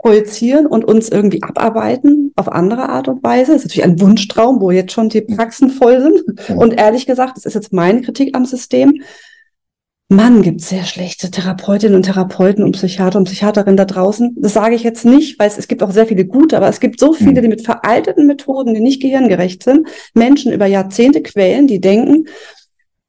projizieren 0.01 0.67
und 0.67 0.85
uns 0.85 1.11
irgendwie 1.11 1.43
abarbeiten 1.43 2.33
auf 2.37 2.51
andere 2.51 2.89
Art 2.89 3.09
und 3.09 3.23
Weise. 3.23 3.53
Das 3.53 3.63
ist 3.63 3.69
natürlich 3.69 3.85
ein 3.85 4.01
Wunschtraum, 4.01 4.61
wo 4.61 4.71
jetzt 4.71 4.93
schon 4.93 5.11
die 5.11 5.21
Praxen 5.21 5.71
voll 5.71 6.01
sind. 6.01 6.51
Und 6.57 6.79
ehrlich 6.79 7.07
gesagt, 7.07 7.37
das 7.37 7.45
ist 7.45 7.55
jetzt 7.55 7.73
meine 7.73 8.01
Kritik 8.01 8.35
am 8.35 8.47
System. 8.47 9.03
Mann, 10.09 10.43
gibt 10.43 10.63
sehr 10.63 10.85
schlechte 10.85 11.31
Therapeutinnen 11.31 11.95
und 11.95 12.03
Therapeuten 12.03 12.65
und 12.65 12.73
Psychiater 12.73 13.19
und 13.19 13.27
Psychiaterinnen 13.27 13.77
da 13.77 13.85
draußen. 13.85 14.37
Das 14.41 14.55
sage 14.55 14.75
ich 14.75 14.83
jetzt 14.83 15.05
nicht, 15.05 15.39
weil 15.39 15.47
es, 15.47 15.57
es 15.57 15.69
gibt 15.69 15.83
auch 15.85 15.93
sehr 15.93 16.07
viele 16.07 16.25
gute, 16.25 16.57
aber 16.57 16.69
es 16.69 16.81
gibt 16.81 16.99
so 16.99 17.13
viele, 17.13 17.37
hm. 17.37 17.43
die 17.43 17.49
mit 17.49 17.65
veralteten 17.65 18.27
Methoden, 18.27 18.75
die 18.75 18.81
nicht 18.81 19.01
gehirngerecht 19.01 19.63
sind, 19.63 19.87
Menschen 20.15 20.53
über 20.53 20.67
Jahrzehnte 20.67 21.23
quälen, 21.23 21.69
die 21.69 21.81
denken, 21.81 22.27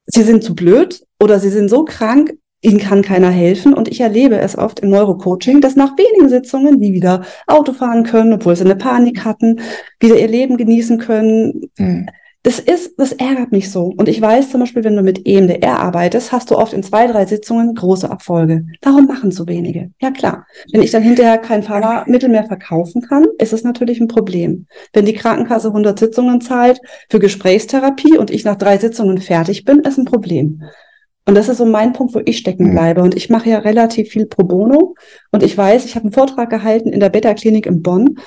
sie 0.05 0.21
sind 0.21 0.43
zu 0.43 0.53
blöd 0.53 1.03
oder 1.19 1.39
sie 1.39 1.49
sind 1.49 1.69
so 1.69 1.85
krank, 1.85 2.37
ihnen 2.61 2.79
kann 2.79 3.01
keiner 3.01 3.29
helfen. 3.29 3.73
Und 3.73 3.87
ich 3.87 3.99
erlebe 3.99 4.39
es 4.39 4.57
oft 4.57 4.79
im 4.79 4.89
Neurocoaching, 4.89 5.61
dass 5.61 5.75
nach 5.75 5.97
wenigen 5.97 6.29
Sitzungen 6.29 6.79
die 6.79 6.93
wieder 6.93 7.23
Auto 7.47 7.73
fahren 7.73 8.03
können, 8.03 8.33
obwohl 8.33 8.55
sie 8.55 8.65
eine 8.65 8.75
Panik 8.75 9.25
hatten, 9.25 9.59
wieder 9.99 10.17
ihr 10.17 10.27
Leben 10.27 10.57
genießen 10.57 10.99
können. 10.99 11.69
Mhm. 11.77 12.07
Das 12.43 12.59
ist, 12.59 12.95
das 12.97 13.11
ärgert 13.13 13.51
mich 13.51 13.69
so. 13.69 13.93
Und 13.95 14.09
ich 14.09 14.19
weiß 14.19 14.49
zum 14.49 14.61
Beispiel, 14.61 14.83
wenn 14.83 14.95
du 14.95 15.03
mit 15.03 15.27
EMDR 15.27 15.77
arbeitest, 15.77 16.31
hast 16.31 16.49
du 16.49 16.57
oft 16.57 16.73
in 16.73 16.81
zwei, 16.81 17.05
drei 17.05 17.27
Sitzungen 17.27 17.75
große 17.75 18.07
Erfolge. 18.07 18.65
Warum 18.81 19.05
machen 19.05 19.29
so 19.29 19.47
wenige? 19.47 19.91
Ja 20.01 20.09
klar. 20.09 20.47
Wenn 20.71 20.81
ich 20.81 20.89
dann 20.89 21.03
hinterher 21.03 21.37
kein 21.37 21.61
Pharmamittel 21.61 22.29
mehr 22.29 22.45
verkaufen 22.45 23.03
kann, 23.03 23.27
ist 23.37 23.53
es 23.53 23.63
natürlich 23.63 24.01
ein 24.01 24.07
Problem. 24.07 24.65
Wenn 24.91 25.05
die 25.05 25.13
Krankenkasse 25.13 25.67
100 25.67 25.99
Sitzungen 25.99 26.41
zahlt 26.41 26.79
für 27.11 27.19
Gesprächstherapie 27.19 28.17
und 28.17 28.31
ich 28.31 28.43
nach 28.43 28.55
drei 28.55 28.79
Sitzungen 28.79 29.19
fertig 29.19 29.63
bin, 29.63 29.81
ist 29.81 29.99
ein 29.99 30.05
Problem. 30.05 30.63
Und 31.25 31.35
das 31.35 31.49
ist 31.49 31.57
so 31.57 31.65
mein 31.65 31.93
Punkt, 31.93 32.15
wo 32.15 32.21
ich 32.25 32.37
stecken 32.37 32.67
mhm. 32.67 32.71
bleibe. 32.71 33.01
Und 33.01 33.15
ich 33.15 33.29
mache 33.29 33.49
ja 33.49 33.59
relativ 33.59 34.09
viel 34.09 34.25
pro 34.25 34.43
bono. 34.43 34.95
Und 35.31 35.43
ich 35.43 35.57
weiß, 35.57 35.85
ich 35.85 35.95
habe 35.95 36.05
einen 36.05 36.13
Vortrag 36.13 36.49
gehalten 36.49 36.89
in 36.89 36.99
der 36.99 37.09
Beta-Klinik 37.09 37.65
in 37.65 37.81
Bonn. 37.81 38.17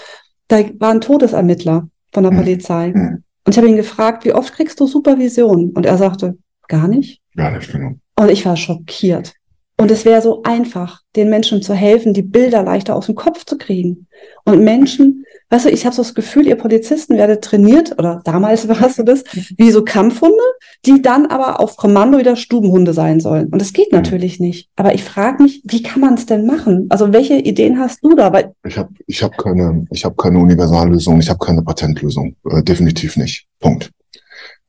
Da 0.48 0.62
war 0.78 0.90
ein 0.90 1.00
Todesermittler 1.00 1.88
von 2.12 2.22
der 2.22 2.32
mhm. 2.32 2.36
Polizei. 2.38 2.92
Mhm. 2.94 3.24
Und 3.46 3.52
ich 3.52 3.58
habe 3.58 3.68
ihn 3.68 3.76
gefragt, 3.76 4.24
wie 4.24 4.32
oft 4.32 4.54
kriegst 4.54 4.80
du 4.80 4.86
Supervision? 4.86 5.70
Und 5.70 5.86
er 5.86 5.98
sagte, 5.98 6.38
gar 6.68 6.88
nicht. 6.88 7.20
Gar 7.36 7.50
nicht, 7.50 7.70
genau. 7.70 7.94
Und 8.16 8.30
ich 8.30 8.46
war 8.46 8.56
schockiert. 8.56 9.34
Und 9.76 9.90
es 9.90 10.04
wäre 10.04 10.22
so 10.22 10.42
einfach, 10.44 11.00
den 11.16 11.30
Menschen 11.30 11.60
zu 11.60 11.74
helfen, 11.74 12.14
die 12.14 12.22
Bilder 12.22 12.62
leichter 12.62 12.94
aus 12.94 13.06
dem 13.06 13.16
Kopf 13.16 13.44
zu 13.44 13.58
kriegen. 13.58 14.06
Und 14.44 14.62
Menschen, 14.62 15.24
weißt 15.50 15.66
du, 15.66 15.70
ich 15.70 15.84
habe 15.84 15.94
so 15.94 16.02
das 16.02 16.14
Gefühl, 16.14 16.46
ihr 16.46 16.56
Polizisten 16.56 17.16
werdet 17.16 17.44
trainiert, 17.44 17.98
oder 17.98 18.20
damals 18.24 18.68
war 18.68 18.82
es 18.82 18.96
so 18.96 19.02
das, 19.02 19.24
wie 19.56 19.70
so 19.70 19.84
Kampfhunde, 19.84 20.42
die 20.84 21.02
dann 21.02 21.26
aber 21.26 21.60
auf 21.60 21.76
Kommando 21.76 22.18
wieder 22.18 22.36
Stubenhunde 22.36 22.92
sein 22.92 23.20
sollen. 23.20 23.48
Und 23.48 23.60
das 23.60 23.72
geht 23.72 23.92
mhm. 23.92 23.98
natürlich 23.98 24.40
nicht. 24.40 24.68
Aber 24.76 24.94
ich 24.94 25.04
frage 25.04 25.42
mich, 25.42 25.62
wie 25.64 25.82
kann 25.82 26.00
man 26.00 26.14
es 26.14 26.26
denn 26.26 26.46
machen? 26.46 26.86
Also 26.90 27.12
welche 27.12 27.34
Ideen 27.34 27.78
hast 27.78 28.02
du 28.02 28.14
da? 28.14 28.32
Weil 28.32 28.52
ich 28.66 28.76
habe 28.76 28.90
ich 29.06 29.22
hab 29.22 29.36
keine, 29.38 29.86
ich 29.90 30.04
hab 30.04 30.16
keine 30.16 30.38
Universallösung, 30.38 31.20
ich 31.20 31.28
habe 31.28 31.44
keine 31.44 31.62
Patentlösung. 31.62 32.34
Äh, 32.50 32.62
definitiv 32.62 33.16
nicht. 33.16 33.46
Punkt. 33.60 33.90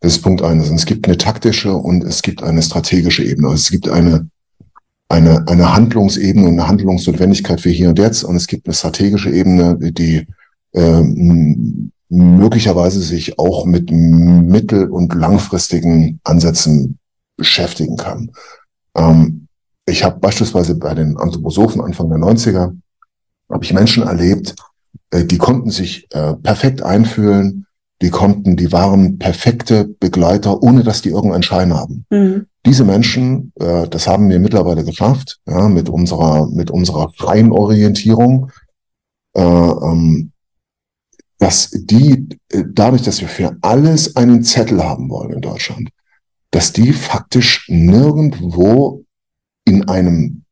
Das 0.02 0.14
ist 0.14 0.22
Punkt 0.22 0.42
eines. 0.42 0.70
Und 0.70 0.76
es 0.76 0.86
gibt 0.86 1.08
eine 1.08 1.18
taktische 1.18 1.74
und 1.74 2.04
es 2.04 2.22
gibt 2.22 2.44
eine 2.44 2.62
strategische 2.62 3.24
Ebene. 3.24 3.54
Es 3.54 3.72
gibt 3.72 3.90
eine 3.90 4.30
eine, 5.08 5.48
eine 5.48 5.74
Handlungsebene 5.74 6.48
und 6.48 6.54
eine 6.54 6.68
Handlungsnotwendigkeit 6.68 7.62
für 7.62 7.70
hier 7.70 7.90
und 7.90 8.00
jetzt 8.00 8.24
und 8.24 8.36
es 8.36 8.48
gibt 8.48 8.68
eine 8.68 8.74
strategische 8.74 9.30
Ebene, 9.30 9.78
die 9.80 10.26
ähm, 10.76 11.92
möglicherweise 12.10 13.02
sich 13.02 13.40
auch 13.40 13.66
mit 13.66 13.90
mittel- 13.92 14.90
und 14.90 15.14
langfristigen 15.14 16.20
Ansätzen 16.24 17.00
beschäftigen 17.38 17.98
kann. 17.98 18.32
Ähm, 18.96 19.48
ich 19.86 20.04
habe 20.04 20.20
beispielsweise 20.20 20.76
bei 20.76 20.94
den 20.94 21.18
Anthroposophen 21.18 21.82
Anfang 21.82 22.10
der 22.10 22.20
90er, 22.20 22.76
habe 23.50 23.64
ich 23.64 23.74
Menschen 23.74 24.04
erlebt, 24.04 24.56
äh, 25.12 25.26
die 25.26 25.38
konnten 25.38 25.70
sich 25.70 26.08
äh, 26.12 26.34
perfekt 26.36 26.82
einfühlen, 26.82 27.66
die 28.02 28.10
konnten, 28.10 28.58
die 28.58 28.72
waren 28.72 29.18
perfekte 29.20 29.86
Begleiter, 29.86 30.62
ohne 30.62 30.84
dass 30.84 31.02
die 31.02 31.10
irgendeinen 31.10 31.44
Schein 31.44 31.74
haben. 31.74 32.06
Mhm. 32.10 32.48
Diese 32.66 32.84
Menschen, 32.84 33.54
äh, 33.60 33.88
das 33.88 34.08
haben 34.08 34.30
wir 34.30 34.40
mittlerweile 34.40 34.84
geschafft, 34.84 35.40
ja, 35.48 35.70
mit 35.70 35.88
unserer, 35.90 36.48
mit 36.50 36.72
unserer 36.72 37.12
freien 37.18 37.52
Orientierung, 37.52 38.52
äh, 39.34 39.42
ähm, 39.42 40.32
dass 41.38 41.70
die, 41.72 42.28
äh, 42.50 42.64
dadurch, 42.72 43.02
dass 43.04 43.22
wir 43.22 43.28
für 43.28 43.58
alles 43.62 44.16
einen 44.16 44.44
Zettel 44.44 44.84
haben 44.84 45.10
wollen 45.10 45.34
in 45.34 45.42
Deutschland, 45.42 45.90
dass 46.52 46.72
die 46.72 46.94
faktisch 46.94 47.68
nirgendwo 47.70 49.04
in 49.66 49.88
einem 49.90 50.44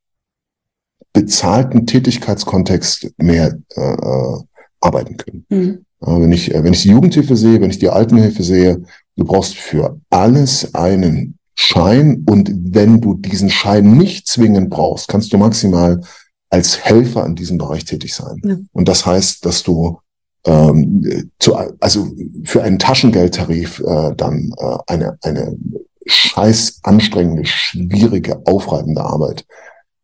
bezahlten 1.13 1.85
Tätigkeitskontext 1.85 3.13
mehr 3.17 3.57
äh, 3.75 3.93
äh 3.93 4.37
arbeiten 4.81 5.15
können. 5.15 5.45
Mhm. 5.47 5.85
Wenn 6.01 6.33
ich, 6.33 6.53
wenn 6.53 6.73
ich 6.73 6.81
die 6.81 6.89
Jugendhilfe 6.89 7.37
sehe, 7.37 7.61
wenn 7.61 7.69
ich 7.69 7.79
die 7.79 7.87
Altenhilfe 7.87 8.43
sehe, 8.43 8.83
du 9.15 9.23
brauchst 9.23 9.55
für 9.55 9.97
alles 10.09 10.75
einen 10.75 11.39
Schein 11.55 12.25
und 12.29 12.51
wenn 12.53 12.99
du 12.99 13.13
diesen 13.13 13.49
Schein 13.49 13.95
nicht 13.97 14.27
zwingend 14.27 14.69
brauchst, 14.69 15.07
kannst 15.07 15.31
du 15.31 15.37
maximal 15.37 16.01
als 16.49 16.83
Helfer 16.83 17.25
in 17.25 17.35
diesem 17.35 17.57
Bereich 17.57 17.85
tätig 17.85 18.13
sein. 18.13 18.41
Ja. 18.43 18.57
Und 18.73 18.89
das 18.89 19.05
heißt, 19.05 19.45
dass 19.45 19.63
du 19.63 19.99
ähm, 20.45 21.31
zu, 21.39 21.55
also 21.55 22.07
für 22.43 22.63
einen 22.63 22.79
Taschengeldtarif 22.79 23.79
äh, 23.79 24.13
dann 24.15 24.53
äh, 24.57 24.77
eine, 24.87 25.17
eine 25.21 25.57
scheiß 26.05 26.79
anstrengende, 26.83 27.45
schwierige, 27.45 28.45
aufreibende 28.45 29.01
Arbeit 29.03 29.45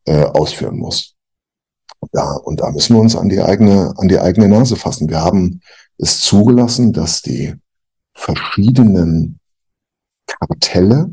äh, 0.05 0.23
ausführen 0.23 0.77
muss. 0.77 1.15
Ja, 2.13 2.31
und 2.31 2.61
da 2.61 2.71
müssen 2.71 2.95
wir 2.95 3.01
uns 3.01 3.15
an 3.15 3.27
die 3.27 3.41
eigene, 3.41 3.93
an 3.97 4.07
die 4.07 4.19
eigene 4.19 4.47
Nase 4.47 4.77
fassen. 4.77 5.09
Wir 5.09 5.21
haben 5.21 5.59
es 5.97 6.21
zugelassen, 6.21 6.93
dass 6.93 7.21
die 7.21 7.55
verschiedenen 8.13 9.39
Kartelle, 10.25 11.11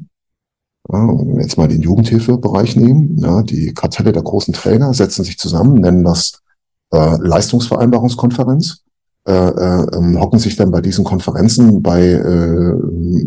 ja, 0.88 1.08
wenn 1.08 1.34
wir 1.34 1.42
jetzt 1.42 1.58
mal 1.58 1.66
den 1.66 1.82
Jugendhilfebereich 1.82 2.76
nehmen, 2.76 3.18
ja, 3.18 3.42
die 3.42 3.74
Kartelle 3.74 4.12
der 4.12 4.22
großen 4.22 4.54
Träger 4.54 4.94
setzen 4.94 5.24
sich 5.24 5.38
zusammen, 5.38 5.80
nennen 5.80 6.04
das 6.04 6.42
äh, 6.92 7.16
Leistungsvereinbarungskonferenz 7.18 8.85
äh, 9.26 9.32
äh, 9.32 9.86
ähm, 9.96 10.20
hocken 10.20 10.38
sich 10.38 10.54
dann 10.54 10.70
bei 10.70 10.80
diesen 10.80 11.04
Konferenzen 11.04 11.82
bei 11.82 12.12
äh, 12.12 12.74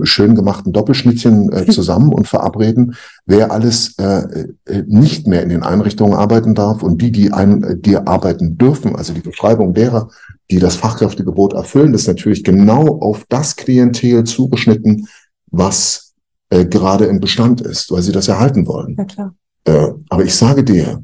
schön 0.04 0.34
gemachten 0.34 0.72
Doppelschnittchen 0.72 1.52
äh, 1.52 1.66
zusammen 1.70 2.14
und 2.14 2.26
verabreden, 2.26 2.96
wer 3.26 3.52
alles 3.52 3.98
äh, 3.98 4.48
äh, 4.64 4.84
nicht 4.88 5.28
mehr 5.28 5.44
in 5.44 5.50
den 5.50 5.62
Einrichtungen 5.62 6.14
arbeiten 6.14 6.56
darf 6.56 6.84
und 6.84 7.02
die, 7.02 7.12
die, 7.12 7.34
ein, 7.34 7.82
die 7.82 7.98
arbeiten 7.98 8.58
dürfen, 8.58 8.96
also 8.96 9.12
die 9.12 9.20
Beschreibung 9.20 9.74
derer, 9.74 10.10
die 10.50 10.60
das 10.60 10.78
Fachkräftegebot 10.78 11.52
erfüllen, 11.52 11.94
ist 11.94 12.08
natürlich 12.08 12.46
genau 12.46 13.00
auf 13.00 13.26
das 13.28 13.58
Klientel 13.58 14.24
zugeschnitten, 14.24 15.06
was 15.52 16.14
äh, 16.50 16.66
gerade 16.66 17.08
im 17.08 17.20
Bestand 17.20 17.60
ist, 17.60 17.92
weil 17.92 18.04
sie 18.04 18.14
das 18.14 18.30
erhalten 18.30 18.68
wollen. 18.68 18.96
Ja, 18.98 19.04
klar. 19.04 19.36
Äh, 19.66 19.90
aber 20.08 20.24
ich 20.24 20.34
sage 20.34 20.64
dir, 20.64 21.04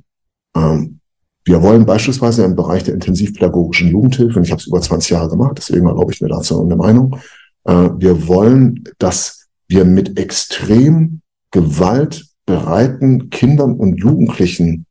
ähm, 0.56 1.00
wir 1.46 1.62
wollen 1.62 1.86
beispielsweise 1.86 2.44
im 2.44 2.56
Bereich 2.56 2.84
der 2.84 2.96
intensivpädagogischen 2.96 3.90
Jugendhilfe, 3.90 4.38
und 4.38 4.46
ich 4.46 4.52
habe 4.52 4.60
es 4.60 4.68
über 4.68 4.82
20 4.82 5.12
Jahre 5.12 5.30
gemacht, 5.30 5.54
deswegen 5.58 5.88
erlaube 5.88 6.12
ich 6.12 6.22
mir 6.22 6.28
dazu 6.28 6.62
eine 6.62 6.76
Meinung, 6.76 7.18
äh, 7.66 7.90
wir 7.98 8.28
wollen, 8.28 8.84
dass 8.98 9.48
wir 9.68 9.86
mit 9.86 10.20
extrem 10.20 11.22
gewaltbereiten 11.52 13.30
Kindern 13.30 13.76
und 13.76 13.98
Jugendlichen 13.98 14.86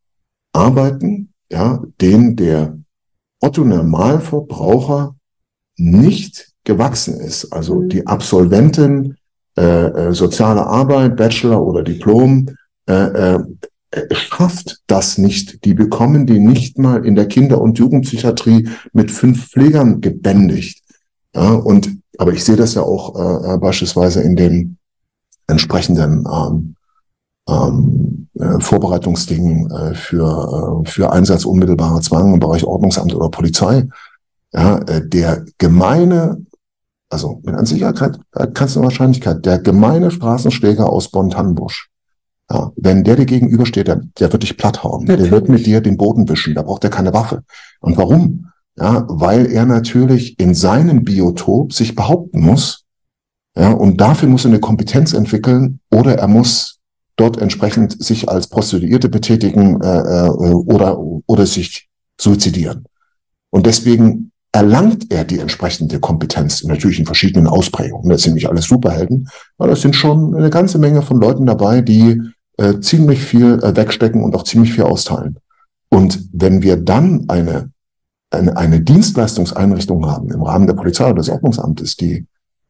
arbeiten, 0.53 1.33
ja, 1.51 1.83
denen 2.01 2.37
der 2.37 2.79
Otto 3.41 3.65
Normalverbraucher 3.65 5.17
nicht 5.77 6.53
gewachsen 6.65 7.21
ist. 7.21 7.53
Also 7.53 7.81
mhm. 7.81 7.89
die 7.89 8.07
Absolventin 8.07 9.17
äh, 9.57 9.87
äh, 9.87 10.13
soziale 10.13 10.67
Arbeit, 10.67 11.17
Bachelor 11.17 11.65
oder 11.65 11.83
Diplom, 11.83 12.49
äh, 12.89 12.93
äh, 12.93 13.45
schafft 14.13 14.83
das 14.87 15.19
nicht. 15.19 15.65
Die 15.65 15.75
bekommen 15.75 16.27
die 16.27 16.39
nicht 16.39 16.79
mal 16.79 17.05
in 17.05 17.15
der 17.15 17.27
Kinder- 17.27 17.61
und 17.61 17.79
Jugendpsychiatrie 17.79 18.69
mit 18.93 19.11
fünf 19.11 19.51
Pflegern 19.51 20.01
gebändigt. 20.01 20.83
Ja, 21.35 21.53
und, 21.53 21.99
aber 22.19 22.33
ich 22.33 22.45
sehe 22.45 22.57
das 22.57 22.75
ja 22.75 22.83
auch 22.83 23.15
äh, 23.17 23.55
äh 23.55 23.59
beispielsweise 23.59 24.23
in 24.23 24.37
den 24.37 24.79
entsprechenden 25.47 26.27
ähm, 26.33 26.75
ähm, 27.49 28.29
äh, 28.39 28.61
Vorbereitungsdingen 28.61 29.71
äh, 29.71 29.95
für, 29.95 30.83
äh, 30.85 30.89
für 30.89 31.13
Einsatz 31.13 31.45
unmittelbarer 31.45 32.01
Zwang 32.01 32.35
im 32.35 32.41
Bereich 32.41 32.65
Ordnungsamt 32.65 33.15
oder 33.15 33.29
Polizei. 33.29 33.89
Ja, 34.53 34.79
äh, 34.79 35.07
der 35.07 35.45
gemeine, 35.59 36.47
also 37.11 37.41
mit 37.45 37.55
an 37.55 37.67
Sicherheit 37.67 38.19
kannst 38.55 38.77
du 38.77 38.83
Wahrscheinlichkeit, 38.83 39.45
der 39.45 39.59
gemeine 39.59 40.11
Straßenschläger 40.11 40.89
aus 40.89 41.11
Bonn-Tannenbusch, 41.11 41.91
ja, 42.51 42.73
wenn 42.77 43.05
der 43.05 43.17
dir 43.17 43.27
gegenübersteht, 43.27 43.89
der, 43.89 44.03
der 44.19 44.33
wird 44.33 44.43
dich 44.43 44.57
platthauen. 44.57 45.05
Natürlich. 45.05 45.31
Der 45.31 45.33
wird 45.33 45.49
mit 45.49 45.67
dir 45.67 45.81
den 45.81 45.97
Boden 45.97 46.29
wischen. 46.29 46.55
Da 46.55 46.63
braucht 46.63 46.85
er 46.85 46.91
keine 46.91 47.13
Waffe. 47.15 47.43
Und 47.81 47.97
warum? 47.97 48.51
Ja, 48.77 49.05
weil 49.09 49.47
er 49.47 49.67
natürlich 49.67 50.39
in 50.39 50.55
seinem 50.55 51.05
Biotop 51.05 51.73
sich 51.73 51.95
behaupten 51.95 52.41
muss. 52.41 52.85
Ja, 53.57 53.71
und 53.71 54.01
dafür 54.01 54.29
muss 54.29 54.45
er 54.45 54.51
eine 54.51 54.61
Kompetenz 54.61 55.13
entwickeln 55.13 55.81
oder 55.91 56.19
er 56.19 56.27
muss 56.27 56.81
dort 57.17 57.41
entsprechend 57.41 58.03
sich 58.03 58.29
als 58.29 58.49
Prostituierte 58.49 59.09
betätigen 59.09 59.81
äh, 59.81 59.99
äh, 59.99 60.29
oder, 60.29 60.99
oder 60.99 61.47
sich 61.47 61.89
suizidieren. 62.21 62.87
Und 63.51 63.67
deswegen 63.67 64.33
erlangt 64.55 65.13
er 65.13 65.25
die 65.25 65.41
entsprechende 65.41 65.99
Kompetenz, 65.99 66.63
natürlich 66.63 67.01
in 67.01 67.07
verschiedenen 67.07 67.49
Ausprägungen. 67.49 68.09
Das 68.09 68.23
sind 68.23 68.35
nicht 68.35 68.49
alles 68.49 68.67
Superhelden, 68.67 69.29
aber 69.59 69.71
das 69.71 69.81
sind 69.81 69.97
schon 69.97 70.33
eine 70.33 70.49
ganze 70.49 70.79
Menge 70.79 71.03
von 71.03 71.21
Leuten 71.21 71.45
dabei, 71.45 71.81
die 71.81 72.23
äh, 72.59 72.79
ziemlich 72.79 73.21
viel 73.21 73.59
äh, 73.65 73.75
wegstecken 73.75 74.23
und 74.23 74.37
auch 74.37 74.45
ziemlich 74.45 74.73
viel 74.73 74.85
austeilen. 74.85 75.41
Und 75.89 76.29
wenn 76.33 76.63
wir 76.63 76.77
dann 76.77 77.25
eine, 77.27 77.73
eine, 78.31 78.57
eine 78.57 78.81
Dienstleistungseinrichtung 78.81 80.07
haben 80.07 80.31
im 80.31 80.43
Rahmen 80.43 80.69
der 80.69 80.75
Polizei 80.75 81.07
oder 81.07 81.15
des 81.15 81.31
Ordnungsamtes, 81.31 81.97
die, 81.97 82.25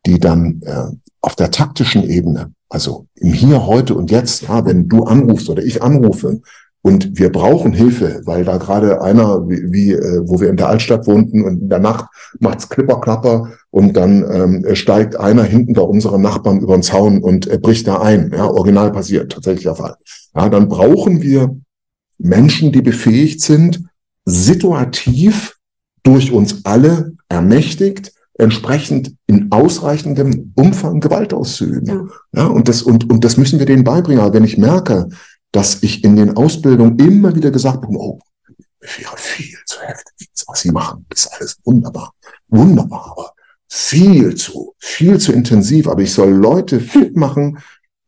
die 0.06 0.18
dann 0.18 0.62
äh, 0.62 0.86
auf 1.20 1.36
der 1.36 1.50
taktischen 1.50 2.08
Ebene, 2.08 2.52
also 2.70 3.08
im 3.16 3.34
Hier, 3.34 3.66
heute 3.66 3.94
und 3.94 4.10
jetzt, 4.10 4.44
ja, 4.44 4.64
wenn 4.64 4.88
du 4.88 5.04
anrufst 5.04 5.50
oder 5.50 5.62
ich 5.62 5.82
anrufe 5.82 6.40
und 6.84 7.18
wir 7.18 7.32
brauchen 7.32 7.72
Hilfe, 7.72 8.20
weil 8.26 8.44
da 8.44 8.58
gerade 8.58 9.00
einer, 9.00 9.48
wie, 9.48 9.72
wie 9.72 9.92
äh, 9.92 10.20
wo 10.26 10.38
wir 10.38 10.50
in 10.50 10.58
der 10.58 10.68
Altstadt 10.68 11.06
wohnten 11.06 11.42
und 11.42 11.62
in 11.62 11.68
der 11.70 11.78
Nacht 11.78 12.04
macht's 12.40 12.68
Klipperklapper 12.68 13.52
und 13.70 13.96
dann 13.96 14.22
ähm, 14.30 14.74
steigt 14.74 15.16
einer 15.16 15.44
hinten 15.44 15.72
bei 15.72 15.80
unserem 15.80 16.20
Nachbarn 16.20 16.60
über 16.60 16.74
den 16.74 16.82
Zaun 16.82 17.22
und 17.22 17.46
äh, 17.46 17.56
bricht 17.56 17.88
da 17.88 18.02
ein. 18.02 18.32
Ja, 18.36 18.50
original 18.50 18.92
passiert, 18.92 19.32
tatsächlich 19.32 19.64
der 19.64 19.76
Fall. 19.76 19.94
Ja, 20.36 20.50
dann 20.50 20.68
brauchen 20.68 21.22
wir 21.22 21.56
Menschen, 22.18 22.70
die 22.70 22.82
befähigt 22.82 23.40
sind, 23.40 23.84
situativ 24.26 25.56
durch 26.02 26.32
uns 26.32 26.66
alle 26.66 27.14
ermächtigt, 27.30 28.12
entsprechend 28.34 29.14
in 29.26 29.50
ausreichendem 29.50 30.52
Umfang 30.54 31.00
Gewalt 31.00 31.32
auszuüben. 31.32 32.10
Ja. 32.34 32.42
ja, 32.42 32.46
und 32.46 32.68
das, 32.68 32.82
und, 32.82 33.10
und 33.10 33.24
das 33.24 33.38
müssen 33.38 33.58
wir 33.58 33.64
denen 33.64 33.84
beibringen. 33.84 34.22
Aber 34.22 34.34
wenn 34.34 34.44
ich 34.44 34.58
merke, 34.58 35.08
dass 35.54 35.84
ich 35.84 36.02
in 36.02 36.16
den 36.16 36.36
Ausbildungen 36.36 36.98
immer 36.98 37.32
wieder 37.36 37.52
gesagt 37.52 37.80
bekomme, 37.80 38.00
oh, 38.00 38.18
wäre 38.80 39.16
viel 39.16 39.56
zu 39.64 39.80
heftig, 39.82 40.28
was 40.48 40.60
sie 40.60 40.72
machen. 40.72 41.06
Das 41.08 41.26
ist 41.26 41.32
alles 41.32 41.58
wunderbar. 41.64 42.12
Wunderbar, 42.48 43.12
aber 43.12 43.32
viel 43.68 44.34
zu, 44.34 44.74
viel 44.78 45.18
zu 45.18 45.32
intensiv. 45.32 45.86
Aber 45.86 46.02
ich 46.02 46.12
soll 46.12 46.32
Leute 46.32 46.80
fit 46.80 47.16
machen 47.16 47.58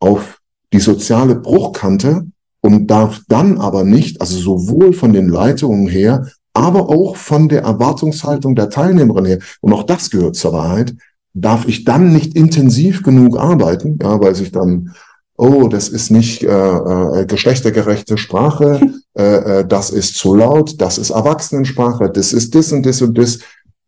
auf 0.00 0.40
die 0.72 0.80
soziale 0.80 1.36
Bruchkante 1.36 2.26
und 2.62 2.88
darf 2.88 3.20
dann 3.28 3.58
aber 3.58 3.84
nicht, 3.84 4.20
also 4.20 4.36
sowohl 4.36 4.92
von 4.92 5.12
den 5.12 5.28
Leitungen 5.28 5.86
her, 5.86 6.28
aber 6.52 6.88
auch 6.88 7.14
von 7.14 7.48
der 7.48 7.62
Erwartungshaltung 7.62 8.56
der 8.56 8.70
Teilnehmerin 8.70 9.24
her, 9.24 9.38
und 9.60 9.72
auch 9.72 9.84
das 9.84 10.10
gehört 10.10 10.34
zur 10.34 10.52
Wahrheit, 10.52 10.96
darf 11.32 11.68
ich 11.68 11.84
dann 11.84 12.12
nicht 12.12 12.34
intensiv 12.34 13.04
genug 13.04 13.38
arbeiten, 13.38 14.00
ja, 14.02 14.20
weil 14.20 14.34
sich 14.34 14.50
dann 14.50 14.96
oh, 15.36 15.68
das 15.68 15.88
ist 15.88 16.10
nicht 16.10 16.42
äh, 16.42 16.48
äh, 16.48 17.26
geschlechtergerechte 17.26 18.18
Sprache, 18.18 18.80
äh, 19.18 19.60
äh, 19.60 19.66
das 19.66 19.90
ist 19.90 20.16
zu 20.16 20.34
laut, 20.34 20.80
das 20.80 20.98
ist 20.98 21.10
Erwachsenensprache, 21.10 22.10
das 22.10 22.32
ist 22.32 22.54
das 22.54 22.72
und 22.72 22.84
das 22.86 23.02
und 23.02 23.16
das. 23.18 23.38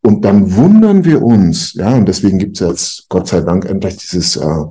Und 0.03 0.25
dann 0.25 0.55
wundern 0.55 1.05
wir 1.05 1.23
uns, 1.23 1.75
ja, 1.75 1.95
und 1.95 2.07
deswegen 2.07 2.39
gibt 2.39 2.61
es 2.61 2.67
jetzt 2.67 3.09
Gott 3.09 3.29
sei 3.29 3.41
Dank 3.41 3.65
endlich 3.65 3.97
dieses 3.97 4.37
äh, 4.37 4.65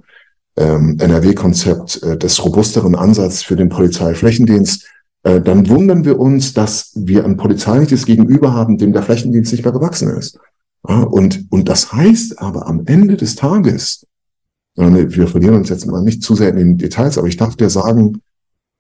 ähm, 0.57 0.97
NRW-Konzept 0.99 2.01
äh, 2.03 2.17
des 2.17 2.43
robusteren 2.43 2.95
Ansatz 2.95 3.43
für 3.43 3.55
den 3.55 3.69
Polizeiflächendienst. 3.69 4.87
Äh, 5.23 5.41
dann 5.41 5.69
wundern 5.69 6.05
wir 6.05 6.19
uns, 6.19 6.53
dass 6.53 6.91
wir 6.95 7.25
ein 7.25 7.37
polizeiliches 7.37 8.05
Gegenüber 8.05 8.53
haben, 8.53 8.77
dem 8.77 8.93
der 8.93 9.03
Flächendienst 9.03 9.51
nicht 9.51 9.63
mehr 9.63 9.73
gewachsen 9.73 10.09
ist. 10.09 10.39
Ja, 10.87 11.01
und, 11.01 11.45
und 11.49 11.69
das 11.69 11.91
heißt 11.91 12.39
aber 12.39 12.67
am 12.67 12.83
Ende 12.85 13.17
des 13.17 13.35
Tages, 13.35 14.05
wir 14.77 15.27
verlieren 15.27 15.55
uns 15.55 15.69
jetzt 15.69 15.87
mal 15.87 16.03
nicht 16.03 16.21
zu 16.21 16.35
sehr 16.35 16.49
in 16.49 16.57
den 16.57 16.77
Details, 16.77 17.17
aber 17.17 17.27
ich 17.27 17.37
darf 17.37 17.55
dir 17.55 17.69
sagen, 17.69 18.21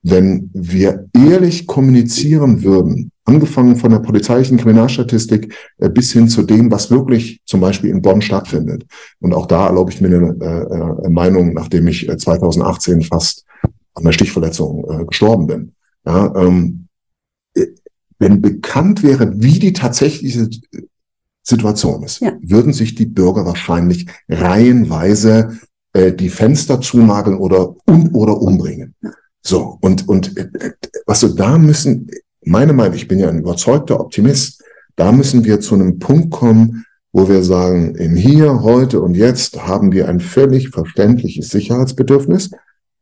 wenn 0.03 0.51
wir 0.53 1.09
ehrlich 1.13 1.67
kommunizieren 1.67 2.63
würden, 2.63 3.11
angefangen 3.25 3.75
von 3.75 3.91
der 3.91 3.99
polizeilichen 3.99 4.57
Kriminalstatistik 4.57 5.53
äh, 5.79 5.89
bis 5.89 6.13
hin 6.13 6.29
zu 6.29 6.43
dem, 6.43 6.71
was 6.71 6.91
wirklich 6.91 7.41
zum 7.45 7.59
Beispiel 7.59 7.89
in 7.89 8.01
Bonn 8.01 8.21
stattfindet. 8.21 8.85
Und 9.19 9.33
auch 9.33 9.47
da 9.47 9.67
erlaube 9.67 9.91
ich 9.91 9.99
mir 9.99 10.07
eine 10.07 10.37
äh, 10.39 11.05
äh 11.05 11.09
Meinung, 11.09 11.53
nachdem 11.53 11.87
ich 11.87 12.07
2018 12.07 13.01
fast 13.01 13.45
an 13.95 14.03
der 14.03 14.13
Stichverletzung 14.13 14.85
äh, 14.89 15.05
gestorben 15.05 15.47
bin. 15.47 15.71
Ja, 16.05 16.33
ähm, 16.35 16.87
wenn 18.19 18.41
bekannt 18.41 19.03
wäre, 19.03 19.33
wie 19.41 19.59
die 19.59 19.73
tatsächliche 19.73 20.49
Situation 21.43 22.03
ist, 22.03 22.21
ja. 22.21 22.33
würden 22.41 22.73
sich 22.73 22.95
die 22.95 23.05
Bürger 23.05 23.45
wahrscheinlich 23.45 24.07
reihenweise 24.29 25.59
äh, 25.97 26.13
die 26.13 26.29
Fenster 26.29 26.79
zunageln 26.79 27.37
oder 27.37 27.75
um 27.87 28.13
oder 28.13 28.39
umbringen. 28.39 28.93
So, 29.41 29.77
und, 29.81 30.07
und 30.07 30.37
äh, 30.37 30.47
was 31.07 31.21
so 31.21 31.29
da 31.29 31.57
müssen, 31.57 32.09
meine 32.45 32.73
Meinung, 32.73 32.95
ich 32.95 33.07
bin 33.07 33.19
ja 33.19 33.29
ein 33.29 33.39
überzeugter 33.39 33.99
Optimist, 33.99 34.63
da 34.95 35.11
müssen 35.11 35.43
wir 35.43 35.59
zu 35.59 35.75
einem 35.75 35.97
Punkt 35.97 36.31
kommen, 36.31 36.85
wo 37.11 37.27
wir 37.27 37.41
sagen, 37.43 37.95
im 37.95 38.15
Hier, 38.15 38.61
heute 38.61 39.01
und 39.01 39.15
jetzt 39.15 39.67
haben 39.67 39.91
wir 39.91 40.07
ein 40.07 40.19
völlig 40.19 40.69
verständliches 40.69 41.49
Sicherheitsbedürfnis, 41.49 42.51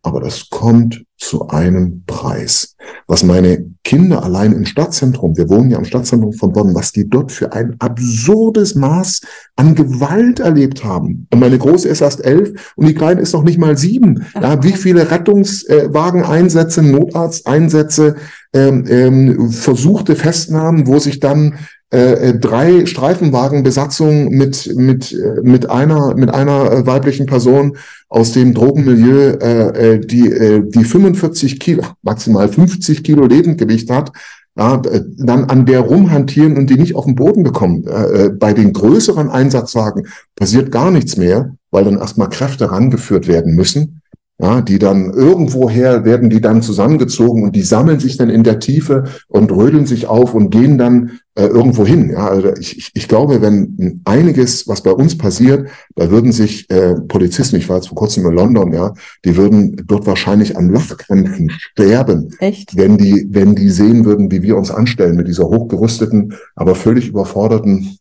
aber 0.06 0.22
das 0.22 0.50
kommt 0.50 1.04
zu 1.18 1.48
einem 1.48 2.04
Preis. 2.06 2.76
Was 3.08 3.24
meine 3.24 3.72
Kinder 3.84 4.24
allein 4.24 4.52
im 4.52 4.66
Stadtzentrum, 4.66 5.36
wir 5.36 5.50
wohnen 5.50 5.72
ja 5.72 5.80
im 5.80 5.86
Stadtzentrum 5.86 6.34
von 6.34 6.54
Bonn, 6.54 6.76
was 6.76 6.92
die 6.92 7.10
dort 7.10 7.32
für 7.32 7.54
ein 7.54 7.76
absurdes 7.80 8.76
Maß 8.76 9.22
an 9.56 9.74
Gewalt 9.74 10.40
erlebt 10.40 10.84
haben. 10.84 11.28
Und 11.32 11.40
meine 11.40 11.58
Große 11.58 11.88
ist 11.88 12.02
erst 12.02 12.24
elf 12.24 12.74
und 12.76 12.88
die 12.88 12.94
Kleine 12.94 13.22
ist 13.22 13.34
noch 13.34 13.44
nicht 13.44 13.58
mal 13.58 13.78
sieben. 13.78 14.26
Ja, 14.36 14.62
wie 14.64 14.74
viele 14.74 15.10
Rettungswageneinsätze, 15.10 16.84
Notarzteinsätze, 16.84 18.16
ähm, 18.54 18.86
ähm, 18.88 19.50
versuchte 19.52 20.16
Festnahmen, 20.16 20.86
wo 20.86 21.00
sich 21.00 21.20
dann 21.20 21.56
äh, 21.94 22.30
äh, 22.30 22.40
drei 22.40 22.86
Streifenwagenbesatzungen 22.88 24.30
mit 24.30 24.76
mit 24.76 25.14
äh, 25.14 25.42
mit 25.44 25.70
einer 25.70 26.16
mit 26.16 26.34
einer 26.34 26.72
äh, 26.72 26.86
weiblichen 26.88 27.28
Person 27.28 27.78
aus 28.10 28.32
dem 28.32 28.56
Drogenmilieu, 28.56 29.34
äh, 29.38 30.00
die 30.00 30.28
äh, 30.32 30.64
die 30.68 30.84
45 30.84 31.60
Kilo, 31.60 31.84
maximal 32.02 32.50
50 32.50 33.04
Kilo 33.04 33.26
Lebendgewicht 33.28 33.92
hat, 33.92 34.12
ja, 34.58 34.82
dann 35.18 35.46
an 35.46 35.66
der 35.66 35.82
rumhantieren 35.82 36.58
und 36.58 36.70
die 36.70 36.78
nicht 36.78 36.96
auf 36.96 37.06
den 37.06 37.16
Boden 37.16 37.44
bekommen. 37.44 37.86
Äh, 37.86 38.30
bei 38.30 38.54
den 38.54 38.74
größeren 38.74 39.30
Einsatzwagen 39.30 40.08
passiert 40.36 40.72
gar 40.72 40.90
nichts 40.90 41.18
mehr, 41.18 41.56
weil 41.70 41.84
dann 41.84 42.00
erstmal 42.00 42.30
Kräfte 42.30 42.72
rangeführt 42.72 43.28
werden 43.28 43.54
müssen 43.54 43.95
ja, 44.38 44.62
die 44.62 44.80
dann 44.80 45.12
irgendwoher 45.12 46.04
werden 46.04 46.30
die 46.30 46.42
dann 46.42 46.62
zusammengezogen 46.62 47.44
und 47.44 47.56
die 47.56 47.62
sammeln 47.62 48.00
sich 48.00 48.18
dann 48.18 48.30
in 48.30 48.44
der 48.44 48.60
Tiefe 48.60 49.06
und 49.28 49.52
rödeln 49.52 49.86
sich 49.86 50.08
auf 50.08 50.34
und 50.34 50.50
gehen 50.50 50.78
dann 50.78 51.20
äh, 51.36 51.46
irgendwo 51.46 51.86
hin. 51.86 52.10
Ja, 52.10 52.28
also 52.28 52.54
ich, 52.60 52.78
ich, 52.78 52.92
ich 52.94 53.08
glaube, 53.08 53.42
wenn 53.42 54.02
einiges, 54.04 54.68
was 54.68 54.84
bei 54.84 54.92
uns 54.92 55.18
passiert, 55.18 55.70
da 55.96 56.12
würden 56.12 56.34
sich 56.34 56.70
äh, 56.70 56.96
Polizisten, 57.08 57.56
ich 57.56 57.70
war 57.70 57.78
jetzt 57.78 57.88
vor 57.88 57.98
kurzem 57.98 58.26
in 58.26 58.34
London, 58.34 58.74
ja, 58.74 58.94
die 59.24 59.38
würden 59.38 59.82
dort 59.88 60.06
wahrscheinlich 60.06 60.58
an 60.58 60.70
Lachkrämpfen 60.70 61.52
sterben, 61.52 62.30
Echt? 62.40 62.76
wenn 62.76 62.98
die, 62.98 63.28
wenn 63.30 63.56
die 63.56 63.70
sehen 63.70 64.04
würden, 64.04 64.32
wie 64.32 64.44
wir 64.44 64.58
uns 64.58 64.70
anstellen 64.70 65.16
mit 65.16 65.30
dieser 65.30 65.46
hochgerüsteten, 65.46 66.34
aber 66.56 66.76
völlig 66.76 67.08
überforderten 67.08 67.98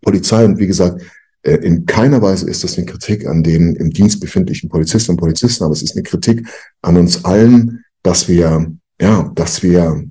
Polizei. 0.00 0.46
Und 0.46 0.58
wie 0.58 0.66
gesagt, 0.66 1.02
in 1.44 1.84
keiner 1.84 2.22
Weise 2.22 2.48
ist 2.48 2.64
das 2.64 2.78
eine 2.78 2.86
Kritik 2.86 3.26
an 3.26 3.42
den 3.42 3.76
im 3.76 3.90
Dienst 3.90 4.20
befindlichen 4.20 4.70
Polizisten 4.70 5.12
und 5.12 5.18
Polizisten, 5.18 5.64
aber 5.64 5.74
es 5.74 5.82
ist 5.82 5.94
eine 5.94 6.02
Kritik 6.02 6.48
an 6.80 6.96
uns 6.96 7.24
allen, 7.24 7.84
dass 8.02 8.28
wir, 8.28 8.72
ja, 9.00 9.30
dass 9.34 9.62
wir, 9.62 10.04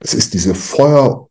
es 0.00 0.14
ist 0.14 0.32
diese 0.32 0.54
Feuer, 0.54 1.28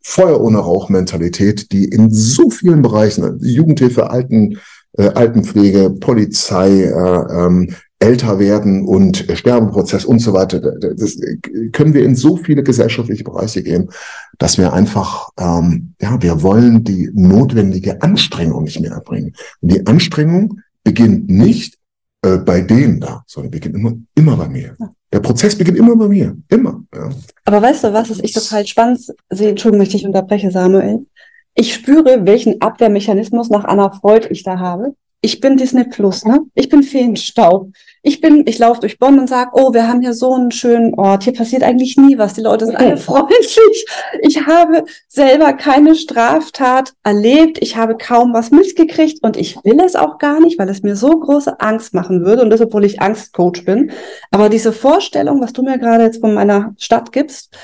Feuer 0.00 0.40
ohne 0.40 0.58
Rauch-Mentalität, 0.58 1.72
die 1.72 1.84
in 1.84 2.10
so 2.10 2.50
vielen 2.50 2.82
Bereichen, 2.82 3.38
Jugendhilfe, 3.40 4.10
Alten, 4.10 4.58
äh, 4.96 5.08
Altenpflege, 5.08 5.90
Polizei, 5.90 6.84
äh, 6.84 7.46
ähm, 7.46 7.74
älter 7.98 8.38
werden 8.38 8.84
und 8.86 9.26
Sterbeprozess 9.32 10.04
und 10.04 10.18
so 10.18 10.32
weiter. 10.34 10.60
Das 10.60 11.16
können 11.72 11.94
wir 11.94 12.04
in 12.04 12.16
so 12.16 12.36
viele 12.36 12.62
gesellschaftliche 12.62 13.24
Bereiche 13.24 13.62
gehen, 13.62 13.90
dass 14.38 14.58
wir 14.58 14.72
einfach, 14.72 15.30
ähm, 15.38 15.94
ja, 16.00 16.20
wir 16.20 16.42
wollen 16.42 16.84
die 16.84 17.10
notwendige 17.14 18.02
Anstrengung 18.02 18.64
nicht 18.64 18.80
mehr 18.80 18.92
erbringen. 18.92 19.34
Und 19.60 19.72
die 19.72 19.86
Anstrengung 19.86 20.60
beginnt 20.82 21.30
nicht 21.30 21.78
äh, 22.22 22.38
bei 22.38 22.60
denen 22.60 23.00
da, 23.00 23.22
sondern 23.26 23.50
beginnt 23.50 23.76
immer, 23.76 23.92
immer 24.14 24.36
bei 24.36 24.48
mir. 24.48 24.76
Der 25.12 25.20
Prozess 25.20 25.56
beginnt 25.56 25.78
immer 25.78 25.96
bei 25.96 26.08
mir, 26.08 26.36
immer. 26.48 26.82
Ja. 26.94 27.08
Aber 27.44 27.62
weißt 27.62 27.84
du, 27.84 27.92
was 27.92 28.10
ist 28.10 28.22
ich 28.22 28.32
total 28.32 28.66
spannend 28.66 29.00
sehe? 29.30 29.50
Entschuldigung, 29.50 29.80
wenn 29.80 29.86
ich 29.86 29.92
dich 29.92 30.06
unterbreche, 30.06 30.50
Samuel. 30.50 31.06
Ich 31.54 31.74
spüre, 31.74 32.26
welchen 32.26 32.60
Abwehrmechanismus 32.60 33.48
nach 33.48 33.64
Anna 33.64 33.90
Freud 33.90 34.26
ich 34.30 34.42
da 34.42 34.58
habe. 34.58 34.94
Ich 35.24 35.40
bin 35.40 35.56
Disney 35.56 35.84
Plus, 35.84 36.26
ne? 36.26 36.40
Ich 36.54 36.68
bin 36.68 36.82
Feenstaub. 36.82 37.68
Ich 38.02 38.20
bin, 38.20 38.46
ich 38.46 38.58
laufe 38.58 38.80
durch 38.80 38.98
Bonn 38.98 39.18
und 39.18 39.26
sage, 39.26 39.52
oh, 39.54 39.72
wir 39.72 39.88
haben 39.88 40.02
hier 40.02 40.12
so 40.12 40.34
einen 40.34 40.50
schönen 40.50 40.92
Ort. 40.98 41.24
Hier 41.24 41.32
passiert 41.32 41.62
eigentlich 41.62 41.96
nie 41.96 42.18
was. 42.18 42.34
Die 42.34 42.42
Leute 42.42 42.66
sind 42.66 42.76
alle 42.76 42.96
freundlich. 42.98 43.86
Ich 44.20 44.46
habe 44.46 44.84
selber 45.08 45.54
keine 45.54 45.94
Straftat 45.94 46.92
erlebt. 47.04 47.56
Ich 47.62 47.76
habe 47.76 47.96
kaum 47.96 48.34
was 48.34 48.50
mitgekriegt 48.50 49.22
und 49.22 49.38
ich 49.38 49.56
will 49.64 49.80
es 49.80 49.96
auch 49.96 50.18
gar 50.18 50.40
nicht, 50.40 50.58
weil 50.58 50.68
es 50.68 50.82
mir 50.82 50.94
so 50.94 51.18
große 51.18 51.58
Angst 51.58 51.94
machen 51.94 52.26
würde. 52.26 52.42
Und 52.42 52.50
das, 52.50 52.60
obwohl 52.60 52.84
ich 52.84 53.00
Angstcoach 53.00 53.64
bin. 53.64 53.92
Aber 54.30 54.50
diese 54.50 54.72
Vorstellung, 54.72 55.40
was 55.40 55.54
du 55.54 55.62
mir 55.62 55.78
gerade 55.78 56.04
jetzt 56.04 56.20
von 56.20 56.34
meiner 56.34 56.74
Stadt 56.76 57.12
gibst, 57.12 57.56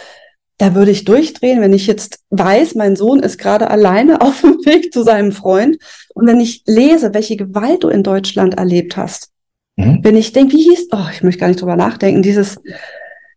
da 0.60 0.74
würde 0.74 0.92
ich 0.92 1.04
durchdrehen, 1.04 1.60
wenn 1.60 1.72
ich 1.72 1.86
jetzt 1.86 2.20
weiß, 2.30 2.74
mein 2.76 2.94
Sohn 2.94 3.20
ist 3.20 3.38
gerade 3.38 3.70
alleine 3.70 4.20
auf 4.22 4.42
dem 4.42 4.58
Weg 4.64 4.92
zu 4.92 5.02
seinem 5.02 5.32
Freund. 5.32 5.78
Und 6.14 6.26
wenn 6.26 6.40
ich 6.40 6.62
lese, 6.66 7.12
welche 7.14 7.36
Gewalt 7.36 7.82
du 7.82 7.88
in 7.88 8.02
Deutschland 8.02 8.54
erlebt 8.54 8.96
hast, 8.96 9.30
Mhm. 9.80 10.00
Wenn 10.02 10.16
ich 10.16 10.32
denke, 10.32 10.54
wie 10.54 10.62
hieß, 10.62 10.88
oh, 10.92 11.08
ich 11.12 11.22
möchte 11.22 11.40
gar 11.40 11.48
nicht 11.48 11.60
drüber 11.60 11.76
nachdenken, 11.76 12.22
dieses, 12.22 12.60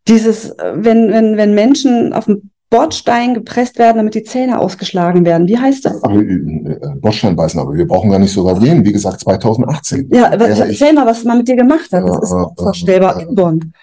dieses, 0.08 0.52
äh, 0.52 0.74
wenn, 0.76 1.10
wenn, 1.12 1.38
wenn 1.38 1.54
Menschen 1.54 2.14
auf 2.14 2.26
dem 2.26 2.50
Bordstein 2.70 3.36
gepresst 3.36 3.78
werden, 3.78 3.98
damit 3.98 4.16
die 4.16 4.24
Zähne 4.24 4.60
ausgeschlagen 4.60 5.26
werden. 5.26 5.48
Wie 5.48 5.58
heißt 5.58 5.86
das? 5.86 6.04
Aber, 6.04 6.16
äh, 6.16 6.80
Bordstein 7.00 7.36
beißen, 7.36 7.60
aber 7.60 7.74
wir 7.74 7.88
brauchen 7.88 8.10
gar 8.10 8.20
nicht 8.20 8.34
so 8.34 8.44
gehen. 8.56 8.84
Wie 8.84 8.92
gesagt, 8.92 9.20
2018. 9.22 10.10
Ja, 10.12 10.32
aber 10.34 10.50
ja, 10.50 10.66
erzähl 10.66 10.94
mal, 10.94 11.06
was 11.06 11.24
man 11.24 11.38
mit 11.38 11.48
dir 11.48 11.56
gemacht 11.56 11.92
hat. 11.92 12.08
Das 12.08 12.18
äh, 12.18 12.24
ist 12.24 12.32
unvorstellbar 12.32 13.22
äh, 13.22 13.26
Bonn. 13.26 13.74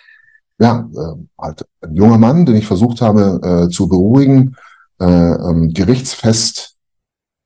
Ja, 0.61 0.89
äh, 0.95 1.17
halt 1.41 1.65
ein 1.81 1.97
junger 1.97 2.19
Mann, 2.19 2.45
den 2.45 2.57
ich 2.57 2.67
versucht 2.67 3.01
habe 3.01 3.41
äh, 3.43 3.71
zu 3.71 3.89
beruhigen, 3.89 4.57
äh, 5.01 5.05
ähm, 5.07 5.73
gerichtsfest 5.73 6.77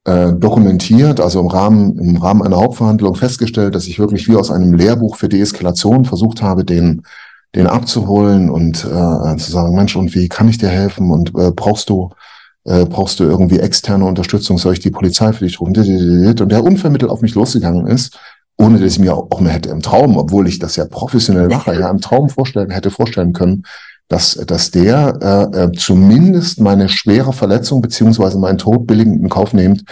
äh, 0.05 0.33
dokumentiert, 0.33 1.21
also 1.21 1.41
im 1.41 1.47
Rahmen, 1.47 1.97
im 1.99 2.17
Rahmen 2.17 2.43
einer 2.43 2.57
Hauptverhandlung 2.57 3.15
festgestellt, 3.15 3.75
dass 3.77 3.87
ich 3.87 4.01
wirklich 4.01 4.29
wie 4.29 4.37
aus 4.37 4.51
einem 4.51 4.75
Lehrbuch 4.75 5.17
für 5.17 5.29
Deeskalation 5.29 6.05
versucht 6.05 6.43
habe, 6.43 6.65
den, 6.65 7.05
den 7.55 7.69
abzuholen 7.69 8.51
und 8.51 8.85
äh, 8.85 9.37
zu 9.37 9.53
sagen, 9.53 9.77
Mensch, 9.77 9.95
und 9.95 10.15
wie 10.15 10.29
kann 10.29 10.49
ich 10.49 10.59
dir 10.59 10.69
helfen 10.69 11.11
und 11.11 11.31
äh, 11.39 11.53
brauchst 11.53 11.89
du 11.91 12.11
äh, 12.65 12.87
brauchst 12.87 13.21
du 13.21 13.25
irgendwie 13.25 13.61
externe 13.61 14.07
Unterstützung, 14.07 14.59
soll 14.59 14.73
ich 14.73 14.81
die 14.81 14.91
Polizei 14.91 15.33
für 15.33 15.45
dich 15.45 15.61
rufen? 15.61 15.77
Und 15.77 16.51
der 16.51 16.65
unvermittelt 16.65 17.11
auf 17.11 17.21
mich 17.21 17.35
losgegangen 17.35 17.87
ist, 17.87 18.19
ohne 18.57 18.79
dass 18.79 18.93
ich 18.93 18.99
mir 18.99 19.15
auch 19.15 19.41
mehr 19.41 19.53
hätte 19.53 19.71
im 19.71 19.83
Traum, 19.83 20.17
obwohl 20.17 20.49
ich 20.49 20.59
das 20.59 20.77
ja 20.77 20.85
professionell 20.85 21.49
mache, 21.49 21.79
ja 21.79 21.91
im 21.91 22.01
Traum 22.01 22.29
vorstellen, 22.29 22.71
hätte 22.71 22.91
vorstellen 22.91 23.33
können, 23.33 23.65
dass, 24.09 24.35
dass 24.47 24.71
der 24.71 25.19
äh, 25.53 25.65
äh, 25.65 25.73
zumindest 25.73 26.61
meine 26.61 26.89
schwere 26.89 27.33
Verletzung 27.33 27.81
beziehungsweise 27.81 28.39
meinen 28.39 28.59
Tod 28.59 28.87
billigend 28.87 29.23
in 29.23 29.29
Kauf 29.29 29.55
nimmt, 29.55 29.85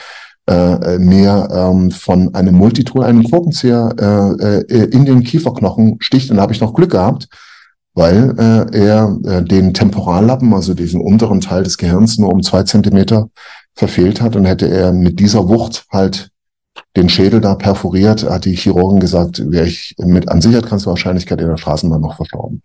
äh, 0.51 0.94
äh, 0.94 0.98
mir 0.98 1.48
ähm, 1.53 1.90
von 1.92 2.35
einem 2.35 2.57
Multitool, 2.57 3.05
einem 3.05 3.22
Korkenzieher 3.22 3.94
äh, 3.98 4.75
äh, 4.75 4.85
in 4.90 5.05
den 5.05 5.22
Kieferknochen 5.22 5.98
sticht. 6.01 6.31
Und 6.31 6.37
da 6.37 6.42
habe 6.42 6.53
ich 6.53 6.61
noch 6.61 6.75
Glück 6.75 6.90
gehabt, 6.90 7.29
weil 7.94 8.35
äh, 8.37 8.77
er 8.77 9.18
äh, 9.25 9.42
den 9.44 9.72
Temporallappen, 9.72 10.53
also 10.53 10.75
diesen 10.75 11.01
unteren 11.01 11.40
Teil 11.40 11.62
des 11.62 11.79
Gehirns, 11.79 12.18
nur 12.18 12.33
um 12.33 12.42
zwei 12.42 12.64
Zentimeter 12.64 13.29
verfehlt 13.75 14.20
hat. 14.20 14.35
Und 14.35 14.44
hätte 14.44 14.66
er 14.66 14.92
mit 14.92 15.20
dieser 15.20 15.48
Wucht 15.48 15.85
halt 15.92 16.32
den 16.96 17.09
Schädel 17.09 17.40
da 17.40 17.55
perforiert, 17.55 18.28
hat 18.28 18.44
die 18.44 18.55
Chirurgin 18.55 19.00
gesagt, 19.00 19.50
wäre 19.50 19.66
ich 19.66 19.94
mit 19.98 20.28
an 20.28 20.42
Sicherheit 20.42 20.66
kannst 20.66 20.87
du 20.87 20.90
Wahrscheinlichkeit 20.90 21.40
in 21.40 21.48
der 21.48 21.57
Straßenbahn 21.57 22.00
noch 22.00 22.16
verstorben. 22.16 22.62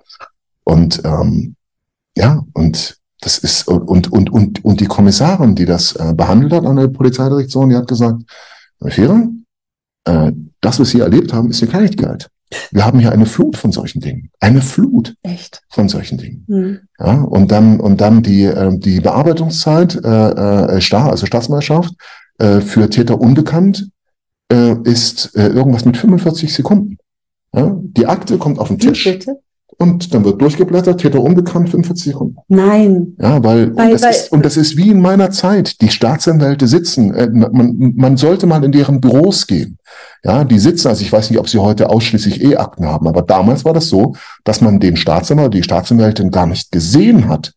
Und 0.64 1.02
ähm, 1.06 1.56
ja, 2.18 2.44
und 2.54 2.98
das 3.22 3.38
ist 3.38 3.68
und 3.68 4.12
und 4.12 4.30
und 4.30 4.64
und 4.64 4.80
die 4.80 4.86
Kommissarin, 4.86 5.56
die 5.56 5.66
das 5.66 5.96
äh, 5.96 6.14
behandelt 6.14 6.54
hat 6.54 6.66
an 6.66 6.76
der 6.76 6.88
Polizeidirektion, 6.88 7.70
die 7.70 7.76
hat 7.76 7.88
gesagt, 7.88 8.22
Fähre, 8.86 9.30
äh, 10.06 10.32
das, 10.62 10.80
was 10.80 10.90
Sie 10.90 11.00
erlebt 11.00 11.34
haben, 11.34 11.50
ist 11.50 11.62
eine 11.62 11.72
Kleinigkeit. 11.72 12.30
Wir 12.72 12.86
haben 12.86 13.00
hier 13.00 13.12
eine 13.12 13.26
Flut 13.26 13.58
von 13.58 13.72
solchen 13.72 14.00
Dingen, 14.00 14.30
eine 14.40 14.62
Flut 14.62 15.16
Echt? 15.24 15.62
von 15.70 15.90
solchen 15.90 16.18
Dingen. 16.18 16.46
Mhm. 16.48 16.80
Ja, 17.00 17.22
und 17.22 17.52
dann 17.52 17.80
und 17.80 18.00
dann 18.02 18.24
die 18.24 18.44
äh, 18.44 18.78
die 18.78 19.00
Bearbeitungszeit 19.00 19.96
äh, 20.04 20.76
äh, 20.76 20.82
Star, 20.82 21.12
also 21.12 21.26
Staatsmeisterschaft 21.26 21.94
äh, 22.40 22.62
für 22.62 22.90
Täter 22.90 23.20
unbekannt 23.20 23.90
äh, 24.52 24.76
ist 24.84 25.36
äh, 25.36 25.48
irgendwas 25.48 25.86
mit 25.86 25.98
45 25.98 26.54
Sekunden. 26.54 26.98
Ja, 27.56 27.78
die 27.82 28.06
Akte 28.06 28.38
kommt 28.38 28.60
auf 28.60 28.68
den 28.68 28.80
Tisch. 28.80 29.06
Bitte? 29.06 29.40
und 29.80 30.14
dann 30.14 30.26
wird 30.26 30.42
durchgeblättert, 30.42 31.02
Täter 31.02 31.22
unbekannt, 31.22 31.70
45 31.70 32.14
Sekunden. 32.14 32.38
Nein. 32.48 33.16
Ja, 33.20 33.44
weil, 33.44 33.76
weil, 33.76 33.88
und, 33.88 33.94
das 33.94 34.02
weil, 34.02 34.12
ist, 34.12 34.32
und 34.32 34.46
das 34.46 34.58
ist 34.58 34.76
wie 34.76 34.90
in 34.90 35.02
meiner 35.02 35.30
Zeit. 35.30 35.82
Die 35.82 35.90
Staatsanwälte 35.90 36.68
sitzen, 36.68 37.14
äh, 37.14 37.30
man, 37.30 37.94
man 37.96 38.18
sollte 38.18 38.48
mal 38.48 38.64
in 38.64 38.72
deren 38.72 39.02
Büros 39.02 39.46
gehen. 39.46 39.78
Ja, 40.24 40.44
die 40.44 40.58
sitzen, 40.58 40.88
also 40.88 41.02
ich 41.04 41.12
weiß 41.12 41.30
nicht, 41.30 41.40
ob 41.40 41.48
sie 41.48 41.60
heute 41.60 41.90
ausschließlich 41.90 42.44
E-Akten 42.44 42.86
haben, 42.86 43.08
aber 43.08 43.22
damals 43.22 43.66
war 43.66 43.74
das 43.74 43.88
so, 43.88 44.16
dass 44.44 44.62
man 44.62 44.80
den 44.80 44.98
Staatsanwalt, 44.98 45.54
die 45.54 45.64
Staatsanwältin 45.64 46.32
gar 46.32 46.48
nicht 46.48 46.72
gesehen 46.72 47.28
hat, 47.28 47.54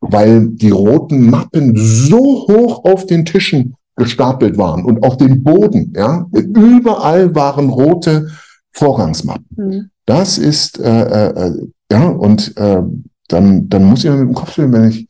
weil 0.00 0.46
die 0.46 0.70
roten 0.70 1.28
Mappen 1.28 1.72
so 1.76 2.46
hoch 2.48 2.84
auf 2.84 3.06
den 3.06 3.24
Tischen 3.24 3.74
gestapelt 3.96 4.58
waren 4.58 4.84
und 4.84 5.02
auf 5.02 5.16
dem 5.16 5.42
Boden, 5.42 5.92
ja, 5.96 6.26
überall 6.32 7.34
waren 7.34 7.70
rote 7.70 8.28
Vorgangsmappen. 8.72 9.46
Mhm. 9.56 9.90
Das 10.04 10.38
ist, 10.38 10.78
äh, 10.78 11.30
äh, 11.30 11.66
ja, 11.90 12.08
und 12.08 12.56
äh, 12.56 12.82
dann, 13.28 13.68
dann 13.68 13.84
muss 13.84 14.04
ich 14.04 14.10
mir 14.10 14.16
mit 14.16 14.28
dem 14.28 14.34
Kopf 14.34 14.52
fühlen, 14.52 14.72
wenn 14.72 14.90
ich 14.90 15.08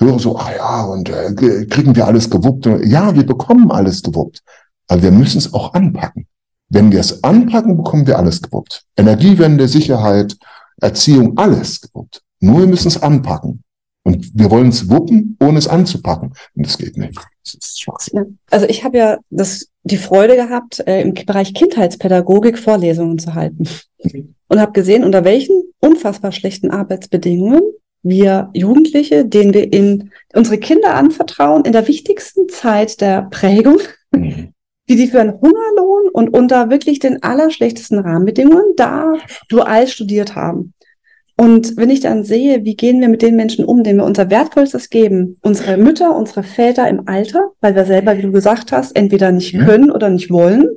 höre 0.00 0.18
so, 0.18 0.38
ah 0.38 0.50
ja, 0.56 0.84
und 0.84 1.10
äh, 1.10 1.66
kriegen 1.66 1.96
wir 1.96 2.06
alles 2.06 2.30
gewuppt. 2.30 2.66
Ja, 2.84 3.14
wir 3.14 3.26
bekommen 3.26 3.70
alles 3.70 4.02
gewuppt. 4.02 4.42
Aber 4.86 5.02
wir 5.02 5.10
müssen 5.10 5.38
es 5.38 5.52
auch 5.52 5.74
anpacken. 5.74 6.26
Wenn 6.70 6.92
wir 6.92 7.00
es 7.00 7.24
anpacken, 7.24 7.76
bekommen 7.76 8.06
wir 8.06 8.18
alles 8.18 8.40
gewuppt. 8.40 8.84
Energiewende, 8.96 9.68
Sicherheit, 9.68 10.36
Erziehung, 10.80 11.36
alles 11.36 11.80
gewuppt. 11.80 12.22
Nur 12.40 12.60
wir 12.60 12.66
müssen 12.66 12.88
es 12.88 13.02
anpacken. 13.02 13.62
Und 14.08 14.30
wir 14.32 14.50
wollen 14.50 14.70
es 14.70 14.88
wuppen, 14.88 15.36
ohne 15.38 15.58
es 15.58 15.68
anzupacken. 15.68 16.32
Und 16.56 16.66
das 16.66 16.78
geht 16.78 16.96
nicht. 16.96 17.14
Das 17.44 17.52
ist 17.52 17.78
Schwachsinn. 17.82 18.38
Also 18.50 18.64
ich 18.64 18.82
habe 18.82 18.96
ja 18.96 19.18
das, 19.28 19.68
die 19.82 19.98
Freude 19.98 20.34
gehabt, 20.34 20.82
äh, 20.86 21.02
im 21.02 21.12
Bereich 21.12 21.52
Kindheitspädagogik 21.52 22.58
Vorlesungen 22.58 23.18
zu 23.18 23.34
halten. 23.34 23.68
Und 24.48 24.60
habe 24.60 24.72
gesehen, 24.72 25.04
unter 25.04 25.26
welchen 25.26 25.62
unfassbar 25.80 26.32
schlechten 26.32 26.70
Arbeitsbedingungen 26.70 27.60
wir 28.02 28.48
Jugendliche, 28.54 29.26
denen 29.26 29.52
wir 29.52 29.70
in 29.70 30.10
unsere 30.32 30.56
Kinder 30.56 30.94
anvertrauen, 30.94 31.66
in 31.66 31.72
der 31.72 31.86
wichtigsten 31.86 32.48
Zeit 32.48 33.02
der 33.02 33.28
Prägung, 33.30 33.78
mhm. 34.12 34.54
wie 34.86 34.96
die 34.96 35.08
für 35.08 35.20
einen 35.20 35.38
Hungerlohn 35.38 36.08
und 36.14 36.30
unter 36.30 36.70
wirklich 36.70 36.98
den 36.98 37.22
allerschlechtesten 37.22 37.98
Rahmenbedingungen 37.98 38.74
da 38.74 39.12
dual 39.50 39.86
studiert 39.86 40.34
haben. 40.34 40.72
Und 41.40 41.76
wenn 41.76 41.88
ich 41.88 42.00
dann 42.00 42.24
sehe, 42.24 42.64
wie 42.64 42.74
gehen 42.74 43.00
wir 43.00 43.08
mit 43.08 43.22
den 43.22 43.36
Menschen 43.36 43.64
um, 43.64 43.84
denen 43.84 44.00
wir 44.00 44.04
unser 44.04 44.28
Wertvollstes 44.28 44.90
geben, 44.90 45.38
unsere 45.40 45.76
Mütter, 45.76 46.16
unsere 46.16 46.42
Väter 46.42 46.88
im 46.88 47.06
Alter, 47.06 47.52
weil 47.60 47.76
wir 47.76 47.84
selber, 47.84 48.18
wie 48.18 48.22
du 48.22 48.32
gesagt 48.32 48.72
hast, 48.72 48.96
entweder 48.96 49.30
nicht 49.30 49.54
mhm. 49.54 49.64
können 49.64 49.90
oder 49.92 50.10
nicht 50.10 50.32
wollen, 50.32 50.68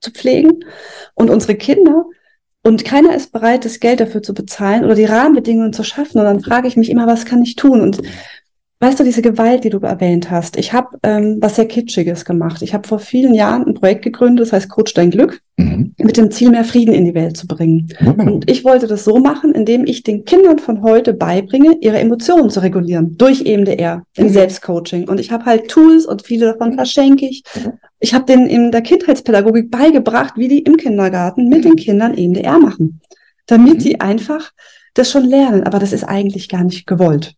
zu 0.00 0.10
pflegen, 0.10 0.64
und 1.14 1.28
unsere 1.28 1.54
Kinder, 1.54 2.06
und 2.62 2.84
keiner 2.84 3.14
ist 3.14 3.32
bereit, 3.32 3.66
das 3.66 3.80
Geld 3.80 4.00
dafür 4.00 4.22
zu 4.22 4.32
bezahlen 4.32 4.84
oder 4.84 4.94
die 4.94 5.04
Rahmenbedingungen 5.04 5.72
zu 5.72 5.82
schaffen. 5.82 6.18
Und 6.18 6.24
dann 6.24 6.40
frage 6.40 6.68
ich 6.68 6.76
mich 6.76 6.90
immer, 6.90 7.06
was 7.06 7.24
kann 7.24 7.42
ich 7.42 7.56
tun? 7.56 7.80
Und 7.80 8.02
Weißt 8.82 8.98
du, 8.98 9.04
diese 9.04 9.20
Gewalt, 9.20 9.64
die 9.64 9.68
du 9.68 9.78
erwähnt 9.80 10.30
hast, 10.30 10.56
ich 10.56 10.72
habe 10.72 10.98
ähm, 11.02 11.36
was 11.38 11.56
sehr 11.56 11.68
Kitschiges 11.68 12.24
gemacht. 12.24 12.62
Ich 12.62 12.72
habe 12.72 12.88
vor 12.88 12.98
vielen 12.98 13.34
Jahren 13.34 13.66
ein 13.66 13.74
Projekt 13.74 14.00
gegründet, 14.00 14.46
das 14.46 14.54
heißt 14.54 14.70
Coach 14.70 14.94
dein 14.94 15.10
Glück, 15.10 15.42
mhm. 15.58 15.94
mit 15.98 16.16
dem 16.16 16.30
Ziel, 16.30 16.50
mehr 16.50 16.64
Frieden 16.64 16.94
in 16.94 17.04
die 17.04 17.12
Welt 17.12 17.36
zu 17.36 17.46
bringen. 17.46 17.92
Mhm. 18.00 18.20
Und 18.20 18.50
ich 18.50 18.64
wollte 18.64 18.86
das 18.86 19.04
so 19.04 19.18
machen, 19.18 19.54
indem 19.54 19.84
ich 19.84 20.02
den 20.02 20.24
Kindern 20.24 20.58
von 20.58 20.82
heute 20.82 21.12
beibringe, 21.12 21.76
ihre 21.82 21.98
Emotionen 21.98 22.48
zu 22.48 22.60
regulieren, 22.60 23.18
durch 23.18 23.42
EMDR, 23.42 24.02
im 24.16 24.28
mhm. 24.28 24.30
Selbstcoaching. 24.30 25.10
Und 25.10 25.20
ich 25.20 25.30
habe 25.30 25.44
halt 25.44 25.68
Tools 25.68 26.06
und 26.06 26.22
viele 26.22 26.46
davon 26.46 26.72
verschenke 26.72 27.26
ich. 27.26 27.44
Mhm. 27.54 27.72
Ich 27.98 28.14
habe 28.14 28.24
denen 28.24 28.46
in 28.46 28.72
der 28.72 28.80
Kindheitspädagogik 28.80 29.70
beigebracht, 29.70 30.38
wie 30.38 30.48
die 30.48 30.60
im 30.60 30.78
Kindergarten 30.78 31.50
mit 31.50 31.66
den 31.66 31.76
Kindern 31.76 32.16
EMDR 32.16 32.58
machen, 32.58 33.02
damit 33.44 33.74
mhm. 33.74 33.78
die 33.80 34.00
einfach 34.00 34.52
das 34.94 35.10
schon 35.10 35.24
lernen. 35.24 35.64
Aber 35.64 35.78
das 35.78 35.92
ist 35.92 36.04
eigentlich 36.04 36.48
gar 36.48 36.64
nicht 36.64 36.86
gewollt. 36.86 37.34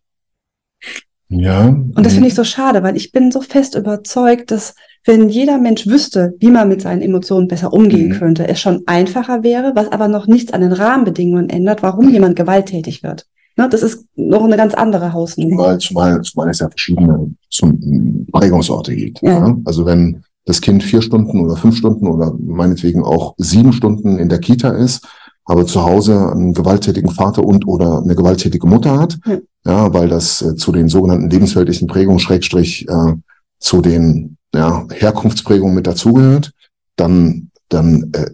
Ja. 1.39 1.67
Und 1.67 2.05
das 2.05 2.13
finde 2.13 2.27
ich 2.27 2.35
so 2.35 2.43
schade, 2.43 2.83
weil 2.83 2.95
ich 2.95 3.11
bin 3.11 3.31
so 3.31 3.41
fest 3.41 3.75
überzeugt, 3.75 4.51
dass 4.51 4.75
wenn 5.05 5.29
jeder 5.29 5.57
Mensch 5.57 5.87
wüsste, 5.87 6.33
wie 6.39 6.49
man 6.49 6.69
mit 6.69 6.81
seinen 6.81 7.01
Emotionen 7.01 7.47
besser 7.47 7.73
umgehen 7.73 8.09
mhm. 8.09 8.13
könnte, 8.13 8.47
es 8.47 8.59
schon 8.59 8.83
einfacher 8.85 9.43
wäre, 9.43 9.73
was 9.75 9.91
aber 9.91 10.07
noch 10.07 10.27
nichts 10.27 10.53
an 10.53 10.61
den 10.61 10.71
Rahmenbedingungen 10.71 11.49
ändert, 11.49 11.83
warum 11.83 12.09
jemand 12.09 12.35
gewalttätig 12.35 13.03
wird. 13.03 13.25
Ne, 13.55 13.69
das 13.69 13.83
ist 13.83 14.05
noch 14.15 14.43
eine 14.43 14.57
ganz 14.57 14.73
andere 14.73 15.13
Hausnummer. 15.13 15.57
Zumal, 15.57 15.77
zumal, 15.79 16.21
zumal 16.21 16.49
es 16.49 16.59
ja 16.59 16.69
verschiedene 16.69 17.35
zum 17.49 18.25
Prägungsorte 18.31 18.95
gibt. 18.95 19.21
Ja. 19.21 19.47
Ja? 19.47 19.57
Also 19.65 19.85
wenn 19.85 20.23
das 20.45 20.59
Kind 20.59 20.83
vier 20.83 21.01
Stunden 21.01 21.39
oder 21.39 21.55
fünf 21.55 21.77
Stunden 21.77 22.07
oder 22.07 22.33
meinetwegen 22.39 23.03
auch 23.03 23.35
sieben 23.37 23.71
Stunden 23.71 24.17
in 24.17 24.29
der 24.29 24.39
Kita 24.39 24.69
ist, 24.69 25.05
aber 25.45 25.65
zu 25.65 25.83
Hause 25.83 26.31
einen 26.31 26.53
gewalttätigen 26.53 27.11
Vater 27.11 27.43
und 27.43 27.67
oder 27.67 28.01
eine 28.01 28.15
gewalttätige 28.15 28.65
Mutter 28.65 28.97
hat, 28.97 29.19
ja, 29.25 29.37
ja 29.65 29.93
weil 29.93 30.09
das 30.09 30.41
äh, 30.41 30.55
zu 30.55 30.71
den 30.71 30.89
sogenannten 30.89 31.29
lebensweltlichen 31.29 31.87
Prägungen, 31.87 32.19
Schrägstrich, 32.19 32.87
äh, 32.87 33.13
zu 33.59 33.81
den 33.81 34.37
ja, 34.53 34.85
Herkunftsprägungen 34.91 35.75
mit 35.75 35.87
dazugehört, 35.87 36.51
dann, 36.95 37.49
dann 37.69 38.11
äh, 38.13 38.31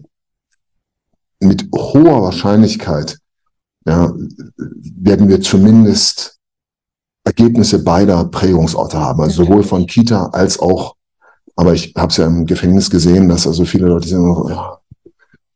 mit 1.40 1.70
hoher 1.74 2.24
Wahrscheinlichkeit 2.24 3.20
ja, 3.86 4.12
werden 4.58 5.30
wir 5.30 5.42
zumindest 5.42 6.38
Ergebnisse 7.24 7.84
beider 7.84 8.26
Prägungsorte 8.26 9.00
haben, 9.00 9.22
also 9.22 9.44
sowohl 9.44 9.64
von 9.64 9.86
Kita 9.86 10.28
als 10.28 10.60
auch, 10.60 10.96
aber 11.56 11.74
ich 11.74 11.94
habe 11.96 12.12
es 12.12 12.18
ja 12.18 12.26
im 12.26 12.46
Gefängnis 12.46 12.90
gesehen, 12.90 13.30
dass 13.30 13.48
also 13.48 13.66
viele 13.66 13.88
Leute 13.88 14.08
sagen, 14.08 14.50
ja, 14.50 14.80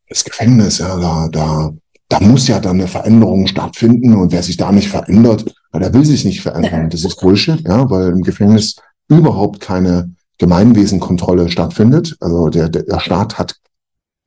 das 0.08 0.24
Gefängnis, 0.24 0.78
ja, 0.78 0.98
da, 1.00 1.28
da, 1.30 1.74
da 2.10 2.20
muss 2.20 2.48
ja 2.48 2.60
dann 2.60 2.80
eine 2.80 2.88
Veränderung 2.88 3.48
stattfinden 3.48 4.14
und 4.16 4.32
wer 4.32 4.44
sich 4.44 4.58
da 4.58 4.72
nicht 4.72 4.90
verändert, 4.90 5.54
ja, 5.74 5.80
der 5.80 5.94
will 5.94 6.06
sich 6.06 6.26
nicht 6.26 6.42
verändern. 6.42 6.90
Das 6.90 7.04
ist 7.04 7.20
Bullshit, 7.20 7.68
ja, 7.68 7.90
weil 7.90 8.10
im 8.10 8.22
Gefängnis 8.22 8.76
überhaupt 9.10 9.60
keine 9.60 10.12
Gemeinwesenkontrolle 10.38 11.50
stattfindet. 11.50 12.16
Also 12.20 12.50
der, 12.50 12.70
der 12.70 13.00
Staat 13.00 13.38
hat, 13.38 13.56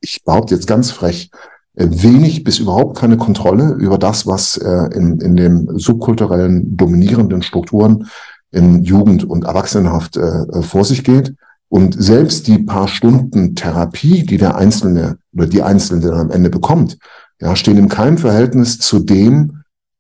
ich 0.01 0.23
behaupte 0.25 0.55
jetzt 0.55 0.67
ganz 0.67 0.91
frech, 0.91 1.31
äh, 1.75 1.87
wenig 1.91 2.43
bis 2.43 2.59
überhaupt 2.59 2.97
keine 2.97 3.17
Kontrolle 3.17 3.75
über 3.75 3.99
das, 3.99 4.27
was 4.27 4.57
äh, 4.57 4.89
in, 4.95 5.21
in 5.21 5.37
den 5.37 5.79
subkulturellen 5.79 6.77
dominierenden 6.77 7.43
Strukturen 7.43 8.09
in 8.51 8.83
Jugend- 8.83 9.25
und 9.25 9.45
Erwachsenenhaft 9.45 10.17
äh, 10.17 10.63
vor 10.63 10.85
sich 10.85 11.05
geht. 11.05 11.35
Und 11.69 12.01
selbst 12.01 12.47
die 12.47 12.59
paar 12.59 12.89
Stunden 12.89 13.55
Therapie, 13.55 14.25
die 14.25 14.39
der 14.39 14.57
Einzelne 14.57 15.19
oder 15.35 15.47
die 15.47 15.63
Einzelne 15.63 16.01
dann 16.01 16.21
am 16.21 16.31
Ende 16.31 16.49
bekommt, 16.49 16.97
ja, 17.41 17.55
stehen 17.57 17.77
in 17.77 17.89
keinem 17.89 18.19
Verhältnis 18.19 18.79
zu 18.79 19.01
dem, 19.01 19.56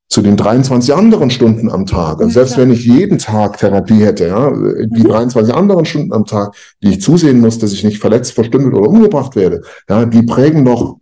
zu 0.09 0.23
den 0.23 0.37
23 0.37 0.95
anderen 0.95 1.31
Stunden 1.31 1.71
am 1.71 1.85
Tag. 1.85 2.21
Also 2.21 2.31
selbst 2.31 2.57
wenn 2.57 2.71
ich 2.71 2.85
jeden 2.85 3.19
Tag 3.19 3.59
Therapie 3.59 4.05
hätte, 4.05 4.29
ja, 4.29 4.51
die 4.51 5.03
23 5.03 5.53
mhm. 5.53 5.59
anderen 5.59 5.85
Stunden 5.85 6.13
am 6.13 6.25
Tag, 6.25 6.55
die 6.83 6.91
ich 6.91 7.01
zusehen 7.01 7.41
muss, 7.41 7.59
dass 7.59 7.73
ich 7.73 7.85
nicht 7.85 7.99
verletzt, 7.99 8.33
verstümmelt 8.33 8.75
oder 8.75 8.89
umgebracht 8.89 9.35
werde, 9.35 9.63
ja, 9.89 10.05
die 10.05 10.23
prägen 10.23 10.63
noch 10.63 10.99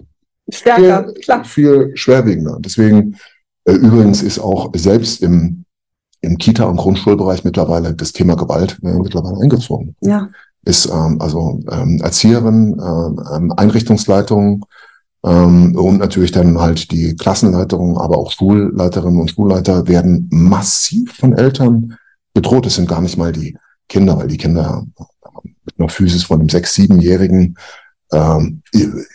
Stärker, 0.49 1.05
viel, 1.05 1.15
klar. 1.23 1.45
viel 1.45 1.91
schwerwiegender. 1.95 2.59
Deswegen, 2.61 3.17
äh, 3.67 3.73
übrigens 3.73 4.23
ist 4.23 4.39
auch 4.39 4.71
selbst 4.75 5.23
im, 5.23 5.65
im 6.21 6.39
Kita- 6.39 6.65
und 6.65 6.77
Grundschulbereich 6.77 7.45
mittlerweile 7.45 7.95
das 7.95 8.13
Thema 8.13 8.37
Gewalt 8.37 8.79
äh, 8.83 8.95
mittlerweile 8.95 9.41
eingezogen. 9.41 9.97
Ja 10.01 10.31
ist 10.67 10.87
ähm, 10.87 11.19
also 11.21 11.61
ähm, 11.71 12.01
Erzieherin, 12.03 12.81
ähm, 12.81 13.53
Einrichtungsleitung 13.53 14.65
ähm, 15.25 15.75
und 15.77 15.99
natürlich 15.99 16.33
dann 16.33 16.59
halt 16.61 16.91
die 16.91 17.16
Klassenleitung, 17.16 17.99
aber 17.99 18.18
auch 18.18 18.31
Schulleiterinnen 18.31 19.20
und 19.20 19.31
Schulleiter 19.31 19.89
werden 19.89 20.29
massiv 20.31 21.12
von 21.14 21.33
Eltern 21.33 21.97
bedroht. 22.35 22.66
Es 22.66 22.75
sind 22.75 22.89
gar 22.89 23.01
nicht 23.01 23.16
mal 23.16 23.33
die 23.33 23.57
Kinder, 23.89 24.18
weil 24.18 24.29
die 24.29 24.37
Kinder 24.37 24.87
mit 25.64 25.75
einer 25.79 25.89
Physis 25.89 26.25
von 26.25 26.41
einem 26.41 26.49
sechs-, 26.49 26.75
siebenjährigen 26.75 27.57
ähm, 28.12 28.62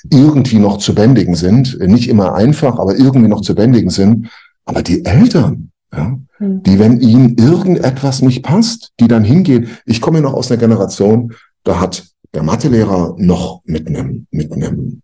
irgendwie 0.10 0.60
noch 0.60 0.78
zu 0.78 0.96
bändigen 0.96 1.36
sind. 1.36 1.80
Nicht 1.80 2.10
immer 2.10 2.34
einfach, 2.34 2.80
aber 2.80 2.98
irgendwie 2.98 3.28
noch 3.28 3.42
zu 3.42 3.56
bändigen 3.56 3.90
sind. 3.90 4.30
Aber 4.66 4.82
die 4.82 5.06
Eltern, 5.06 5.72
ja, 5.94 6.18
hm. 6.38 6.64
die, 6.64 6.80
wenn 6.80 7.00
ihnen 7.02 7.38
irgendetwas 7.38 8.22
nicht 8.22 8.44
passt, 8.44 8.92
die 9.00 9.08
dann 9.08 9.24
hingehen. 9.24 9.70
Ich 9.86 10.02
komme 10.02 10.18
ja 10.18 10.24
noch 10.24 10.34
aus 10.34 10.52
einer 10.52 10.60
Generation, 10.60 11.34
da 11.64 11.80
hat 11.80 12.08
der 12.34 12.44
Mathelehrer 12.44 13.16
noch 13.18 13.62
mit 13.66 13.88
einem, 13.88 14.28
mit 14.32 14.52
einem, 14.52 15.02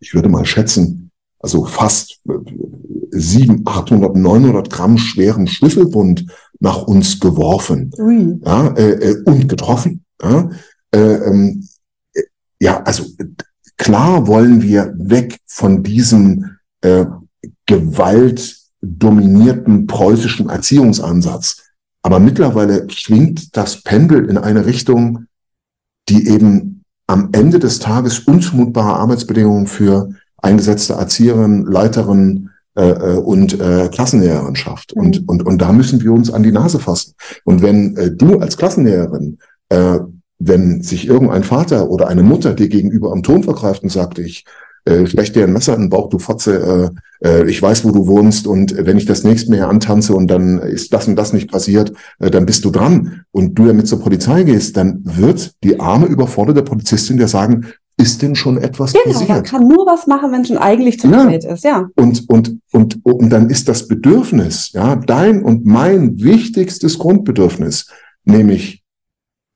ich 0.00 0.14
würde 0.14 0.28
mal 0.28 0.44
schätzen, 0.44 1.10
also 1.40 1.64
fast 1.64 2.20
7, 3.10 3.62
800, 3.66 4.16
900 4.16 4.70
Gramm 4.70 4.98
schweren 4.98 5.46
Schlüsselbund 5.46 6.26
nach 6.60 6.82
uns 6.82 7.20
geworfen 7.20 7.90
mhm. 7.96 8.42
ja, 8.44 8.68
äh, 8.74 9.10
äh, 9.10 9.22
und 9.24 9.48
getroffen. 9.48 10.04
Ja, 10.20 10.50
äh, 10.92 10.98
ähm, 10.98 11.68
ja, 12.60 12.82
also 12.82 13.04
klar 13.76 14.26
wollen 14.26 14.62
wir 14.62 14.92
weg 14.96 15.38
von 15.46 15.82
diesem 15.84 16.56
äh, 16.80 17.06
Gewalt 17.66 18.56
dominierten 18.80 19.86
preußischen 19.86 20.48
Erziehungsansatz. 20.48 21.62
Aber 22.02 22.20
mittlerweile 22.20 22.88
schwingt 22.90 23.56
das 23.56 23.82
Pendel 23.82 24.28
in 24.28 24.38
eine 24.38 24.66
Richtung, 24.66 25.26
die 26.08 26.28
eben 26.28 26.77
am 27.08 27.30
Ende 27.32 27.58
des 27.58 27.80
Tages 27.80 28.20
unzumutbare 28.20 28.94
Arbeitsbedingungen 28.94 29.66
für 29.66 30.10
eingesetzte 30.36 30.92
Erzieherinnen, 30.92 31.66
Leiterinnen 31.66 32.50
äh, 32.76 32.90
äh 32.90 33.16
und 33.16 33.58
äh, 33.60 33.88
Klassenlehrerin 33.88 34.54
schafft. 34.54 34.94
Mhm. 34.94 35.02
Und, 35.02 35.28
und, 35.28 35.42
und 35.44 35.58
da 35.60 35.72
müssen 35.72 36.00
wir 36.00 36.12
uns 36.12 36.32
an 36.32 36.44
die 36.44 36.52
Nase 36.52 36.78
fassen. 36.78 37.14
Und 37.44 37.62
wenn 37.62 37.96
äh, 37.96 38.12
du 38.12 38.38
als 38.38 38.56
Klassenlehrerin 38.56 39.38
äh, 39.70 39.98
wenn 40.38 40.82
sich 40.82 41.08
irgendein 41.08 41.42
Vater 41.42 41.90
oder 41.90 42.08
eine 42.08 42.22
Mutter 42.22 42.54
dir 42.54 42.68
gegenüber 42.68 43.12
am 43.12 43.22
Ton 43.22 43.42
vergreift 43.42 43.82
und 43.82 43.90
sagt, 43.90 44.18
ich 44.18 44.44
äh, 44.88 45.06
stech 45.06 45.32
dir 45.32 45.44
ein 45.44 45.52
Messer 45.52 45.74
in 45.74 45.82
den 45.82 45.90
Bauch, 45.90 46.08
du 46.08 46.18
Fotze, 46.18 46.92
äh, 47.22 47.28
äh, 47.28 47.50
ich 47.50 47.60
weiß, 47.60 47.84
wo 47.84 47.90
du 47.90 48.06
wohnst 48.06 48.46
und 48.46 48.74
wenn 48.76 48.96
ich 48.96 49.06
das 49.06 49.24
nächste 49.24 49.50
Mal 49.50 49.62
antanze 49.62 50.14
und 50.14 50.28
dann 50.28 50.58
ist 50.58 50.92
das 50.92 51.08
und 51.08 51.16
das 51.16 51.32
nicht 51.32 51.50
passiert, 51.50 51.92
äh, 52.18 52.30
dann 52.30 52.46
bist 52.46 52.64
du 52.64 52.70
dran 52.70 53.24
und 53.30 53.54
du 53.58 53.66
damit 53.66 53.86
zur 53.86 54.00
Polizei 54.00 54.44
gehst, 54.44 54.76
dann 54.76 55.02
wird 55.04 55.52
die 55.62 55.78
arme, 55.78 56.06
überforderte 56.06 56.62
Polizistin 56.62 57.18
dir 57.18 57.28
sagen, 57.28 57.66
ist 58.00 58.22
denn 58.22 58.36
schon 58.36 58.58
etwas 58.58 58.92
genau, 58.92 59.04
passiert? 59.04 59.28
Man 59.28 59.42
kann 59.42 59.68
nur 59.68 59.84
was 59.84 60.06
machen, 60.06 60.30
wenn 60.32 60.44
schon 60.44 60.58
eigentlich 60.58 61.00
zu 61.00 61.08
spät 61.08 61.44
ist, 61.44 61.64
ja. 61.64 61.88
Und, 61.96 62.28
und, 62.28 62.58
und, 62.72 63.04
und 63.04 63.30
dann 63.30 63.50
ist 63.50 63.68
das 63.68 63.88
Bedürfnis, 63.88 64.70
ja, 64.72 64.96
dein 64.96 65.42
und 65.42 65.66
mein 65.66 66.22
wichtigstes 66.22 66.98
Grundbedürfnis, 66.98 67.90
nämlich 68.24 68.84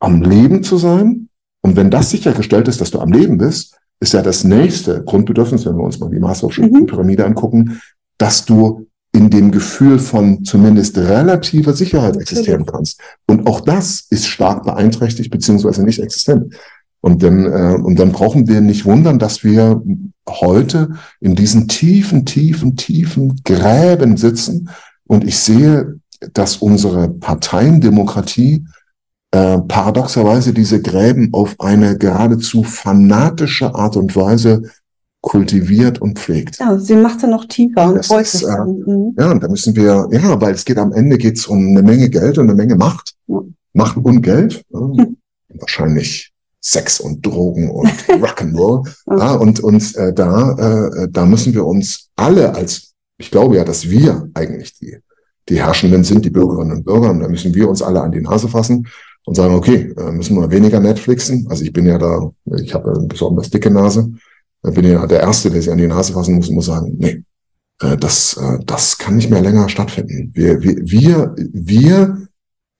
am 0.01 0.23
Leben 0.23 0.65
zu 0.65 0.77
sein. 0.77 1.29
Und 1.61 1.77
wenn 1.77 1.91
das 1.91 2.11
sichergestellt 2.11 2.67
ist, 2.67 2.81
dass 2.81 2.91
du 2.91 2.99
am 2.99 3.13
Leben 3.13 3.39
bist, 3.39 3.77
ist 4.03 4.15
ja 4.15 4.23
das 4.23 4.43
nächste 4.43 5.05
Grundbedürfnis, 5.05 5.65
wenn 5.65 5.77
wir 5.77 5.85
uns 5.85 6.01
mal 6.01 6.11
die 6.11 6.19
Maslow'sche 6.19 6.63
mhm. 6.63 6.87
Pyramide 6.87 7.25
angucken, 7.25 7.81
dass 8.19 8.45
du 8.45 8.89
in 9.13 9.31
dem 9.31 9.53
Gefühl 9.53 9.99
von 9.99 10.45
zumindest 10.45 10.99
relativer 10.99 11.73
Sicherheit 11.73 12.17
existieren 12.17 12.67
kannst. 12.67 13.01
Und 13.27 13.47
auch 13.47 13.61
das 13.61 14.07
ist 14.11 14.27
stark 14.27 14.65
beeinträchtigt 14.65 15.31
beziehungsweise 15.31 15.85
nicht 15.85 16.01
existent. 16.01 16.55
Und 17.01 17.23
dann, 17.23 17.45
äh, 17.47 17.79
und 17.81 17.99
dann 17.99 18.11
brauchen 18.11 18.49
wir 18.49 18.61
nicht 18.61 18.85
wundern, 18.85 19.19
dass 19.19 19.45
wir 19.45 19.83
heute 20.29 20.91
in 21.21 21.35
diesen 21.35 21.69
tiefen, 21.69 22.25
tiefen, 22.27 22.77
tiefen 22.77 23.41
Gräben 23.45 24.17
sitzen. 24.17 24.71
Und 25.05 25.25
ich 25.25 25.39
sehe, 25.39 26.01
dass 26.33 26.57
unsere 26.57 27.09
Parteiendemokratie 27.09 28.65
äh, 29.33 29.59
paradoxerweise 29.61 30.53
diese 30.53 30.83
Gräben 30.83 31.31
auf 31.33 31.59
eine 31.59 31.97
geradezu 31.97 32.63
fanatische 32.63 33.75
Art 33.75 33.97
und 33.97 34.15
Weise 34.15 34.63
kultiviert 35.23 36.01
und 36.03 36.19
pflegt. 36.19 36.59
Ja, 36.59 36.79
sie 36.79 36.97
macht 36.97 37.23
ja 37.23 37.29
noch 37.29 37.47
tiefer 37.47 37.95
und 37.95 38.05
freut. 38.05 38.35
Äh, 38.35 38.65
mhm. 38.65 39.15
Ja, 39.19 39.31
und 39.31 39.43
da 39.43 39.49
müssen 39.49 39.75
wir, 39.75 40.09
ja, 40.11 40.41
weil 40.41 40.53
es 40.53 40.65
geht 40.65 40.79
am 40.79 40.93
Ende 40.93 41.17
geht's 41.17 41.47
um 41.47 41.59
eine 41.59 41.83
Menge 41.83 42.11
Geld 42.11 42.37
und 42.39 42.51
eine 42.51 42.55
Menge 42.55 42.77
Macht. 42.77 43.15
Ja. 43.27 43.41
Macht 43.73 43.97
und 43.97 44.23
Geld. 44.23 44.65
Hm. 44.73 45.17
Wahrscheinlich 45.61 46.33
Sex 46.61 46.99
und 46.99 47.27
Drogen 47.27 47.71
und 47.71 47.89
Rock'n'Roll. 48.09 48.89
ja, 49.19 49.35
und 49.35 49.61
und 49.61 49.95
äh, 49.97 50.15
da, 50.15 50.89
äh, 50.89 51.09
da 51.11 51.27
müssen 51.27 51.53
wir 51.53 51.67
uns 51.67 52.09
alle 52.17 52.55
als, 52.55 52.95
ich 53.19 53.31
glaube 53.31 53.57
ja, 53.57 53.65
dass 53.65 53.89
wir 53.89 54.31
eigentlich 54.33 54.79
die, 54.79 54.97
die 55.51 55.61
Herrschenden 55.63 56.05
sind, 56.05 56.25
die 56.25 56.31
Bürgerinnen 56.31 56.73
und 56.73 56.85
Bürger, 56.85 57.11
und 57.11 57.21
da 57.21 57.29
müssen 57.29 57.55
wir 57.55 57.69
uns 57.69 57.83
alle 57.83 58.01
an 58.01 58.13
die 58.13 58.23
Nase 58.23 58.49
fassen 58.49 58.87
und 59.25 59.35
sagen, 59.35 59.55
okay, 59.55 59.93
äh, 59.97 60.13
müssen 60.13 60.37
wir 60.37 60.51
weniger 60.51 60.81
Netflixen. 60.81 61.47
Also 61.49 61.65
ich 61.65 61.73
bin 61.73 61.87
ja 61.87 61.99
da, 61.99 62.31
ich 62.57 62.75
habe 62.75 62.93
eine 62.93 63.07
besonders 63.07 63.51
dicke 63.51 63.71
Nase. 63.71 64.13
Da 64.63 64.71
bin 64.71 64.85
ja 64.85 65.07
der 65.07 65.21
Erste, 65.21 65.51
der 65.51 65.63
sich 65.63 65.71
an 65.71 65.79
die 65.79 65.87
Nase 65.87 66.13
fassen 66.13 66.35
muss 66.35 66.49
und 66.49 66.57
muss 66.57 66.67
sagen, 66.67 66.95
nee, 66.99 67.25
äh, 67.81 67.97
das, 67.97 68.37
äh, 68.37 68.59
das 68.65 68.99
kann 68.99 69.17
nicht 69.17 69.31
mehr 69.31 69.41
länger 69.41 69.69
stattfinden. 69.69 70.31
Wir, 70.35 70.63
wir, 70.63 70.77
wir, 70.83 71.35
wir 71.53 72.29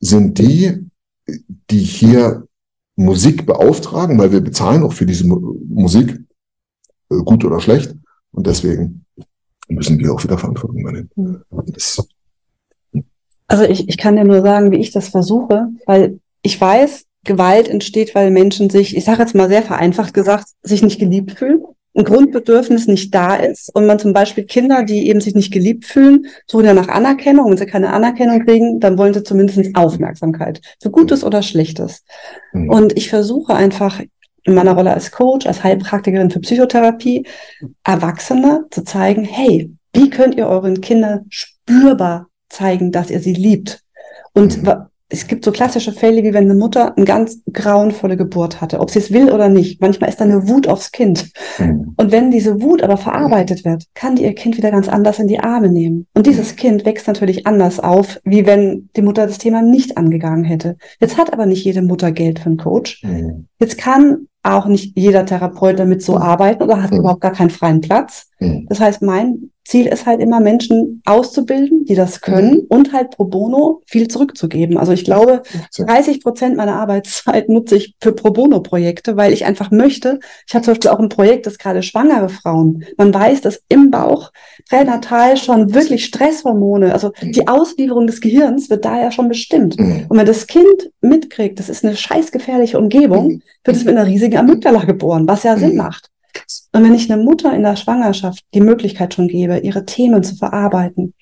sind 0.01 0.39
die, 0.39 0.91
die 1.71 1.79
hier 1.79 2.47
Musik 2.97 3.47
beauftragen, 3.47 4.19
weil 4.19 4.33
wir 4.33 4.41
bezahlen 4.41 4.83
auch 4.83 4.93
für 4.93 5.07
diese 5.07 5.27
Musik, 5.27 6.19
gut 7.09 7.45
oder 7.45 7.61
schlecht. 7.61 7.95
Und 8.33 8.47
deswegen 8.47 9.05
müssen 9.69 9.99
wir 9.99 10.13
auch 10.13 10.23
wieder 10.23 10.39
Verantwortung 10.39 10.79
übernehmen. 10.79 11.11
Mhm. 11.17 11.43
also 13.47 13.65
ich, 13.65 13.89
ich 13.89 13.99
kann 13.99 14.17
dir 14.17 14.25
nur 14.25 14.43
sagen, 14.43 14.71
wie 14.71 14.79
ich 14.79 14.93
das 14.93 15.09
versuche, 15.09 15.69
weil 15.87 16.21
ich 16.43 16.61
weiß, 16.61 17.05
Gewalt 17.25 17.69
entsteht, 17.69 18.15
weil 18.15 18.31
Menschen 18.31 18.69
sich, 18.69 18.97
ich 18.97 19.05
sage 19.05 19.23
jetzt 19.23 19.35
mal 19.35 19.49
sehr 19.49 19.63
vereinfacht 19.63 20.13
gesagt, 20.13 20.47
sich 20.63 20.83
nicht 20.83 20.99
geliebt 20.99 21.33
fühlen 21.33 21.63
ein 21.95 22.05
Grundbedürfnis 22.05 22.87
nicht 22.87 23.15
da 23.15 23.37
ist 23.37 23.75
und 23.75 23.87
man 23.87 23.99
zum 23.99 24.13
Beispiel 24.13 24.45
Kinder, 24.45 24.83
die 24.83 25.09
eben 25.09 25.21
sich 25.21 25.35
nicht 25.35 25.53
geliebt 25.53 25.85
fühlen, 25.85 26.27
suchen 26.47 26.65
ja 26.65 26.75
nach 26.75 26.89
Anerkennung. 26.89 27.51
Wenn 27.51 27.59
sie 27.59 27.67
keine 27.67 27.93
Anerkennung 27.93 28.45
kriegen, 28.45 28.81
dann 28.81 28.97
wollen 28.97 29.13
sie 29.13 29.23
zumindest 29.23 29.77
Aufmerksamkeit 29.77 30.61
für 30.81 30.91
Gutes 30.91 31.23
oder 31.23 31.43
Schlechtes. 31.43 32.05
Mhm. 32.53 32.71
Und 32.71 32.97
ich 32.97 33.11
versuche 33.11 33.55
einfach 33.55 34.01
in 34.45 34.55
meiner 34.55 34.73
Rolle 34.73 34.93
als 34.93 35.13
Coach, 35.13 35.47
als 35.47 35.63
Heilpraktikerin 35.63 36.31
für 36.31 36.41
Psychotherapie, 36.41 37.27
Erwachsene 37.85 38.65
zu 38.71 38.85
zeigen, 38.85 39.25
hey, 39.25 39.71
wie 39.93 40.09
könnt 40.09 40.37
ihr 40.37 40.47
euren 40.49 40.81
Kindern 40.81 41.27
spürbar 41.29 42.29
zeigen, 42.49 42.91
dass 42.91 43.11
ihr 43.11 43.21
sie 43.21 43.35
liebt? 43.35 43.83
Und 44.33 44.63
mhm 44.63 44.87
es 45.13 45.27
gibt 45.27 45.45
so 45.45 45.53
klassische 45.53 45.93
Fälle, 45.93 46.23
wie 46.23 46.33
wenn 46.33 46.45
eine 46.45 46.55
Mutter 46.55 46.97
eine 46.97 47.05
ganz 47.05 47.43
grauenvolle 47.53 48.17
Geburt 48.17 48.63
hatte, 48.63 48.81
ob 48.81 48.91
sie 48.91 48.99
es 48.99 49.13
will 49.13 49.31
oder 49.31 49.51
nicht. 49.51 49.81
Manchmal 49.81 50.09
ist 50.09 50.21
da 50.21 50.25
eine 50.25 50.49
Wut 50.49 50.67
aufs 50.67 50.91
Kind. 50.91 51.31
Mhm. 51.59 51.93
Und 51.99 52.13
wenn 52.13 52.31
diese 52.31 52.63
Wut 52.63 52.83
aber 52.83 52.97
verarbeitet 52.97 53.65
wird, 53.67 53.85
kann 53.95 54.17
die 54.17 54.23
ihr 54.23 54.35
Kind 54.35 54.57
wieder 54.57 54.71
ganz 54.71 54.89
anders 54.89 55.19
in 55.19 55.29
die 55.29 55.39
Arme 55.39 55.69
nehmen. 55.69 56.07
Und 56.15 56.27
dieses 56.27 56.57
Kind 56.57 56.87
wächst 56.87 57.07
natürlich 57.07 57.47
anders 57.47 57.79
auf, 57.79 58.21
wie 58.25 58.47
wenn 58.47 58.89
die 58.97 59.03
Mutter 59.03 59.27
das 59.27 59.37
Thema 59.37 59.61
nicht 59.61 59.99
angegangen 59.99 60.45
hätte. 60.45 60.77
Jetzt 60.99 61.19
hat 61.19 61.31
aber 61.33 61.45
nicht 61.45 61.65
jede 61.65 61.83
Mutter 61.83 62.11
Geld 62.11 62.39
für 62.39 62.47
einen 62.47 62.57
Coach. 62.57 63.03
Mhm. 63.05 63.49
Jetzt 63.61 63.77
kann 63.77 64.29
auch 64.43 64.67
nicht 64.67 64.99
jeder 64.99 65.27
Therapeut 65.27 65.79
damit 65.79 66.03
so 66.03 66.13
mhm. 66.13 66.23
arbeiten 66.23 66.63
oder 66.63 66.83
hat 66.83 66.91
mhm. 66.91 67.01
überhaupt 67.01 67.21
gar 67.21 67.33
keinen 67.33 67.51
freien 67.51 67.83
Platz. 67.83 68.31
Mhm. 68.41 68.67
Das 68.69 68.81
heißt, 68.81 69.03
mein 69.03 69.52
Ziel 69.65 69.87
ist 69.87 70.07
halt 70.07 70.21
immer, 70.21 70.41
Menschen 70.41 71.03
auszubilden, 71.05 71.85
die 71.85 71.95
das 71.95 72.21
können 72.21 72.55
mhm. 72.55 72.67
und 72.69 72.93
halt 72.93 73.11
pro 73.11 73.25
bono 73.25 73.81
viel 73.87 74.09
zurückzugeben. 74.09 74.77
Also 74.77 74.93
ich 74.93 75.05
glaube, 75.05 75.43
30 75.77 76.21
Prozent 76.23 76.57
meiner 76.57 76.75
Arbeitszeit 76.77 77.49
nutze 77.49 77.77
ich 77.77 77.95
für 78.01 78.13
pro 78.13 78.31
bono 78.31 78.61
Projekte, 78.61 79.17
weil 79.17 79.33
ich 79.33 79.45
einfach 79.45 79.71
möchte. 79.71 80.19
Ich 80.49 80.55
habe 80.55 80.65
zum 80.65 80.73
Beispiel 80.73 80.91
auch 80.91 80.99
ein 80.99 81.09
Projekt, 81.09 81.47
das 81.47 81.59
gerade 81.59 81.83
schwangere 81.83 82.29
Frauen. 82.29 82.85
Man 82.97 83.15
weiß, 83.15 83.41
dass 83.41 83.63
im 83.69 83.91
Bauch 83.91 84.33
pränatal 84.69 85.37
schon 85.37 85.75
wirklich 85.75 86.05
Stresshormone, 86.05 86.93
also 86.93 87.13
mhm. 87.21 87.33
die 87.33 87.47
Auslieferung 87.47 88.07
des 88.07 88.21
Gehirns 88.21 88.69
wird 88.69 88.85
da 88.85 89.01
ja 89.01 89.13
schon 89.13 89.29
bestimmt. 89.29 89.79
Mhm. 89.79 90.07
Und 90.09 90.19
wenn 90.19 90.27
das 90.27 90.47
Kind 90.47 90.91
mitkriegt, 91.01 91.59
das 91.59 91.69
ist 91.69 91.85
eine 91.85 91.97
scheißgefährliche 91.97 92.79
Umgebung, 92.79 93.43
wird 93.65 93.77
es 93.77 93.85
mit 93.85 93.97
einer 93.97 94.07
riesigen 94.07 94.39
Amygdala 94.39 94.85
geboren, 94.85 95.29
was 95.29 95.45
ja 95.45 95.57
Sinn 95.57 95.77
macht. 95.77 96.12
Und 96.73 96.85
wenn 96.85 96.95
ich 96.95 97.11
einer 97.11 97.23
Mutter 97.23 97.55
in 97.55 97.63
der 97.63 97.77
Schwangerschaft 97.77 98.45
die 98.55 98.61
Möglichkeit 98.61 99.15
schon 99.15 99.29
gebe, 99.29 99.59
ihre 99.59 99.85
Themen 99.85 100.23
zu 100.23 100.37
verarbeiten, 100.37 101.15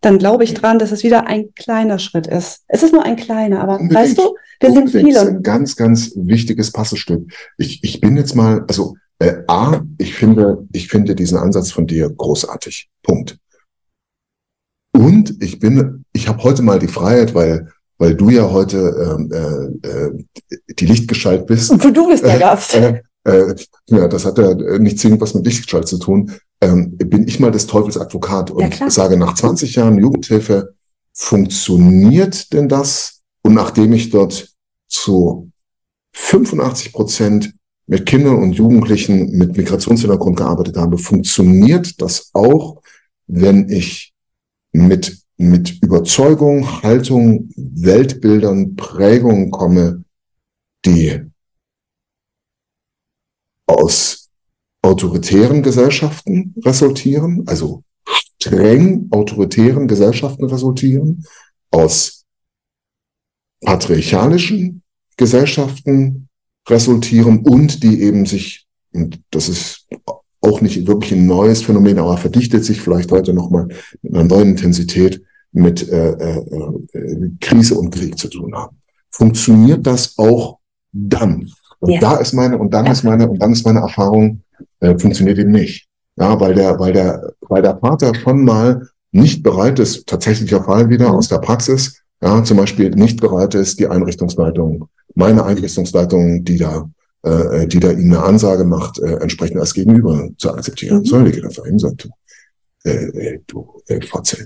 dann 0.00 0.18
glaube 0.18 0.44
ich 0.44 0.54
dran, 0.54 0.78
dass 0.78 0.92
es 0.92 1.02
wieder 1.02 1.26
ein 1.26 1.54
kleiner 1.54 1.98
Schritt 1.98 2.26
ist. 2.26 2.64
Es 2.68 2.82
ist 2.82 2.92
nur 2.92 3.04
ein 3.04 3.16
kleiner, 3.16 3.60
aber 3.60 3.80
Unbedingt. 3.80 3.94
weißt 3.94 4.18
du, 4.18 4.36
wir 4.60 4.72
sind 4.72 4.90
viele. 4.90 5.14
Das 5.14 5.22
ist 5.24 5.28
ein 5.28 5.42
ganz, 5.42 5.76
ganz 5.76 6.12
wichtiges 6.14 6.72
Puzzlestück. 6.72 7.32
Ich, 7.56 7.82
ich 7.82 8.00
bin 8.00 8.16
jetzt 8.16 8.34
mal, 8.34 8.64
also 8.68 8.96
äh, 9.18 9.42
A, 9.48 9.82
ich 9.98 10.14
finde, 10.14 10.66
ich 10.72 10.88
finde 10.88 11.14
diesen 11.14 11.38
Ansatz 11.38 11.72
von 11.72 11.86
dir 11.86 12.10
großartig. 12.10 12.88
Punkt. 13.02 13.38
Und 14.92 15.42
ich 15.42 15.58
bin, 15.58 16.04
ich 16.12 16.28
habe 16.28 16.42
heute 16.42 16.62
mal 16.62 16.78
die 16.78 16.88
Freiheit, 16.88 17.34
weil 17.34 17.68
weil 17.98 18.14
du 18.14 18.30
ja 18.30 18.50
heute 18.50 18.78
ähm, 18.78 19.30
äh, 19.32 19.88
äh, 19.88 20.24
die 20.74 20.86
Lichtgestalt 20.86 21.46
bist. 21.46 21.70
Und 21.70 21.84
du 21.84 22.08
bist 22.08 22.24
der 22.24 22.38
Gast. 22.38 22.74
Äh, 22.74 23.02
äh, 23.28 23.54
ja, 23.88 24.08
das 24.08 24.24
hat 24.24 24.38
ja 24.38 24.54
nicht 24.78 24.98
zwingend 24.98 25.20
was 25.20 25.34
mit 25.34 25.44
Lichtgestalt 25.44 25.86
zu 25.86 25.98
tun, 25.98 26.32
ähm, 26.60 26.96
bin 26.96 27.28
ich 27.28 27.38
mal 27.38 27.50
des 27.50 27.66
Teufels 27.66 27.98
Advokat 27.98 28.50
und 28.50 28.78
ja, 28.78 28.90
sage, 28.90 29.16
nach 29.16 29.34
20 29.34 29.74
Jahren 29.74 29.98
Jugendhilfe, 29.98 30.74
funktioniert 31.12 32.52
denn 32.52 32.68
das? 32.68 33.20
Und 33.42 33.54
nachdem 33.54 33.92
ich 33.92 34.10
dort 34.10 34.54
zu 34.88 35.50
85 36.14 36.92
Prozent 36.92 37.54
mit 37.86 38.06
Kindern 38.06 38.36
und 38.36 38.52
Jugendlichen 38.52 39.30
mit 39.30 39.56
Migrationshintergrund 39.56 40.36
gearbeitet 40.36 40.76
habe, 40.76 40.98
funktioniert 40.98 42.00
das 42.00 42.30
auch, 42.34 42.82
wenn 43.26 43.68
ich 43.68 44.12
mit, 44.72 45.18
mit 45.36 45.82
Überzeugung, 45.82 46.82
Haltung, 46.82 47.50
Weltbildern, 47.56 48.76
Prägungen 48.76 49.50
komme, 49.50 50.04
die 50.84 51.22
aus 53.68 54.30
autoritären 54.82 55.62
Gesellschaften 55.62 56.54
resultieren, 56.64 57.44
also 57.46 57.84
streng 58.40 59.08
autoritären 59.10 59.86
Gesellschaften 59.86 60.44
resultieren, 60.44 61.24
aus 61.70 62.24
patriarchalischen 63.60 64.82
Gesellschaften 65.16 66.28
resultieren 66.68 67.40
und 67.40 67.82
die 67.82 68.02
eben 68.02 68.24
sich, 68.26 68.66
und 68.92 69.20
das 69.30 69.48
ist 69.48 69.86
auch 70.40 70.60
nicht 70.60 70.86
wirklich 70.86 71.12
ein 71.12 71.26
neues 71.26 71.62
Phänomen, 71.62 71.98
aber 71.98 72.16
verdichtet 72.16 72.64
sich 72.64 72.80
vielleicht 72.80 73.10
heute 73.10 73.34
nochmal 73.34 73.68
mit 74.02 74.14
einer 74.14 74.24
neuen 74.24 74.50
Intensität 74.50 75.22
mit 75.52 75.88
äh, 75.88 76.12
äh, 76.12 76.38
äh, 76.92 77.30
Krise 77.40 77.74
und 77.76 77.90
Krieg 77.90 78.18
zu 78.18 78.28
tun 78.28 78.54
haben. 78.54 78.76
Funktioniert 79.10 79.86
das 79.86 80.16
auch 80.18 80.58
dann? 80.92 81.50
Und 81.80 81.92
ja. 81.92 82.00
da 82.00 82.16
ist 82.16 82.32
meine, 82.32 82.58
und 82.58 82.72
dann 82.74 82.86
ja. 82.86 82.92
ist 82.92 83.04
meine, 83.04 83.28
und 83.28 83.40
dann 83.40 83.52
ist 83.52 83.64
meine 83.64 83.80
Erfahrung, 83.80 84.42
äh, 84.80 84.98
funktioniert 84.98 85.38
eben 85.38 85.52
nicht. 85.52 85.86
Ja, 86.16 86.38
weil 86.40 86.54
der, 86.54 86.78
weil 86.78 86.92
der, 86.92 87.32
weil 87.48 87.62
der 87.62 87.78
Vater 87.78 88.14
schon 88.14 88.44
mal 88.44 88.88
nicht 89.12 89.42
bereit 89.42 89.78
ist, 89.78 90.06
tatsächlicher 90.06 90.64
Fall 90.64 90.88
wieder 90.90 91.12
aus 91.12 91.28
der 91.28 91.38
Praxis, 91.38 92.02
ja, 92.20 92.42
zum 92.42 92.56
Beispiel 92.56 92.90
nicht 92.90 93.20
bereit 93.20 93.54
ist, 93.54 93.78
die 93.78 93.86
Einrichtungsleitung, 93.86 94.88
meine 95.14 95.44
Einrichtungsleitung, 95.44 96.44
die 96.44 96.58
da, 96.58 96.90
äh, 97.22 97.66
die 97.68 97.78
da 97.78 97.92
ihnen 97.92 98.14
eine 98.14 98.24
Ansage 98.24 98.64
macht, 98.64 98.98
äh, 98.98 99.16
entsprechend 99.16 99.60
als 99.60 99.74
Gegenüber 99.74 100.28
zu 100.36 100.52
akzeptieren. 100.52 100.98
Mhm. 100.98 101.04
Soll 101.04 101.28
ich 101.28 101.44
einfach 101.44 101.64
hin, 101.64 101.78
sagt, 101.78 102.08
äh, 102.84 102.90
äh, 102.90 103.40
du, 103.46 103.82
äh, 103.86 104.00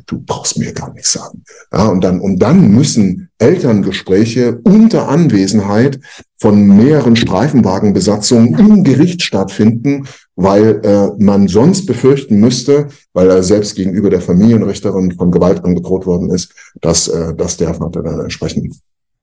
du 0.07 0.21
brauchst 0.21 0.59
mir 0.59 0.73
gar 0.73 0.93
nichts 0.93 1.13
sagen. 1.13 1.45
Ja, 1.73 1.89
und 1.89 2.03
dann, 2.03 2.21
und 2.21 2.39
dann 2.39 2.71
müssen 2.71 3.31
Elterngespräche 3.39 4.61
unter 4.65 5.09
Anwesenheit 5.09 6.01
von 6.43 6.67
mehreren 6.77 7.15
Streifenwagenbesatzungen 7.15 8.59
im 8.59 8.83
Gericht 8.83 9.23
stattfinden, 9.23 10.09
weil 10.35 10.81
äh, 10.85 11.11
man 11.23 11.47
sonst 11.47 11.87
befürchten 11.87 12.41
müsste, 12.41 12.89
weil 13.13 13.31
er 13.31 13.45
selbst 13.45 13.77
gegenüber 13.77 14.11
der 14.11 14.21
Familienrichterin 14.21 15.13
von 15.13 15.31
Gewalt 15.31 15.65
angedroht 15.65 16.05
worden 16.05 16.31
ist, 16.31 16.53
dass, 16.81 17.07
äh, 17.07 17.33
dass 17.37 17.59
der 17.59 17.75
Vater 17.75 18.03
dann 18.03 18.19
entsprechend 18.19 18.75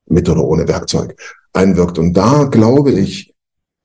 mit 0.07 0.29
oder 0.29 0.45
ohne 0.45 0.65
Werkzeug 0.69 1.13
einwirkt. 1.51 1.99
Und 1.99 2.13
da 2.13 2.45
glaube 2.45 2.93
ich, 2.93 3.33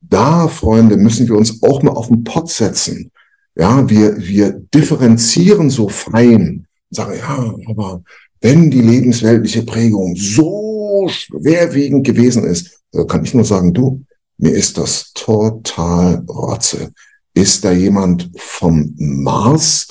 da, 0.01 0.47
Freunde, 0.47 0.97
müssen 0.97 1.27
wir 1.27 1.35
uns 1.35 1.61
auch 1.65 1.83
mal 1.83 1.91
auf 1.91 2.07
den 2.07 2.23
Pott 2.23 2.51
setzen. 2.51 3.11
Ja, 3.57 3.91
wir, 3.91 4.17
wir 4.17 4.53
differenzieren 4.73 5.71
so 5.71 5.89
fein, 5.89 6.69
sagen, 6.91 7.15
ja, 7.19 7.53
aber 7.67 8.01
wenn 8.41 8.71
die 8.71 8.83
lebensweltliche 8.83 9.65
Prägung 9.65 10.15
so 10.15 10.64
schwerwiegend 11.09 12.07
gewesen 12.07 12.45
ist, 12.45 12.81
kann 13.09 13.25
ich 13.25 13.35
nur 13.35 13.45
sagen, 13.45 13.73
du, 13.73 14.05
mir 14.39 14.53
ist 14.53 14.79
das 14.79 15.13
total 15.15 16.25
Rotze. 16.29 16.93
Ist 17.35 17.65
da 17.65 17.73
jemand 17.73 18.31
vom 18.37 18.95
Mars 18.97 19.89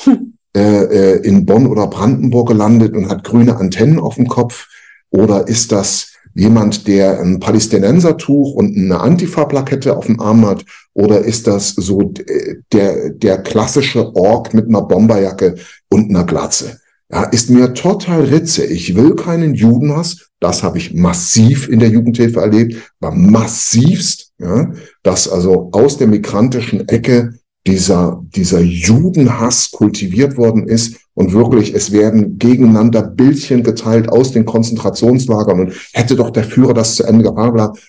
äh, 0.55 0.59
äh, 0.59 1.27
in 1.27 1.45
Bonn 1.45 1.67
oder 1.67 1.87
Brandenburg 1.87 2.49
gelandet 2.49 2.95
und 2.95 3.09
hat 3.09 3.23
grüne 3.23 3.57
Antennen 3.57 3.99
auf 3.99 4.15
dem 4.15 4.27
Kopf? 4.27 4.67
Oder 5.09 5.47
ist 5.47 5.71
das 5.71 6.13
jemand, 6.33 6.87
der 6.87 7.19
ein 7.19 7.39
Palästinensertuch 7.39 8.53
und 8.53 8.75
eine 8.75 8.99
Antifa-Plakette 8.99 9.95
auf 9.95 10.05
dem 10.05 10.19
Arm 10.19 10.45
hat? 10.45 10.65
Oder 10.93 11.19
ist 11.19 11.47
das 11.47 11.69
so 11.69 12.13
der, 12.71 13.09
der 13.09 13.37
klassische 13.43 14.15
Ork 14.15 14.53
mit 14.53 14.67
einer 14.67 14.81
Bomberjacke 14.81 15.55
und 15.89 16.09
einer 16.09 16.25
Glatze? 16.25 16.79
Ja, 17.13 17.25
ist 17.25 17.51
mir 17.51 17.75
total 17.75 18.23
Ritze. 18.23 18.65
Ich 18.65 18.95
will 18.95 19.15
keinen 19.15 19.53
Judenhass. 19.53 20.29
Das 20.39 20.63
habe 20.63 20.79
ich 20.79 20.95
massiv 20.95 21.69
in 21.69 21.79
der 21.79 21.89
Jugendhilfe 21.89 22.39
erlebt, 22.39 22.91
war 22.99 23.13
massivst, 23.13 24.31
ja, 24.39 24.71
dass 25.03 25.29
also 25.29 25.69
aus 25.73 25.97
der 25.97 26.07
migrantischen 26.07 26.89
Ecke 26.89 27.35
dieser, 27.67 28.21
dieser 28.35 28.61
Judenhass 28.61 29.69
kultiviert 29.69 30.37
worden 30.37 30.67
ist 30.67 30.97
und 31.13 31.33
wirklich, 31.33 31.75
es 31.75 31.91
werden 31.91 32.39
gegeneinander 32.39 33.03
Bildchen 33.03 33.61
geteilt 33.63 34.09
aus 34.09 34.31
den 34.31 34.45
Konzentrationslagern 34.45 35.59
und 35.59 35.73
hätte 35.93 36.15
doch 36.15 36.31
der 36.31 36.43
Führer 36.43 36.73
das 36.73 36.95
zu 36.95 37.03
Ende 37.03 37.23
gebracht. 37.23 37.79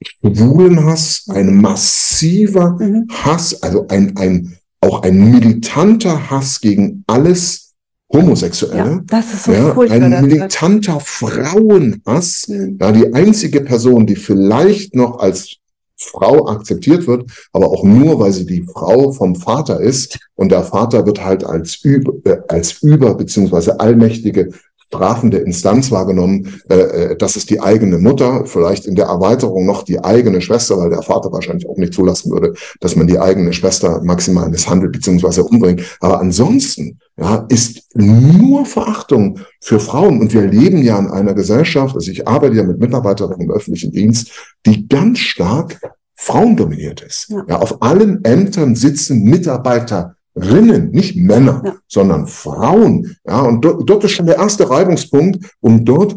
Schwulenhass, 0.00 1.24
ein 1.28 1.60
massiver 1.60 2.78
mhm. 2.78 3.08
Hass, 3.10 3.60
also 3.60 3.88
ein, 3.88 4.16
ein, 4.16 4.56
auch 4.80 5.02
ein 5.02 5.32
militanter 5.32 6.30
Hass 6.30 6.60
gegen 6.60 7.02
alles 7.08 7.67
Homosexuelle. 8.12 8.76
Ja, 8.76 9.00
das 9.06 9.34
ist 9.34 9.44
so 9.44 9.52
ja, 9.52 9.76
ein 9.90 10.22
militanter 10.22 10.98
Frauenhass. 11.00 12.46
Mhm. 12.48 12.78
Ja, 12.80 12.92
die 12.92 13.12
einzige 13.12 13.60
Person, 13.60 14.06
die 14.06 14.16
vielleicht 14.16 14.94
noch 14.94 15.18
als 15.18 15.56
Frau 16.00 16.46
akzeptiert 16.48 17.06
wird, 17.06 17.30
aber 17.52 17.70
auch 17.70 17.82
nur, 17.82 18.20
weil 18.20 18.32
sie 18.32 18.46
die 18.46 18.62
Frau 18.62 19.12
vom 19.12 19.34
Vater 19.34 19.80
ist 19.80 20.18
und 20.36 20.52
der 20.52 20.62
Vater 20.62 21.04
wird 21.06 21.24
halt 21.24 21.44
als 21.44 21.80
über, 21.82 22.12
äh, 22.24 22.38
als 22.48 22.82
über 22.82 23.14
beziehungsweise 23.14 23.80
allmächtige 23.80 24.50
strafende 24.88 25.38
Instanz 25.38 25.90
wahrgenommen, 25.90 26.60
äh, 26.70 26.74
äh, 26.74 27.16
das 27.16 27.36
ist 27.36 27.50
die 27.50 27.60
eigene 27.60 27.98
Mutter, 27.98 28.46
vielleicht 28.46 28.86
in 28.86 28.94
der 28.94 29.06
Erweiterung 29.06 29.66
noch 29.66 29.82
die 29.82 30.02
eigene 30.02 30.40
Schwester, 30.40 30.78
weil 30.78 30.90
der 30.90 31.02
Vater 31.02 31.30
wahrscheinlich 31.30 31.68
auch 31.68 31.76
nicht 31.76 31.92
zulassen 31.92 32.32
würde, 32.32 32.54
dass 32.80 32.96
man 32.96 33.06
die 33.06 33.18
eigene 33.18 33.52
Schwester 33.52 34.00
maximal 34.02 34.48
misshandelt 34.48 34.92
beziehungsweise 34.92 35.44
umbringt. 35.44 35.82
Aber 36.00 36.20
ansonsten 36.20 36.98
ja, 37.18 37.46
ist 37.48 37.82
nur 37.94 38.64
Verachtung 38.64 39.40
für 39.60 39.78
Frauen. 39.78 40.20
Und 40.20 40.32
wir 40.32 40.46
leben 40.46 40.82
ja 40.82 40.98
in 40.98 41.08
einer 41.08 41.34
Gesellschaft, 41.34 41.94
also 41.94 42.10
ich 42.10 42.26
arbeite 42.26 42.56
ja 42.56 42.62
mit 42.62 42.78
Mitarbeiterinnen 42.78 43.42
im 43.42 43.50
öffentlichen 43.50 43.92
Dienst, 43.92 44.30
die 44.64 44.88
ganz 44.88 45.18
stark 45.18 45.80
frauendominiert 46.14 47.02
ist. 47.02 47.28
Ja. 47.28 47.44
ja 47.48 47.58
auf 47.58 47.82
allen 47.82 48.24
Ämtern 48.24 48.74
sitzen 48.74 49.22
Mitarbeiter 49.22 50.16
Rinnen, 50.40 50.90
nicht 50.90 51.16
Männer, 51.16 51.62
ja. 51.64 51.74
sondern 51.86 52.26
Frauen. 52.26 53.16
Ja, 53.26 53.42
und 53.42 53.64
dort, 53.64 53.88
dort 53.88 54.04
ist 54.04 54.12
schon 54.12 54.26
der 54.26 54.36
erste 54.36 54.68
Reibungspunkt 54.68 55.44
und 55.60 55.84
dort 55.84 56.16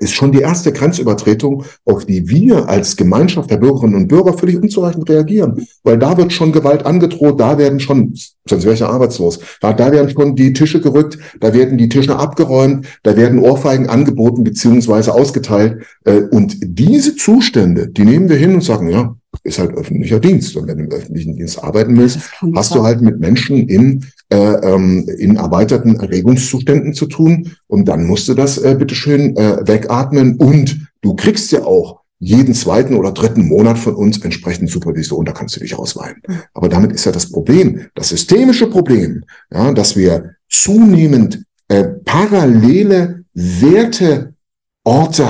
ist 0.00 0.14
schon 0.14 0.32
die 0.32 0.40
erste 0.40 0.72
Grenzübertretung, 0.72 1.64
auf 1.84 2.04
die 2.04 2.28
wir 2.28 2.68
als 2.68 2.96
Gemeinschaft 2.96 3.50
der 3.50 3.56
Bürgerinnen 3.56 3.94
und 3.94 4.08
Bürger 4.08 4.32
völlig 4.32 4.56
unzureichend 4.56 5.08
reagieren. 5.08 5.66
Weil 5.82 5.98
da 5.98 6.16
wird 6.16 6.32
schon 6.32 6.52
Gewalt 6.52 6.86
angedroht, 6.86 7.40
da 7.40 7.58
werden 7.58 7.80
schon, 7.80 8.14
sonst 8.48 8.64
wäre 8.64 8.74
ich 8.74 8.80
ja 8.80 8.88
arbeitslos, 8.88 9.40
da, 9.60 9.72
da 9.72 9.92
werden 9.92 10.10
schon 10.10 10.36
die 10.36 10.52
Tische 10.52 10.80
gerückt, 10.80 11.18
da 11.40 11.52
werden 11.52 11.78
die 11.78 11.88
Tische 11.88 12.16
abgeräumt, 12.16 12.86
da 13.02 13.16
werden 13.16 13.40
Ohrfeigen 13.40 13.88
angeboten 13.88 14.44
beziehungsweise 14.44 15.14
ausgeteilt. 15.14 15.82
Äh, 16.04 16.22
und 16.30 16.56
diese 16.60 17.16
Zustände, 17.16 17.88
die 17.88 18.04
nehmen 18.04 18.28
wir 18.28 18.36
hin 18.36 18.54
und 18.54 18.64
sagen, 18.64 18.88
ja, 18.90 19.16
ist 19.42 19.58
halt 19.58 19.72
öffentlicher 19.74 20.20
Dienst. 20.20 20.56
Und 20.56 20.68
wenn 20.68 20.78
du 20.78 20.84
im 20.84 20.90
öffentlichen 20.90 21.36
Dienst 21.36 21.62
arbeiten 21.62 21.96
willst, 21.96 22.18
hast 22.54 22.74
du 22.74 22.82
halt 22.82 23.00
mit 23.00 23.20
Menschen 23.20 23.68
in, 23.68 24.04
äh, 24.30 24.36
ähm, 24.36 25.08
in 25.18 25.36
erweiterten 25.36 25.96
Erregungszuständen 25.96 26.94
zu 26.94 27.06
tun. 27.06 27.52
Und 27.66 27.86
dann 27.86 28.06
musst 28.06 28.28
du 28.28 28.34
das 28.34 28.58
äh, 28.58 28.74
bitteschön 28.78 29.36
äh, 29.36 29.66
wegatmen. 29.66 30.36
Und 30.36 30.88
du 31.02 31.14
kriegst 31.14 31.52
ja 31.52 31.64
auch 31.64 32.00
jeden 32.20 32.54
zweiten 32.54 32.94
oder 32.94 33.12
dritten 33.12 33.46
Monat 33.46 33.78
von 33.78 33.94
uns 33.94 34.18
entsprechend 34.18 34.70
Supervision, 34.70 35.24
da 35.24 35.32
kannst 35.32 35.54
du 35.56 35.60
dich 35.60 35.78
ausweinen. 35.78 36.20
Aber 36.52 36.68
damit 36.68 36.92
ist 36.92 37.04
ja 37.04 37.12
das 37.12 37.30
Problem, 37.30 37.86
das 37.94 38.08
systemische 38.08 38.68
Problem, 38.68 39.24
ja, 39.52 39.72
dass 39.72 39.96
wir 39.96 40.34
zunehmend 40.48 41.44
äh, 41.68 41.84
parallele 42.04 43.24
Werteorte 43.34 44.32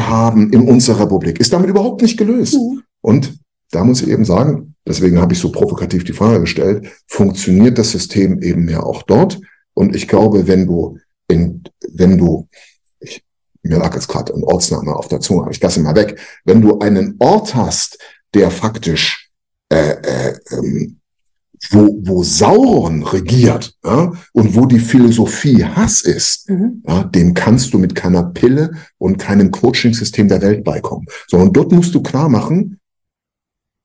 haben 0.08 0.50
in 0.50 0.62
unserer 0.62 1.02
Republik, 1.02 1.40
ist 1.40 1.52
damit 1.52 1.68
überhaupt 1.68 2.00
nicht 2.00 2.16
gelöst. 2.16 2.54
Mhm. 2.54 2.82
Und 3.02 3.37
da 3.70 3.84
muss 3.84 4.02
ich 4.02 4.08
eben 4.08 4.24
sagen, 4.24 4.74
deswegen 4.86 5.20
habe 5.20 5.32
ich 5.32 5.38
so 5.38 5.52
provokativ 5.52 6.04
die 6.04 6.12
Frage 6.12 6.40
gestellt, 6.40 6.88
funktioniert 7.06 7.78
das 7.78 7.90
System 7.90 8.42
eben 8.42 8.64
mehr 8.64 8.84
auch 8.84 9.02
dort? 9.02 9.40
Und 9.74 9.94
ich 9.94 10.08
glaube, 10.08 10.46
wenn 10.46 10.66
du 10.66 10.98
in, 11.28 11.62
wenn 11.92 12.18
du, 12.18 12.48
ich, 13.00 13.22
mir 13.62 13.78
lag 13.78 13.94
jetzt 13.94 14.08
gerade 14.08 14.34
ein 14.34 14.42
Ortsname 14.42 14.94
auf 14.94 15.08
der 15.08 15.20
Zunge, 15.20 15.42
aber 15.42 15.50
ich 15.50 15.60
lasse 15.60 15.80
ihn 15.80 15.84
mal 15.84 15.94
weg, 15.94 16.18
wenn 16.44 16.62
du 16.62 16.78
einen 16.78 17.16
Ort 17.18 17.54
hast, 17.54 17.98
der 18.34 18.50
faktisch 18.50 19.30
äh, 19.70 19.90
äh, 19.90 20.38
ähm, 20.50 20.98
wo, 21.70 21.98
wo 22.02 22.22
Sauron 22.22 23.02
regiert 23.02 23.74
ja, 23.84 24.12
und 24.32 24.54
wo 24.54 24.66
die 24.66 24.78
Philosophie 24.78 25.64
Hass 25.64 26.02
ist, 26.02 26.48
mhm. 26.48 26.82
ja, 26.86 27.04
dem 27.04 27.34
kannst 27.34 27.74
du 27.74 27.78
mit 27.78 27.94
keiner 27.94 28.22
Pille 28.22 28.72
und 28.96 29.18
keinem 29.18 29.50
Coachingsystem 29.50 30.28
der 30.28 30.40
Welt 30.40 30.64
beikommen. 30.64 31.06
Sondern 31.26 31.52
dort 31.52 31.72
musst 31.72 31.94
du 31.94 32.02
klar 32.02 32.28
machen, 32.28 32.78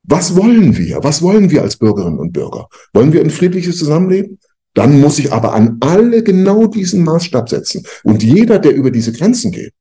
was 0.04 0.36
wollen 0.36 0.78
wir? 0.78 1.04
Was 1.04 1.22
wollen 1.22 1.50
wir 1.50 1.62
als 1.62 1.78
Bürgerinnen 1.78 2.20
und 2.20 2.34
Bürger? 2.34 2.68
Wollen 2.94 3.14
wir 3.14 3.22
ein 3.22 3.30
friedliches 3.30 3.78
Zusammenleben? 3.78 4.40
Dann 4.74 5.00
muss 5.00 5.20
ich 5.20 5.32
aber 5.32 5.54
an 5.54 5.78
alle 5.82 6.24
genau 6.24 6.68
diesen 6.68 7.04
Maßstab 7.04 7.50
setzen. 7.50 7.86
Und 8.04 8.24
jeder, 8.24 8.60
der 8.60 8.74
über 8.74 8.92
diese 8.92 9.14
Grenzen 9.14 9.52
geht, 9.52 9.74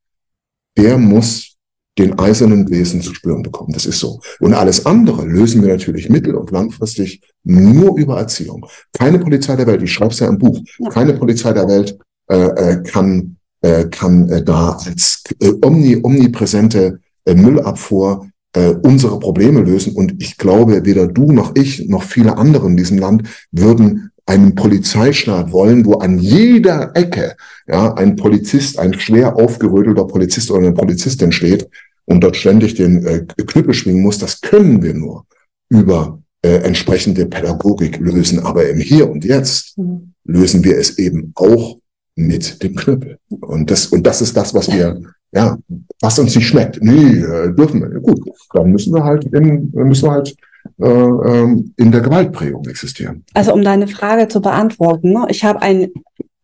der 0.77 0.99
muss 0.99 1.57
den 1.99 2.18
eisernen 2.18 2.68
Wesen 2.70 3.03
zu 3.03 3.14
spüren 3.14 3.43
bekommen. 3.43 3.73
Das 3.73 3.85
ist 3.85 3.99
so. 3.99 4.20
Und 4.41 4.55
alles 4.55 4.87
andere 4.87 5.27
lösen 5.27 5.62
wir 5.62 5.68
natürlich 5.68 6.09
mittel- 6.09 6.37
und 6.37 6.51
langfristig 6.51 7.20
nur 7.45 7.99
über 7.99 8.18
Erziehung. 8.18 8.66
Keine 8.93 9.18
Polizei 9.18 9.57
der 9.57 9.66
Welt, 9.66 9.83
ich 9.83 9.93
schreibe 9.93 10.12
es 10.12 10.20
ja 10.20 10.29
im 10.29 10.39
Buch, 10.39 10.59
keine 10.91 11.14
Polizei 11.14 11.53
der 11.53 11.68
Welt 11.68 11.99
äh, 12.29 12.37
äh, 12.37 12.83
kann, 12.83 13.37
äh, 13.61 13.85
kann 13.87 14.29
äh, 14.31 14.43
da 14.43 14.70
als 14.73 15.23
äh, 15.41 15.53
omni, 15.62 16.01
omnipräsente 16.03 17.01
äh, 17.27 17.35
Müllabfuhr 17.35 18.27
äh, 18.55 18.74
unsere 18.82 19.18
Probleme 19.18 19.61
lösen. 19.61 19.94
Und 19.94 20.22
ich 20.22 20.38
glaube, 20.38 20.84
weder 20.84 21.07
du 21.07 21.32
noch 21.32 21.55
ich 21.57 21.88
noch 21.88 22.03
viele 22.03 22.36
andere 22.36 22.66
in 22.66 22.76
diesem 22.76 22.98
Land 22.98 23.28
würden 23.50 24.11
einen 24.26 24.55
Polizeistaat 24.55 25.53
wollen, 25.53 25.84
wo 25.84 25.94
an 25.94 26.18
jeder 26.18 26.92
Ecke 26.94 27.34
ja 27.66 27.92
ein 27.94 28.16
Polizist, 28.16 28.78
ein 28.78 28.98
schwer 28.98 29.36
aufgerödelter 29.36 30.07
Polizist 30.07 30.50
oder 30.50 30.66
eine 30.66 30.74
Polizistin 30.74 31.32
steht 31.32 31.68
und 32.05 32.22
dort 32.22 32.36
ständig 32.36 32.74
den 32.74 33.05
äh, 33.05 33.24
Knüppel 33.46 33.74
schwingen 33.74 34.03
muss. 34.03 34.18
Das 34.18 34.40
können 34.40 34.82
wir 34.82 34.94
nur 34.94 35.26
über 35.68 36.20
äh, 36.42 36.57
entsprechende 36.59 37.26
Pädagogik 37.26 37.98
lösen. 37.98 38.40
Aber 38.40 38.68
im 38.68 38.80
Hier 38.80 39.11
und 39.11 39.24
Jetzt 39.24 39.76
mhm. 39.78 40.12
lösen 40.24 40.64
wir 40.64 40.78
es 40.78 40.98
eben 40.98 41.32
auch 41.34 41.78
mit 42.14 42.62
dem 42.62 42.74
Knüppel. 42.74 43.18
Und 43.28 43.70
das, 43.70 43.86
und 43.86 44.07
das 44.07 44.22
ist 44.22 44.36
das, 44.36 44.55
was 44.55 44.70
wir 44.70 45.03
ja, 45.33 45.59
was 46.01 46.18
uns 46.18 46.35
nicht 46.35 46.47
schmeckt. 46.47 46.78
Nee, 46.83 47.20
äh, 47.20 47.55
dürfen 47.55 47.80
wir. 47.80 48.01
Gut, 48.01 48.20
dann 48.53 48.70
müssen 48.70 48.95
wir 48.95 49.03
halt 49.03 49.24
in, 49.24 49.70
müssen 49.72 50.07
wir 50.09 50.12
halt 50.12 50.37
äh, 50.78 50.87
ähm, 50.87 51.72
in 51.76 51.91
der 51.91 52.03
Gewaltprägung 52.03 52.66
existieren. 52.66 53.24
Also 53.35 53.53
um 53.53 53.62
deine 53.62 53.89
Frage 53.89 54.28
zu 54.28 54.41
beantworten, 54.41 55.12
ne? 55.12 55.26
ich 55.28 55.45
habe 55.45 55.62
ein, 55.62 55.89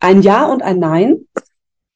ein 0.00 0.22
Ja 0.22 0.46
und 0.46 0.62
ein 0.62 0.78
Nein. 0.78 1.18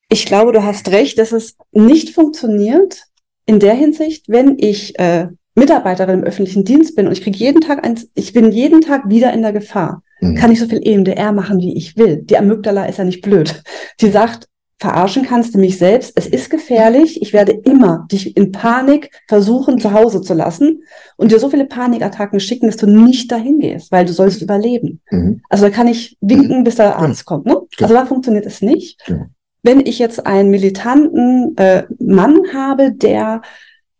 Ich 0.08 0.26
glaube, 0.26 0.52
du 0.52 0.62
hast 0.62 0.90
recht, 0.90 1.18
dass 1.18 1.32
es 1.32 1.56
nicht 1.72 2.10
funktioniert 2.10 3.04
in 3.46 3.58
der 3.58 3.74
Hinsicht, 3.74 4.28
wenn 4.28 4.58
ich 4.58 4.98
äh, 4.98 5.28
Mitarbeiterin 5.54 6.20
im 6.20 6.24
öffentlichen 6.24 6.64
Dienst 6.64 6.96
bin 6.96 7.06
und 7.06 7.12
ich 7.12 7.22
kriege 7.22 7.38
jeden 7.38 7.60
Tag 7.60 7.84
eins, 7.84 8.08
ich 8.14 8.32
bin 8.32 8.52
jeden 8.52 8.82
Tag 8.82 9.08
wieder 9.08 9.32
in 9.32 9.42
der 9.42 9.52
Gefahr. 9.52 10.02
Mhm. 10.20 10.36
Kann 10.36 10.52
ich 10.52 10.60
so 10.60 10.66
viel 10.66 10.80
EMDR 10.82 11.32
machen, 11.32 11.58
wie 11.58 11.76
ich 11.76 11.96
will. 11.96 12.18
Die 12.18 12.36
Amygdala 12.36 12.84
ist 12.86 12.98
ja 12.98 13.04
nicht 13.04 13.22
blöd. 13.22 13.62
Die 14.00 14.10
sagt, 14.10 14.48
verarschen 14.82 15.22
kannst 15.22 15.54
du 15.54 15.58
mich 15.58 15.78
selbst. 15.78 16.12
Es 16.16 16.26
ist 16.26 16.50
gefährlich. 16.50 17.22
Ich 17.22 17.32
werde 17.32 17.52
immer 17.52 18.06
dich 18.10 18.36
in 18.36 18.50
Panik 18.50 19.10
versuchen, 19.28 19.78
zu 19.78 19.92
Hause 19.92 20.20
zu 20.20 20.34
lassen 20.34 20.82
und 21.16 21.30
dir 21.30 21.38
so 21.38 21.48
viele 21.48 21.66
Panikattacken 21.66 22.40
schicken, 22.40 22.66
dass 22.66 22.76
du 22.76 22.86
nicht 22.86 23.30
dahin 23.30 23.60
gehst, 23.60 23.92
weil 23.92 24.04
du 24.04 24.12
sollst 24.12 24.42
überleben. 24.42 25.00
Mhm. 25.10 25.40
Also 25.48 25.64
da 25.64 25.70
kann 25.70 25.86
ich 25.86 26.18
winken, 26.20 26.64
bis 26.64 26.74
der 26.74 26.96
Arzt 26.96 27.20
ja. 27.20 27.24
kommt. 27.24 27.46
Ne? 27.46 27.56
Also 27.80 27.94
da 27.94 28.04
funktioniert 28.04 28.44
es 28.44 28.60
nicht. 28.60 29.00
Ja. 29.06 29.26
Wenn 29.62 29.80
ich 29.80 30.00
jetzt 30.00 30.26
einen 30.26 30.50
militanten 30.50 31.56
äh, 31.56 31.84
Mann 32.00 32.40
habe, 32.52 32.92
der 32.92 33.42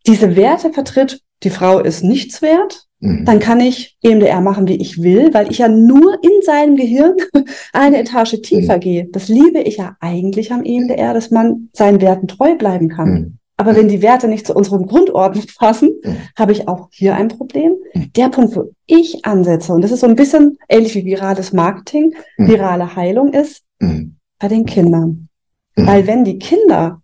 diese 0.05 0.35
Werte 0.35 0.73
vertritt, 0.73 1.21
die 1.45 1.51
Frau 1.51 1.79
ist 1.79 2.03
nichts 2.03 2.43
wert, 2.43 2.89
mhm. 3.03 3.25
dann 3.27 3.39
kann 3.39 3.61
ich 3.61 3.99
EMDR 4.03 4.41
machen, 4.41 4.67
wie 4.69 4.77
ich 4.77 5.03
will, 5.03 5.35
weil 5.35 5.51
ich 5.51 5.59
ja 5.59 5.69
nur 5.69 6.19
in 6.23 6.43
seinem 6.43 6.77
Gehirn 6.77 7.17
eine 7.75 7.99
Etage 7.99 8.41
tiefer 8.41 8.77
mhm. 8.77 8.81
gehe. 8.81 9.09
Das 9.13 9.29
liebe 9.29 9.61
ich 9.61 9.77
ja 9.77 9.97
eigentlich 10.01 10.53
am 10.53 10.65
EMDR, 10.65 11.13
dass 11.13 11.31
man 11.31 11.69
seinen 11.75 12.01
Werten 12.01 12.29
treu 12.29 12.55
bleiben 12.57 12.89
kann. 12.89 13.11
Mhm. 13.11 13.39
Aber 13.59 13.77
wenn 13.77 13.89
die 13.89 14.03
Werte 14.03 14.29
nicht 14.29 14.47
zu 14.47 14.55
unserem 14.55 14.87
Grundordnung 14.87 15.45
passen, 15.59 15.91
mhm. 16.03 16.17
habe 16.37 16.53
ich 16.53 16.67
auch 16.69 16.89
hier 16.91 17.15
ein 17.15 17.29
Problem. 17.29 17.75
Mhm. 17.93 18.13
Der 18.15 18.29
Punkt, 18.31 18.57
wo 18.57 18.71
ich 18.87 19.25
ansetze, 19.25 19.73
und 19.75 19.83
das 19.83 19.93
ist 19.93 20.01
so 20.01 20.07
ein 20.07 20.17
bisschen 20.17 20.57
ähnlich 20.69 20.95
wie 20.95 21.05
virales 21.05 21.53
Marketing, 21.53 22.15
mhm. 22.39 22.49
virale 22.49 22.97
Heilung 22.97 23.33
ist, 23.33 23.63
bei 24.39 24.47
den 24.47 24.65
Kindern. 24.65 25.29
Weil 25.75 26.07
wenn 26.07 26.23
die 26.23 26.39
Kinder 26.39 27.02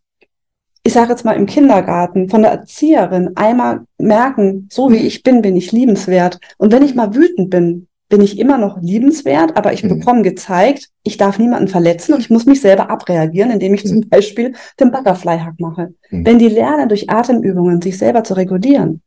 ich 0.89 0.95
sage 0.95 1.11
jetzt 1.11 1.26
mal 1.26 1.36
im 1.36 1.45
Kindergarten, 1.45 2.30
von 2.30 2.41
der 2.41 2.51
Erzieherin 2.51 3.36
einmal 3.36 3.80
merken, 3.99 4.70
so 4.72 4.91
wie 4.91 4.97
ich 4.97 5.22
bin, 5.22 5.43
bin 5.43 5.55
ich 5.55 5.70
liebenswert. 5.70 6.41
Und 6.57 6.72
wenn 6.72 6.82
ich 6.82 6.95
mal 6.95 7.14
wütend 7.14 7.51
bin, 7.51 7.89
bin 8.09 8.22
ich 8.22 8.39
immer 8.39 8.57
noch 8.57 8.80
liebenswert, 8.80 9.55
aber 9.55 9.74
ich 9.74 9.84
mhm. 9.84 9.99
bekomme 9.99 10.22
gezeigt, 10.22 10.89
ich 11.03 11.18
darf 11.18 11.39
niemanden 11.39 11.68
verletzen 11.68 12.14
und 12.14 12.20
ich 12.20 12.30
muss 12.30 12.47
mich 12.47 12.62
selber 12.62 12.89
abreagieren, 12.89 13.51
indem 13.51 13.74
ich 13.74 13.86
zum 13.86 14.09
Beispiel 14.09 14.55
den 14.80 14.91
Butterfly-Hack 14.91 15.61
mache. 15.61 15.93
Mhm. 16.09 16.24
Wenn 16.24 16.39
die 16.39 16.49
lernen, 16.49 16.89
durch 16.89 17.11
Atemübungen 17.11 17.82
sich 17.82 17.99
selber 17.99 18.24
zu 18.24 18.32
regulieren, 18.32 19.03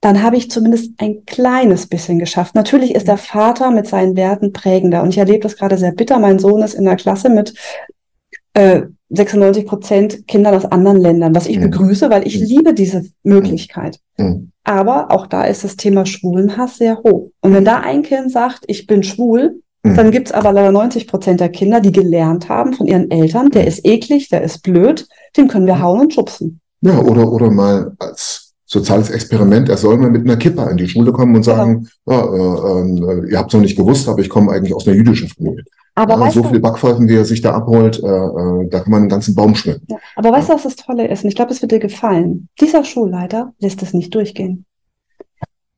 dann 0.00 0.22
habe 0.22 0.36
ich 0.36 0.52
zumindest 0.52 0.92
ein 0.98 1.24
kleines 1.26 1.88
bisschen 1.88 2.20
geschafft. 2.20 2.54
Natürlich 2.54 2.94
ist 2.94 3.08
der 3.08 3.16
Vater 3.16 3.72
mit 3.72 3.88
seinen 3.88 4.14
Werten 4.14 4.52
prägender 4.52 5.02
und 5.02 5.08
ich 5.08 5.18
erlebe 5.18 5.40
das 5.40 5.56
gerade 5.56 5.78
sehr 5.78 5.90
bitter. 5.90 6.20
Mein 6.20 6.38
Sohn 6.38 6.62
ist 6.62 6.74
in 6.74 6.84
der 6.84 6.94
Klasse 6.94 7.28
mit 7.28 7.54
äh, 8.54 8.82
96 9.10 9.66
Prozent 9.66 10.28
Kindern 10.28 10.54
aus 10.54 10.66
anderen 10.66 10.98
Ländern, 10.98 11.34
was 11.34 11.46
ich 11.46 11.58
mhm. 11.58 11.70
begrüße, 11.70 12.10
weil 12.10 12.26
ich 12.26 12.40
mhm. 12.40 12.46
liebe 12.46 12.74
diese 12.74 13.04
Möglichkeit. 13.22 13.98
Mhm. 14.16 14.50
Aber 14.64 15.10
auch 15.10 15.26
da 15.26 15.44
ist 15.44 15.64
das 15.64 15.76
Thema 15.76 16.04
Schwulenhass 16.04 16.76
sehr 16.76 16.98
hoch. 16.98 17.30
Und 17.40 17.54
wenn 17.54 17.64
da 17.64 17.80
ein 17.80 18.02
Kind 18.02 18.30
sagt, 18.30 18.64
ich 18.66 18.86
bin 18.86 19.02
schwul, 19.02 19.62
dann 19.82 20.10
gibt's 20.10 20.32
aber 20.32 20.52
leider 20.52 20.72
90 20.72 21.06
Prozent 21.06 21.40
der 21.40 21.48
Kinder, 21.48 21.80
die 21.80 21.92
gelernt 21.92 22.48
haben 22.48 22.74
von 22.74 22.86
ihren 22.86 23.10
Eltern, 23.10 23.50
der 23.50 23.66
ist 23.66 23.86
eklig, 23.86 24.28
der 24.28 24.42
ist 24.42 24.62
blöd, 24.62 25.06
den 25.36 25.48
können 25.48 25.66
wir 25.66 25.80
hauen 25.80 26.00
und 26.00 26.14
schubsen. 26.14 26.60
Ja, 26.80 27.00
oder, 27.00 27.30
oder 27.30 27.50
mal 27.50 27.92
als 27.98 28.54
soziales 28.66 29.10
Experiment, 29.10 29.68
er 29.68 29.76
soll 29.76 29.96
mal 29.96 30.10
mit 30.10 30.22
einer 30.22 30.36
Kippa 30.36 30.68
in 30.68 30.76
die 30.76 30.88
Schule 30.88 31.12
kommen 31.12 31.34
und 31.34 31.42
sagen, 31.42 31.88
ja. 32.06 32.14
ja 32.14 32.80
äh, 32.80 32.82
äh, 32.82 33.30
ihr 33.30 33.38
habt 33.38 33.50
es 33.50 33.54
noch 33.54 33.62
nicht 33.62 33.76
gewusst, 33.76 34.08
aber 34.08 34.20
ich 34.20 34.28
komme 34.28 34.52
eigentlich 34.52 34.74
aus 34.74 34.86
einer 34.86 34.96
jüdischen 34.96 35.28
Familie. 35.28 35.64
Aber 35.98 36.16
ja, 36.26 36.30
so 36.30 36.44
viele 36.44 36.60
Backpfeifen, 36.60 37.08
wie 37.08 37.16
er 37.16 37.24
sich 37.24 37.40
da 37.40 37.54
abholt, 37.54 38.00
äh, 38.00 38.06
äh, 38.06 38.68
da 38.68 38.80
kann 38.80 38.90
man 38.92 39.00
einen 39.00 39.08
ganzen 39.08 39.34
Baum 39.34 39.56
schmücken. 39.56 39.84
Ja, 39.88 39.96
aber 40.14 40.30
weißt 40.30 40.48
du, 40.48 40.52
was 40.54 40.62
das 40.62 40.76
Tolle 40.76 41.08
ist? 41.08 41.24
Und 41.24 41.30
ich 41.30 41.34
glaube, 41.34 41.50
es 41.50 41.60
wird 41.60 41.72
dir 41.72 41.80
gefallen. 41.80 42.48
Dieser 42.60 42.84
Schulleiter 42.84 43.52
lässt 43.58 43.82
es 43.82 43.94
nicht 43.94 44.14
durchgehen. 44.14 44.64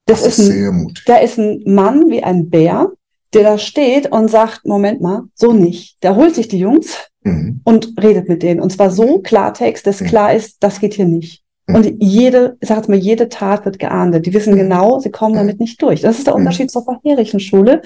Das, 0.05 0.23
das 0.23 0.39
ist, 0.39 0.47
ein, 0.47 0.53
sehr 0.53 0.73
mutig. 0.73 1.05
Da 1.07 1.16
ist 1.16 1.39
ein 1.39 1.62
Mann 1.64 2.11
wie 2.11 2.23
ein 2.23 2.51
Bär, 2.51 2.91
der 3.33 3.45
da 3.45 3.57
steht 3.57 4.12
und 4.12 4.29
sagt, 4.29 4.66
Moment 4.66 5.01
mal, 5.01 5.23
so 5.35 5.55
nicht. 5.55 6.03
Der 6.03 6.16
holt 6.16 6.35
sich 6.35 6.49
die 6.49 6.59
Jungs 6.59 6.99
mhm. 7.23 7.62
und 7.64 7.95
redet 8.03 8.29
mit 8.29 8.43
denen. 8.43 8.61
Und 8.61 8.73
zwar 8.73 8.91
so 8.91 9.21
Klartext, 9.21 9.87
dass 9.87 10.03
mhm. 10.03 10.07
klar 10.07 10.35
ist, 10.35 10.59
das 10.61 10.81
geht 10.81 10.93
hier 10.93 11.07
nicht. 11.07 11.43
Mhm. 11.66 11.75
Und 11.75 11.95
jede, 11.99 12.59
ich 12.61 12.68
sag 12.68 12.77
jetzt 12.77 12.91
mal, 12.91 12.99
jede 12.99 13.31
Tat 13.31 13.64
wird 13.64 13.79
geahndet. 13.79 14.27
Die 14.27 14.35
wissen 14.35 14.53
mhm. 14.53 14.59
genau, 14.59 14.99
sie 14.99 15.11
kommen 15.11 15.33
mhm. 15.33 15.39
damit 15.39 15.61
nicht 15.61 15.81
durch. 15.81 16.03
Das 16.03 16.18
ist 16.18 16.27
der 16.27 16.35
Unterschied 16.35 16.71
zur 16.71 16.85
vorherigen 16.85 17.41
Schule 17.41 17.81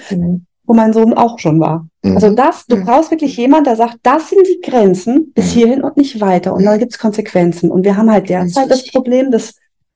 wo 0.65 0.73
mein 0.73 0.93
Sohn 0.93 1.13
auch 1.13 1.39
schon 1.39 1.59
war. 1.59 1.87
Mhm. 2.03 2.15
Also 2.15 2.29
das, 2.31 2.65
du 2.65 2.77
mhm. 2.77 2.85
brauchst 2.85 3.11
wirklich 3.11 3.37
jemand, 3.37 3.67
der 3.67 3.75
sagt, 3.75 3.97
das 4.03 4.29
sind 4.29 4.45
die 4.47 4.61
Grenzen 4.61 5.31
bis 5.33 5.47
mhm. 5.47 5.59
hierhin 5.59 5.83
und 5.83 5.97
nicht 5.97 6.19
weiter. 6.21 6.53
Und 6.53 6.65
dann 6.65 6.79
gibt 6.79 6.93
es 6.93 6.99
Konsequenzen. 6.99 7.71
Und 7.71 7.83
wir 7.83 7.97
haben 7.97 8.11
halt 8.11 8.29
derzeit 8.29 8.69
das 8.69 8.87
Problem, 8.87 9.31
dass 9.31 9.55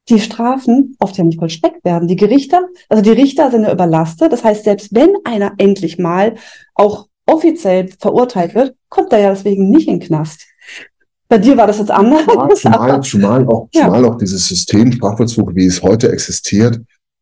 die 0.09 0.19
Strafen 0.19 0.95
oft 0.99 1.17
ja 1.17 1.23
nicht 1.23 1.39
vollstreckt 1.39 1.85
werden. 1.85 2.07
Die 2.07 2.15
Gerichter, 2.15 2.67
also 2.89 3.03
die 3.03 3.11
Richter 3.11 3.51
sind 3.51 3.63
ja 3.63 3.71
überlastet. 3.71 4.31
Das 4.31 4.43
heißt, 4.43 4.63
selbst 4.63 4.93
wenn 4.93 5.15
einer 5.23 5.53
endlich 5.57 5.99
mal 5.99 6.35
auch 6.73 7.07
offiziell 7.27 7.89
verurteilt 7.99 8.55
wird, 8.55 8.75
kommt 8.89 9.13
er 9.13 9.19
ja 9.19 9.29
deswegen 9.29 9.69
nicht 9.69 9.87
in 9.87 9.99
den 9.99 10.07
Knast. 10.07 10.45
Bei 11.27 11.37
dir 11.37 11.55
war 11.55 11.67
das 11.67 11.77
jetzt 11.77 11.91
anders. 11.91 12.21
Ja, 12.25 12.49
zumal, 12.55 13.01
zumal, 13.01 13.47
auch, 13.47 13.69
zumal 13.71 14.03
ja. 14.03 14.09
auch 14.09 14.17
dieses 14.17 14.47
System 14.47 14.91
Strafvollzug, 14.91 15.53
wie 15.55 15.67
es 15.67 15.81
heute 15.83 16.11
existiert, 16.11 16.79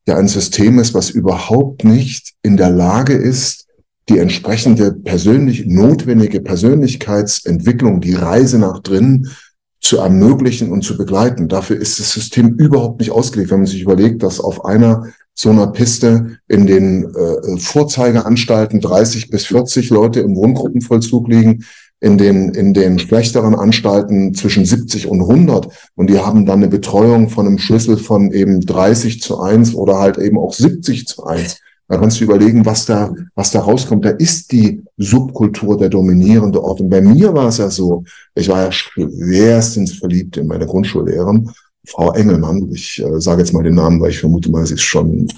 ja 0.07 0.17
ein 0.17 0.27
System 0.27 0.79
ist, 0.79 0.93
was 0.93 1.09
überhaupt 1.09 1.83
nicht 1.83 2.33
in 2.41 2.57
der 2.57 2.69
Lage 2.69 3.13
ist, 3.13 3.67
die 4.09 4.19
entsprechende 4.19 4.93
persönlich 4.93 5.65
notwendige 5.65 6.39
Persönlichkeitsentwicklung, 6.39 7.99
die 7.99 8.13
Reise 8.13 8.57
nach 8.57 8.79
drinnen 8.79 9.29
zu 9.81 9.97
ermöglichen 9.97 10.71
und 10.71 10.83
zu 10.83 10.97
begleiten. 10.97 11.49
Dafür 11.49 11.77
ist 11.77 11.99
das 11.99 12.11
System 12.11 12.55
überhaupt 12.55 12.99
nicht 12.99 13.11
ausgelegt. 13.11 13.51
Wenn 13.51 13.59
man 13.59 13.67
sich 13.67 13.81
überlegt, 13.81 14.23
dass 14.23 14.39
auf 14.39 14.65
einer 14.65 15.07
so 15.33 15.51
einer 15.51 15.67
Piste 15.67 16.39
in 16.47 16.65
den 16.65 17.13
äh, 17.13 17.59
Vorzeigeanstalten 17.59 18.81
30 18.81 19.29
bis 19.29 19.45
40 19.45 19.91
Leute 19.91 20.21
im 20.21 20.35
Wohngruppenvollzug 20.35 21.27
liegen, 21.27 21.63
in 21.99 22.17
den, 22.17 22.49
in 22.49 22.73
den 22.73 22.99
schlechteren 22.99 23.55
Anstalten 23.55 24.33
zwischen 24.33 24.65
70 24.65 25.07
und 25.07 25.21
100 25.21 25.67
und 25.95 26.09
die 26.09 26.19
haben 26.19 26.45
dann 26.45 26.59
eine 26.59 26.67
Betreuung 26.67 27.29
von 27.29 27.47
einem 27.47 27.57
Schlüssel 27.57 27.97
von 27.97 28.31
eben 28.31 28.61
30 28.61 29.21
zu 29.21 29.41
1 29.41 29.73
oder 29.73 29.97
halt 29.97 30.17
eben 30.17 30.37
auch 30.37 30.53
70 30.53 31.07
zu 31.07 31.25
1. 31.25 31.59
Da 31.89 31.97
kannst 31.97 32.19
du 32.19 32.25
überlegen, 32.25 32.65
was 32.65 32.85
da, 32.85 33.13
was 33.33 33.51
da 33.51 33.61
rauskommt. 33.61 34.03
Da 34.03 34.09
ist 34.09 34.51
die 34.51 34.83
Subkultur 34.97 35.77
der 35.77 35.87
dominierende 35.87 36.61
Ort. 36.61 36.81
Und 36.81 36.89
bei 36.89 37.01
mir 37.01 37.33
war 37.33 37.47
es 37.47 37.59
ja 37.59 37.69
so, 37.69 38.03
ich 38.35 38.49
war 38.49 38.63
ja 38.63 38.71
schwerstens 38.71 39.93
verliebt 39.93 40.35
in 40.35 40.47
meine 40.47 40.65
Grundschullehrerin, 40.65 41.49
Frau 41.85 42.11
Engelmann. 42.11 42.69
Ich 42.73 43.01
äh, 43.01 43.21
sage 43.21 43.41
jetzt 43.41 43.53
mal 43.53 43.63
den 43.63 43.75
Namen, 43.75 44.01
weil 44.01 44.09
ich 44.09 44.19
vermute 44.19 44.51
mal, 44.51 44.65
sie 44.65 44.73
ist 44.73 44.81
schon 44.81 45.29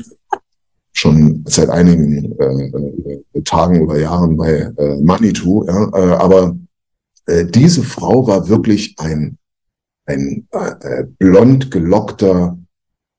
schon 1.00 1.44
seit 1.48 1.70
einigen 1.70 2.38
äh, 2.40 3.38
äh, 3.38 3.42
Tagen 3.44 3.82
oder 3.82 4.00
Jahren 4.00 4.36
bei 4.36 4.72
äh, 4.78 4.98
Manitou. 5.02 5.66
Ja? 5.66 5.90
Äh, 5.94 6.16
aber 6.16 6.58
äh, 7.26 7.46
diese 7.46 7.84
Frau 7.84 8.28
war 8.28 8.50
wirklich 8.50 8.96
ein, 9.00 9.38
ein 10.06 10.48
äh, 10.52 11.06
blond 11.18 11.72
gelockter 11.72 12.58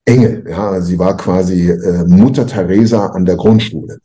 Engel. 0.05 0.45
Ja? 0.49 0.81
Sie 0.83 0.99
war 0.99 1.16
quasi 1.16 1.70
äh, 1.70 2.05
Mutter 2.05 2.47
Teresa 2.47 3.07
an 3.07 3.24
der 3.24 3.37
Grundschule. 3.37 3.99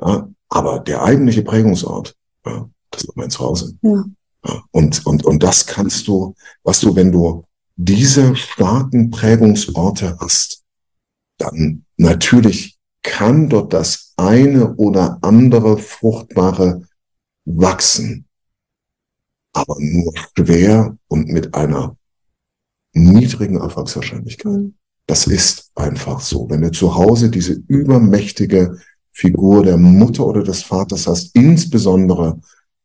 Ja? 0.00 0.28
Aber 0.48 0.80
der 0.80 1.02
eigentliche 1.02 1.42
Prägungsort, 1.42 2.16
ja, 2.46 2.66
das 2.90 3.06
war 3.06 3.14
mein 3.16 3.30
Zuhause. 3.30 3.74
Ja. 3.82 4.04
Ja? 4.46 4.62
Und, 4.70 5.04
und, 5.04 5.24
und 5.26 5.42
das 5.42 5.66
kannst 5.66 6.08
du, 6.08 6.34
was 6.62 6.80
du, 6.80 6.96
wenn 6.96 7.12
du 7.12 7.44
diese 7.76 8.34
starken 8.34 9.10
Prägungsorte 9.10 10.16
hast, 10.18 10.64
dann 11.36 11.84
natürlich 11.96 12.77
kann 13.08 13.48
dort 13.48 13.72
das 13.72 14.12
eine 14.16 14.74
oder 14.76 15.18
andere 15.22 15.78
Fruchtbare 15.78 16.82
wachsen, 17.46 18.26
aber 19.54 19.76
nur 19.78 20.12
schwer 20.36 20.96
und 21.08 21.28
mit 21.28 21.54
einer 21.54 21.96
niedrigen 22.92 23.56
Erfolgswahrscheinlichkeit. 23.56 24.72
Das 25.06 25.26
ist 25.26 25.70
einfach 25.74 26.20
so. 26.20 26.50
Wenn 26.50 26.60
du 26.60 26.70
zu 26.70 26.94
Hause 26.94 27.30
diese 27.30 27.54
übermächtige 27.66 28.78
Figur 29.12 29.64
der 29.64 29.78
Mutter 29.78 30.26
oder 30.26 30.42
des 30.42 30.62
Vaters 30.62 31.06
hast, 31.06 31.34
insbesondere 31.34 32.40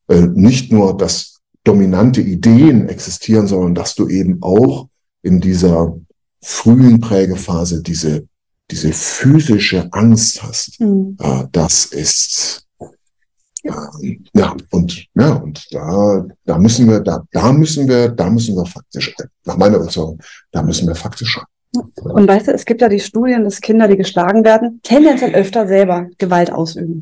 äh, 0.07 0.21
nicht 0.21 0.71
nur, 0.71 0.95
dass 0.95 1.41
dominante 1.65 2.21
Ideen 2.21 2.87
existieren, 2.87 3.47
sondern 3.47 3.75
dass 3.75 3.95
du 3.95 4.07
eben 4.07 4.41
auch 4.41 4.87
in 5.21 5.41
dieser 5.41 5.97
frühen 6.41 7.01
Prägephase 7.01 7.83
diese 7.83 8.27
diese 8.71 8.93
physische 8.93 9.87
Angst 9.91 10.41
hast, 10.41 10.79
mhm. 10.79 11.17
äh, 11.19 11.45
das 11.51 11.85
ist 11.85 12.65
äh, 12.79 14.17
ja 14.33 14.55
und 14.71 15.05
ja 15.13 15.33
und 15.33 15.67
da 15.71 16.25
da 16.45 16.57
müssen 16.57 16.89
wir 16.89 16.99
da 16.99 17.23
da 17.31 17.51
müssen 17.51 17.87
wir 17.87 18.09
da 18.09 18.29
müssen 18.29 18.55
wir 18.55 18.65
faktisch 18.65 19.13
nach 19.45 19.57
meiner 19.57 19.77
Überzeugung 19.77 20.19
da 20.51 20.61
müssen 20.63 20.87
wir 20.87 20.95
faktisch 20.95 21.39
und 21.73 22.27
weißt 22.27 22.47
du, 22.47 22.51
es 22.51 22.65
gibt 22.65 22.81
ja 22.81 22.89
die 22.89 22.99
Studien, 22.99 23.43
dass 23.43 23.59
Kinder, 23.59 23.87
die 23.87 23.97
geschlagen 23.97 24.43
werden, 24.43 24.79
tendenziell 24.83 25.33
öfter 25.33 25.67
selber 25.67 26.07
Gewalt 26.19 26.51
ausüben 26.51 27.01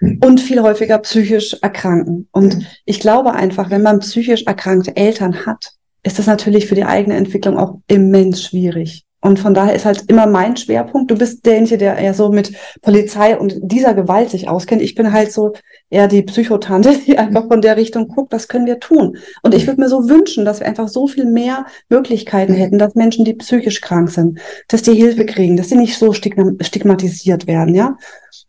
mhm. 0.00 0.18
und 0.24 0.40
viel 0.40 0.60
häufiger 0.60 0.98
psychisch 0.98 1.56
erkranken. 1.62 2.28
Und 2.32 2.56
mhm. 2.56 2.66
ich 2.84 2.98
glaube 2.98 3.32
einfach, 3.32 3.70
wenn 3.70 3.82
man 3.82 4.00
psychisch 4.00 4.42
erkrankte 4.44 4.96
Eltern 4.96 5.46
hat, 5.46 5.72
ist 6.02 6.18
das 6.18 6.26
natürlich 6.26 6.66
für 6.66 6.74
die 6.74 6.84
eigene 6.84 7.16
Entwicklung 7.16 7.58
auch 7.58 7.78
immens 7.86 8.42
schwierig. 8.42 9.04
Und 9.24 9.38
von 9.38 9.54
daher 9.54 9.74
ist 9.74 9.84
halt 9.84 10.04
immer 10.08 10.26
mein 10.26 10.56
Schwerpunkt. 10.56 11.08
Du 11.08 11.16
bist 11.16 11.46
derjenige, 11.46 11.78
der 11.78 11.96
eher 11.96 12.12
so 12.12 12.30
mit 12.30 12.52
Polizei 12.82 13.38
und 13.38 13.54
dieser 13.62 13.94
Gewalt 13.94 14.30
sich 14.30 14.48
auskennt. 14.48 14.82
Ich 14.82 14.96
bin 14.96 15.12
halt 15.12 15.32
so 15.32 15.52
eher 15.90 16.08
die 16.08 16.22
Psychotante, 16.22 16.98
die 17.06 17.16
einfach 17.16 17.46
von 17.46 17.62
der 17.62 17.76
Richtung 17.76 18.08
guckt, 18.08 18.32
was 18.32 18.48
können 18.48 18.66
wir 18.66 18.80
tun? 18.80 19.16
Und 19.42 19.54
ich 19.54 19.68
würde 19.68 19.80
mir 19.80 19.88
so 19.88 20.08
wünschen, 20.08 20.44
dass 20.44 20.58
wir 20.58 20.66
einfach 20.66 20.88
so 20.88 21.06
viel 21.06 21.24
mehr 21.24 21.66
Möglichkeiten 21.88 22.52
hätten, 22.52 22.78
dass 22.78 22.96
Menschen, 22.96 23.24
die 23.24 23.34
psychisch 23.34 23.80
krank 23.80 24.10
sind, 24.10 24.40
dass 24.66 24.82
die 24.82 24.94
Hilfe 24.94 25.24
kriegen, 25.24 25.56
dass 25.56 25.68
sie 25.68 25.76
nicht 25.76 25.96
so 25.96 26.12
stigmatisiert 26.12 27.46
werden, 27.46 27.76
ja? 27.76 27.96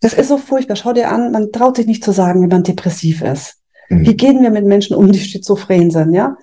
Das 0.02 0.14
ist 0.14 0.28
so 0.28 0.38
furchtbar. 0.38 0.76
Schau 0.76 0.94
dir 0.94 1.10
an, 1.10 1.32
man 1.32 1.52
traut 1.52 1.78
sich 1.78 1.86
nicht 1.86 2.04
zu 2.04 2.12
sagen, 2.12 2.42
wenn 2.42 2.50
man 2.50 2.64
depressiv 2.64 3.22
ist. 3.22 3.58
Mhm. 3.90 4.08
Wie 4.08 4.16
gehen 4.16 4.42
wir 4.42 4.50
mit 4.50 4.66
Menschen 4.66 4.96
um, 4.96 5.12
die 5.12 5.20
schizophren 5.20 5.92
sind, 5.92 6.14
ja? 6.14 6.36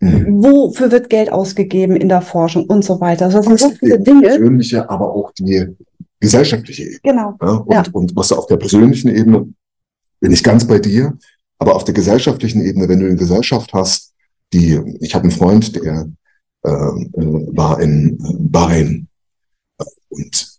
Mhm. 0.00 0.42
Wofür 0.42 0.90
wird 0.90 1.10
Geld 1.10 1.30
ausgegeben 1.30 1.96
in 1.96 2.08
der 2.08 2.22
Forschung 2.22 2.66
und 2.66 2.84
so 2.84 3.00
weiter? 3.00 3.26
Also 3.26 3.38
das 3.38 3.46
sind 3.46 3.60
so 3.60 3.70
viele 3.70 4.00
Dinge. 4.00 4.28
Persönliche, 4.28 4.88
aber 4.88 5.12
auch 5.12 5.32
die, 5.32 5.66
gesellschaftliche 6.22 6.84
Ebene. 6.84 7.00
Genau. 7.02 7.36
Ja, 7.42 7.48
und, 7.48 7.72
ja. 7.72 7.84
und 7.92 8.16
was 8.16 8.32
auf 8.32 8.46
der 8.46 8.56
persönlichen 8.56 9.08
Ebene 9.08 9.52
bin 10.20 10.32
ich 10.32 10.42
ganz 10.42 10.64
bei 10.66 10.78
dir, 10.78 11.18
aber 11.58 11.74
auf 11.74 11.84
der 11.84 11.94
gesellschaftlichen 11.94 12.64
Ebene, 12.64 12.88
wenn 12.88 13.00
du 13.00 13.06
eine 13.06 13.16
Gesellschaft 13.16 13.72
hast, 13.72 14.12
die, 14.52 14.80
ich 15.00 15.14
habe 15.14 15.24
einen 15.24 15.32
Freund, 15.32 15.74
der 15.74 16.08
äh, 16.64 16.70
äh 16.70 17.56
war 17.56 17.80
in 17.80 18.18
Bahrain 18.50 19.08
und 20.08 20.52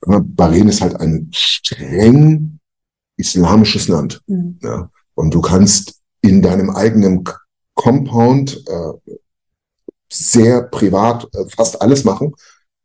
Bahrain 0.00 0.68
ist 0.68 0.80
halt 0.80 0.94
ein 1.00 1.28
streng 1.32 2.60
islamisches 3.16 3.88
Land. 3.88 4.22
Mhm. 4.28 4.58
Ja. 4.62 4.90
Und 5.14 5.34
du 5.34 5.40
kannst 5.40 6.00
in 6.20 6.40
deinem 6.40 6.70
eigenen 6.70 7.24
Compound 7.78 8.64
äh, 8.66 9.14
sehr 10.12 10.62
privat 10.62 11.28
äh, 11.34 11.44
fast 11.48 11.80
alles 11.80 12.04
machen, 12.04 12.34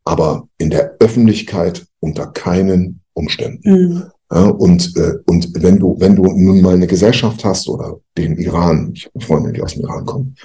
aber 0.06 0.48
in 0.60 0.70
der 0.70 0.98
Öffentlichkeit 1.00 1.86
unter 2.00 2.28
keinen 2.28 3.02
Umständen. 3.14 3.72
Mhm. 3.72 4.04
Ja, 4.32 4.46
und, 4.50 4.96
äh, 4.96 5.14
und 5.26 5.50
wenn 5.64 5.80
du, 5.80 5.96
wenn 6.00 6.16
du 6.16 6.24
nun 6.24 6.62
mal 6.62 6.76
eine 6.76 6.88
Gesellschaft 6.88 7.44
hast 7.44 7.68
oder 7.68 8.00
den 8.18 8.38
Iran, 8.38 8.92
ich 8.94 9.06
habe 9.06 9.26
Freunde, 9.26 9.52
die 9.52 9.62
aus 9.62 9.74
dem 9.74 9.84
Iran 9.84 10.06
kommen, 10.06 10.36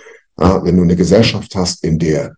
ja, 0.40 0.64
wenn 0.64 0.76
du 0.76 0.82
eine 0.82 0.96
Gesellschaft 0.96 1.54
hast, 1.54 1.84
in 1.84 1.98
der 1.98 2.34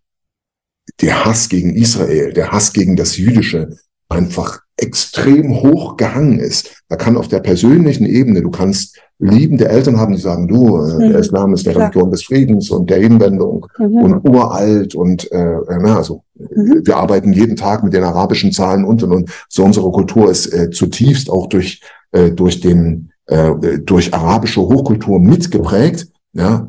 der 1.00 1.24
Hass 1.24 1.48
gegen 1.48 1.76
Israel, 1.76 2.32
der 2.32 2.50
Hass 2.50 2.72
gegen 2.72 2.96
das 2.96 3.16
Jüdische 3.16 3.76
einfach 4.10 4.60
extrem 4.76 5.62
hoch 5.62 5.96
gehangen 5.96 6.38
ist. 6.38 6.82
Da 6.88 6.96
kann 6.96 7.16
auf 7.16 7.28
der 7.28 7.40
persönlichen 7.40 8.06
Ebene, 8.06 8.42
du 8.42 8.50
kannst 8.50 8.98
liebende 9.18 9.68
Eltern 9.68 9.98
haben, 9.98 10.14
die 10.14 10.20
sagen, 10.20 10.48
du, 10.48 10.78
äh, 10.78 10.94
mhm. 10.94 11.10
der 11.10 11.18
Islam 11.20 11.52
ist 11.52 11.66
der 11.66 11.76
Religion 11.76 12.10
des 12.10 12.24
Friedens 12.24 12.70
und 12.70 12.88
der 12.88 12.98
Hinwendung 12.98 13.66
mhm. 13.78 13.96
und 13.96 14.28
uralt 14.28 14.94
und 14.94 15.30
äh, 15.30 15.56
na, 15.68 15.96
also 15.96 16.24
mhm. 16.34 16.80
wir 16.84 16.96
arbeiten 16.96 17.32
jeden 17.32 17.56
Tag 17.56 17.84
mit 17.84 17.92
den 17.92 18.02
arabischen 18.02 18.50
Zahlen 18.50 18.84
und 18.84 19.02
und 19.02 19.12
und. 19.12 19.30
So 19.48 19.64
unsere 19.64 19.90
Kultur 19.92 20.30
ist 20.30 20.46
äh, 20.52 20.70
zutiefst 20.70 21.30
auch 21.30 21.48
durch 21.48 21.82
äh, 22.12 22.30
durch 22.30 22.60
den 22.60 23.12
äh, 23.26 23.78
durch 23.78 24.14
arabische 24.14 24.62
Hochkultur 24.62 25.20
mitgeprägt. 25.20 26.08
Ja, 26.32 26.68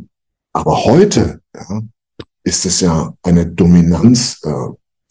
aber 0.52 0.84
heute 0.84 1.40
ja, 1.56 1.82
ist 2.44 2.66
es 2.66 2.82
ja 2.82 3.14
eine 3.24 3.46
Dominanz 3.46 4.42
äh, 4.44 4.52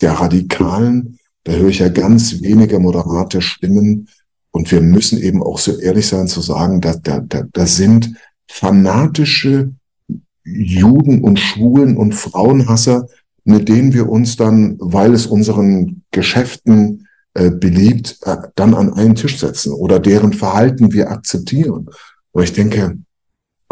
der 0.03 0.13
Radikalen 0.13 1.19
da 1.45 1.53
höre 1.53 1.69
ich 1.69 1.79
ja 1.79 1.89
ganz 1.89 2.43
wenige 2.43 2.79
moderate 2.79 3.41
Stimmen. 3.41 4.09
Und 4.51 4.71
wir 4.73 4.81
müssen 4.81 5.19
eben 5.19 5.43
auch 5.43 5.59
so 5.59 5.79
ehrlich 5.79 6.09
sein 6.09 6.27
zu 6.27 6.41
sagen, 6.41 6.81
dass 6.81 7.03
da, 7.03 7.21
da, 7.21 7.45
da 7.53 7.67
sind 7.67 8.15
fanatische 8.49 9.73
Juden 10.45 11.23
und 11.23 11.39
Schwulen 11.39 11.97
und 11.97 12.15
Frauenhasser, 12.15 13.07
mit 13.45 13.69
denen 13.69 13.93
wir 13.93 14.09
uns 14.09 14.37
dann, 14.37 14.77
weil 14.81 15.15
es 15.15 15.27
unseren 15.27 16.03
Geschäften 16.11 17.07
äh, 17.35 17.51
beliebt, 17.51 18.19
äh, 18.23 18.37
dann 18.57 18.75
an 18.75 18.93
einen 18.93 19.15
Tisch 19.15 19.39
setzen 19.39 19.73
oder 19.73 20.01
deren 20.01 20.33
Verhalten 20.33 20.93
wir 20.93 21.11
akzeptieren. 21.11 21.89
Aber 22.33 22.43
ich 22.43 22.53
denke, 22.53 22.99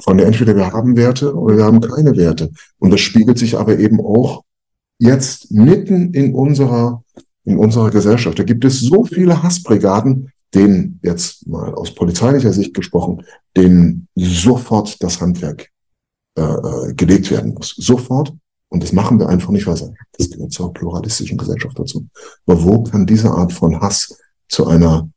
von 0.01 0.16
der 0.16 0.27
entweder 0.27 0.55
wir 0.55 0.73
haben 0.73 0.97
Werte 0.97 1.35
oder 1.35 1.57
wir 1.57 1.64
haben 1.64 1.81
keine 1.81 2.16
Werte. 2.16 2.51
Und 2.79 2.93
das 2.93 3.01
spiegelt 3.01 3.39
sich 3.39 3.59
aber 3.59 3.79
eben 3.79 4.01
auch 4.01 4.45
jetzt 4.99 5.51
mitten 5.51 6.14
in 6.14 6.35
unserer 6.35 7.03
in 7.49 7.57
unserer 7.57 7.90
Gesellschaft. 7.90 8.38
Da 8.38 8.44
gibt 8.44 8.64
es 8.64 8.80
so 8.80 9.05
viele 9.05 9.42
Hassbrigaden, 9.42 10.30
denen 10.55 11.01
jetzt 11.03 11.46
mal 11.46 11.74
aus 11.74 11.94
polizeilicher 11.94 12.53
Sicht 12.53 12.74
gesprochen, 12.74 13.24
denen 13.57 14.09
sofort 14.14 15.03
das 15.03 15.20
Handwerk 15.20 15.70
äh, 16.36 16.42
äh 16.42 16.94
gelegt 16.94 17.30
werden 17.30 17.55
muss. 17.55 17.74
Sofort. 17.76 18.34
Und 18.70 18.82
das 18.82 18.92
machen 18.92 19.18
wir 19.18 19.30
einfach 19.30 19.49
nicht, 19.49 19.66
weil 19.66 19.94
das 20.18 20.30
gehört 20.30 20.53
zur 20.53 20.74
pluralistischen 20.74 21.38
Gesellschaft 21.38 21.78
dazu. 21.78 22.07
Aber 22.46 22.62
wo 22.62 22.82
kann 22.82 23.07
diese 23.07 23.30
Art 23.30 23.53
von 23.53 23.80
Hass 23.80 24.18
zu 24.46 24.66
einer, 24.66 25.09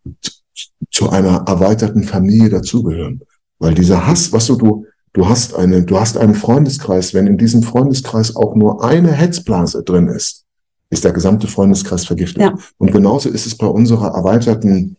zu 0.89 1.09
einer 1.09 1.43
erweiterten 1.47 2.03
Familie 2.03 2.49
dazugehören? 2.49 3.21
Weil 3.59 3.73
dieser 3.73 4.07
Hass, 4.07 4.31
was 4.31 4.47
du, 4.47 4.55
du, 4.55 4.85
du 5.11 5.27
hast 5.27 5.53
eine, 5.53 5.83
du 5.83 5.99
hast 5.99 6.15
einen 6.15 6.35
Freundeskreis, 6.35 7.13
wenn 7.13 7.27
in 7.27 7.37
diesem 7.37 7.61
Freundeskreis 7.61 8.37
auch 8.37 8.55
nur 8.55 8.85
eine 8.85 9.11
Hetzblase 9.11 9.83
drin 9.83 10.07
ist, 10.07 10.45
ist 10.91 11.03
der 11.03 11.13
gesamte 11.13 11.47
Freundeskreis 11.47 12.05
vergiftet. 12.05 12.43
Ja. 12.43 12.55
Und 12.77 12.91
genauso 12.91 13.29
ist 13.29 13.47
es 13.47 13.57
bei 13.57 13.65
unserer 13.65 14.13
erweiterten 14.13 14.97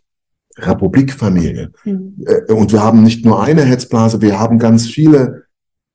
Republikfamilie. 0.59 1.71
Mhm. 1.85 2.25
Und 2.49 2.73
wir 2.73 2.83
haben 2.83 3.03
nicht 3.03 3.25
nur 3.25 3.43
eine 3.43 3.63
Hetzblase, 3.63 4.21
wir 4.21 4.39
haben 4.39 4.59
ganz 4.59 4.87
viele 4.87 5.45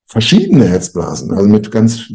verschiedene 0.10 0.66
Hetzblasen, 0.66 1.32
also 1.34 1.50
mit 1.50 1.70
ganz 1.70 2.10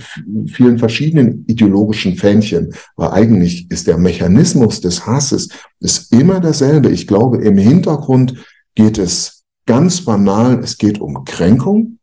vielen 0.46 0.78
verschiedenen 0.78 1.44
ideologischen 1.46 2.16
Fähnchen. 2.16 2.72
Aber 2.96 3.12
eigentlich 3.12 3.70
ist 3.70 3.86
der 3.86 3.98
Mechanismus 3.98 4.80
des 4.80 5.06
Hasses 5.06 5.50
ist 5.80 6.10
immer 6.12 6.40
derselbe. 6.40 6.88
Ich 6.88 7.06
glaube, 7.06 7.38
im 7.38 7.58
Hintergrund 7.58 8.34
geht 8.74 8.96
es 8.96 9.44
ganz 9.66 10.00
banal, 10.04 10.60
es 10.60 10.78
geht 10.78 11.00
um 11.00 11.24
Kränkung, 11.24 11.98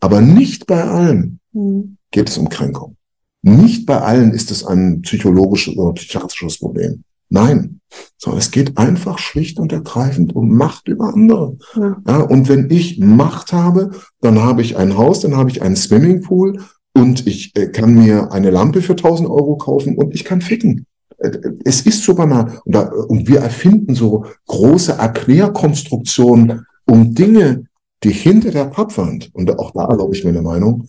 aber 0.00 0.20
nicht 0.20 0.66
bei 0.66 0.84
allen 0.84 1.40
mhm. 1.52 1.96
geht 2.10 2.28
es 2.28 2.36
um 2.36 2.48
Kränkung. 2.48 2.96
Nicht 3.42 3.86
bei 3.86 4.00
allen 4.00 4.32
ist 4.32 4.50
es 4.50 4.64
ein 4.64 5.02
psychologisches 5.02 5.76
oder 5.76 5.94
psychiatrisches 5.94 6.58
Problem. 6.58 7.04
Nein, 7.30 7.80
so 8.18 8.36
es 8.36 8.50
geht 8.50 8.76
einfach 8.76 9.18
schlicht 9.18 9.58
und 9.58 9.72
ergreifend 9.72 10.34
um 10.34 10.50
Macht 10.50 10.88
über 10.88 11.14
andere. 11.14 11.56
Ja. 11.76 11.96
ja. 12.06 12.20
und 12.22 12.48
wenn 12.48 12.68
ich 12.70 12.98
Macht 12.98 13.52
habe, 13.52 13.92
dann 14.20 14.40
habe 14.40 14.62
ich 14.62 14.76
ein 14.76 14.96
Haus, 14.96 15.20
dann 15.20 15.36
habe 15.36 15.48
ich 15.48 15.62
einen 15.62 15.76
Swimmingpool 15.76 16.60
und 16.92 17.26
ich 17.26 17.56
äh, 17.56 17.68
kann 17.68 17.94
mir 17.94 18.32
eine 18.32 18.50
Lampe 18.50 18.82
für 18.82 18.92
1000 18.92 19.28
Euro 19.28 19.56
kaufen 19.56 19.96
und 19.96 20.14
ich 20.14 20.24
kann 20.24 20.42
ficken. 20.42 20.86
Äh, 21.18 21.30
es 21.64 21.82
ist 21.82 22.02
so 22.02 22.14
banal. 22.14 22.60
Und, 22.64 22.74
da, 22.74 22.90
und 23.08 23.28
wir 23.28 23.40
erfinden 23.40 23.94
so 23.94 24.26
große 24.48 24.92
Erklärkonstruktionen 24.92 26.66
um 26.84 27.14
Dinge, 27.14 27.64
die 28.02 28.10
hinter 28.10 28.50
der 28.50 28.64
Pappwand, 28.64 29.30
und 29.34 29.56
auch 29.58 29.70
da 29.72 29.86
glaube 29.86 30.14
ich 30.14 30.24
mir 30.24 30.30
eine 30.30 30.42
Meinung, 30.42 30.88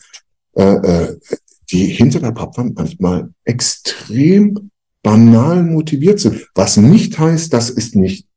äh, 0.55 0.63
äh, 0.63 1.19
die 1.71 1.85
hinter 1.85 2.19
der 2.19 2.31
Pappwand 2.31 2.75
manchmal 2.75 3.29
extrem 3.43 4.71
banal 5.03 5.63
motiviert 5.63 6.19
sind. 6.19 6.47
Was 6.53 6.77
nicht 6.77 7.17
heißt, 7.17 7.51
dass 7.53 7.69
es 7.69 7.95
nicht 7.95 8.27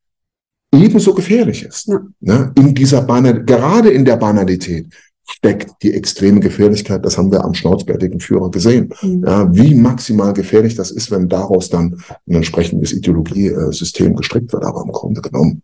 ebenso 0.75 1.15
gefährlich 1.15 1.65
ist. 1.65 1.89
Ja. 1.89 2.01
Ne? 2.21 2.53
In 2.57 2.75
dieser 2.75 3.03
Banal, 3.03 3.45
gerade 3.45 3.91
in 3.91 4.05
der 4.05 4.17
Banalität 4.17 4.87
steckt 5.27 5.83
die 5.83 5.93
extreme 5.93 6.41
Gefährlichkeit. 6.41 7.05
Das 7.05 7.17
haben 7.17 7.33
wir 7.33 7.45
am 7.45 7.55
schnauzbärtigen 7.55 8.21
Führer 8.21 8.51
gesehen. 8.51 8.93
Mhm. 9.03 9.25
Ja, 9.27 9.55
wie 9.55 9.75
maximal 9.75 10.33
gefährlich 10.33 10.75
das 10.75 10.91
ist, 10.91 11.11
wenn 11.11 11.29
daraus 11.29 11.71
dann 11.71 11.99
ein 12.29 12.35
entsprechendes 12.37 12.93
Ideologiesystem 12.93 14.17
gestrickt 14.17 14.53
wird. 14.53 14.65
Aber 14.65 14.83
im 14.83 14.93
Grunde 14.93 15.23
genommen 15.23 15.63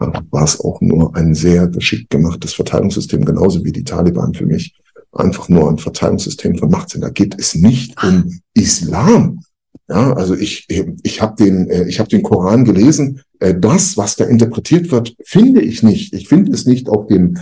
äh, 0.00 0.06
war 0.30 0.44
es 0.44 0.60
auch 0.60 0.80
nur 0.80 1.14
ein 1.14 1.34
sehr 1.34 1.68
geschickt 1.68 2.10
gemachtes 2.10 2.54
Verteilungssystem, 2.54 3.24
genauso 3.24 3.64
wie 3.64 3.72
die 3.72 3.84
Taliban 3.84 4.34
für 4.34 4.46
mich 4.46 4.74
einfach 5.12 5.48
nur 5.48 5.68
ein 5.68 5.78
Verteilungssystem 5.78 6.56
von 6.56 6.70
Macht 6.70 6.90
sind. 6.90 7.02
Da 7.02 7.10
geht 7.10 7.38
es 7.38 7.54
nicht 7.54 8.02
um 8.02 8.40
Islam. 8.54 9.40
Ja, 9.88 10.14
also 10.14 10.34
ich, 10.34 10.66
ich 11.02 11.20
habe 11.20 11.36
den, 11.36 11.68
äh, 11.68 11.86
ich 11.88 11.98
habe 11.98 12.08
den 12.08 12.22
Koran 12.22 12.64
gelesen. 12.64 13.20
Äh, 13.40 13.54
das, 13.58 13.96
was 13.96 14.16
da 14.16 14.24
interpretiert 14.24 14.90
wird, 14.90 15.14
finde 15.24 15.60
ich 15.60 15.82
nicht. 15.82 16.14
Ich 16.14 16.28
finde 16.28 16.52
es 16.52 16.66
nicht 16.66 16.88
auf 16.88 17.06
den, 17.08 17.38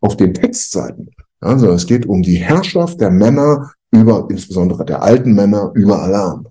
auf 0.00 0.16
den 0.16 0.34
Textseiten. 0.34 1.10
Also 1.40 1.70
es 1.70 1.86
geht 1.86 2.06
um 2.06 2.22
die 2.22 2.36
Herrschaft 2.36 3.00
der 3.00 3.10
Männer 3.10 3.72
über, 3.90 4.26
insbesondere 4.30 4.84
der 4.84 5.02
alten 5.02 5.34
Männer 5.34 5.70
über 5.74 6.02
Alarm. 6.02 6.48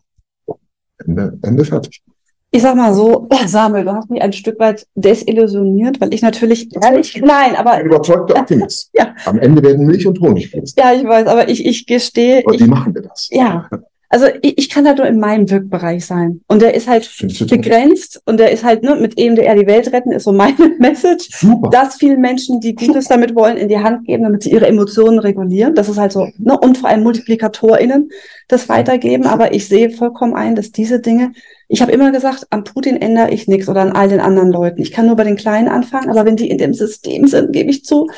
Ende, 0.99 1.37
Ende 1.41 1.65
fertig 1.65 2.03
ich 2.51 2.61
sag 2.61 2.75
mal 2.75 2.93
so, 2.93 3.27
Samuel, 3.47 3.85
du 3.85 3.93
hast 3.93 4.09
mich 4.09 4.21
ein 4.21 4.33
Stück 4.33 4.59
weit 4.59 4.85
desillusioniert, 4.95 6.01
weil 6.01 6.13
ich 6.13 6.21
natürlich 6.21 6.69
ehrlich, 6.83 7.21
nein, 7.23 7.55
aber. 7.55 7.71
Ein 7.71 7.85
überzeugter 7.85 8.35
Optimist. 8.35 8.91
ja. 8.93 9.15
Am 9.25 9.39
Ende 9.39 9.63
werden 9.63 9.85
Milch 9.85 10.05
und 10.05 10.19
Honig 10.19 10.49
fließen. 10.49 10.75
Ja, 10.77 10.93
ich 10.93 11.03
weiß, 11.03 11.27
aber 11.27 11.49
ich, 11.49 11.65
ich 11.65 11.85
gestehe. 11.87 12.43
Und 12.43 12.59
wie 12.59 12.67
machen 12.67 12.93
wir 12.93 13.03
das? 13.03 13.29
Ja. 13.31 13.69
Also 14.11 14.25
ich, 14.41 14.57
ich 14.57 14.69
kann 14.69 14.85
halt 14.85 14.97
nur 14.97 15.07
in 15.07 15.19
meinem 15.19 15.49
Wirkbereich 15.49 16.05
sein. 16.05 16.41
Und 16.49 16.61
der 16.61 16.73
ist 16.73 16.89
halt 16.89 17.09
begrenzt 17.49 18.21
und 18.25 18.41
der 18.41 18.51
ist 18.51 18.65
halt, 18.65 18.83
ne, 18.83 18.97
mit 18.97 19.17
EMDR 19.17 19.55
die 19.55 19.65
Welt 19.65 19.91
retten, 19.93 20.11
ist 20.11 20.25
so 20.25 20.33
meine 20.33 20.75
Message. 20.79 21.29
Super. 21.31 21.69
Dass 21.69 21.95
vielen 21.95 22.19
Menschen, 22.19 22.59
die 22.59 22.75
Gutes 22.75 23.07
damit 23.07 23.35
wollen, 23.35 23.55
in 23.55 23.69
die 23.69 23.79
Hand 23.79 24.05
geben, 24.05 24.23
damit 24.23 24.43
sie 24.43 24.51
ihre 24.51 24.67
Emotionen 24.67 25.17
regulieren. 25.17 25.75
Das 25.75 25.87
ist 25.87 25.97
halt 25.97 26.11
so, 26.11 26.27
ne, 26.37 26.59
und 26.59 26.77
vor 26.77 26.89
allem 26.89 27.03
MultiplikatorInnen 27.03 28.09
das 28.49 28.67
weitergeben. 28.67 29.25
Aber 29.25 29.53
ich 29.53 29.69
sehe 29.69 29.89
vollkommen 29.89 30.35
ein, 30.35 30.55
dass 30.55 30.73
diese 30.73 30.99
Dinge, 30.99 31.31
ich 31.69 31.81
habe 31.81 31.93
immer 31.93 32.11
gesagt, 32.11 32.47
an 32.49 32.65
Putin 32.65 32.97
ändere 32.97 33.31
ich 33.31 33.47
nichts 33.47 33.69
oder 33.69 33.79
an 33.79 33.93
all 33.93 34.09
den 34.09 34.19
anderen 34.19 34.51
Leuten. 34.51 34.81
Ich 34.81 34.91
kann 34.91 35.07
nur 35.07 35.15
bei 35.15 35.23
den 35.23 35.37
Kleinen 35.37 35.69
anfangen, 35.69 36.09
aber 36.09 36.25
wenn 36.25 36.35
die 36.35 36.49
in 36.49 36.57
dem 36.57 36.73
System 36.73 37.27
sind, 37.27 37.53
gebe 37.53 37.69
ich 37.69 37.85
zu, 37.85 38.09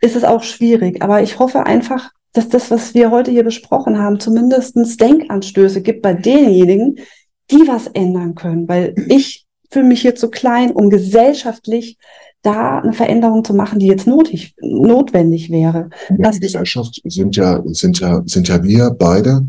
ist 0.00 0.14
es 0.14 0.22
auch 0.22 0.44
schwierig. 0.44 1.02
Aber 1.02 1.22
ich 1.22 1.40
hoffe 1.40 1.66
einfach, 1.66 2.12
dass 2.32 2.48
das, 2.48 2.70
was 2.70 2.94
wir 2.94 3.10
heute 3.10 3.30
hier 3.30 3.44
besprochen 3.44 3.98
haben, 3.98 4.20
zumindestens 4.20 4.96
Denkanstöße 4.96 5.82
gibt 5.82 6.02
bei 6.02 6.14
denjenigen, 6.14 6.98
die 7.50 7.66
was 7.66 7.88
ändern 7.88 8.34
können. 8.34 8.68
Weil 8.68 8.94
ich 9.08 9.46
fühle 9.70 9.86
mich 9.86 10.02
hier 10.02 10.14
zu 10.14 10.28
klein, 10.28 10.70
um 10.72 10.90
gesellschaftlich 10.90 11.98
da 12.42 12.78
eine 12.78 12.92
Veränderung 12.92 13.44
zu 13.44 13.54
machen, 13.54 13.78
die 13.78 13.86
jetzt 13.86 14.06
notig, 14.06 14.54
notwendig 14.60 15.50
wäre. 15.50 15.90
In 16.08 16.22
der 16.22 16.32
Gesellschaft 16.32 17.00
sind 17.04 17.36
ja, 17.36 17.62
sind 17.66 18.00
ja, 18.00 18.22
sind 18.24 18.48
ja 18.48 18.62
wir 18.62 18.90
beide 18.90 19.46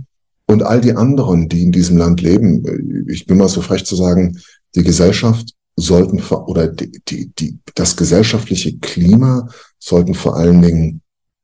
und 0.47 0.63
all 0.63 0.81
die 0.81 0.93
anderen, 0.93 1.47
die 1.47 1.63
in 1.63 1.71
diesem 1.71 1.97
Land 1.97 2.21
leben, 2.21 3.07
ich 3.09 3.25
bin 3.25 3.37
mal 3.37 3.47
so 3.47 3.61
frech 3.61 3.85
zu 3.85 3.95
sagen, 3.95 4.37
die 4.75 4.83
Gesellschaft 4.83 5.53
sollten 5.77 6.21
oder 6.47 6.67
die, 6.67 6.91
die, 7.07 7.31
die, 7.39 7.57
das 7.75 7.95
gesellschaftliche 7.95 8.77
Klima 8.79 9.47
sollten 9.79 10.13
vor 10.13 10.35
allen 10.35 10.61
Dingen 10.61 11.00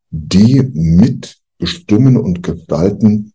die 0.10 0.64
mitbestimmen 0.74 2.18
und 2.18 2.44
gestalten, 2.44 3.34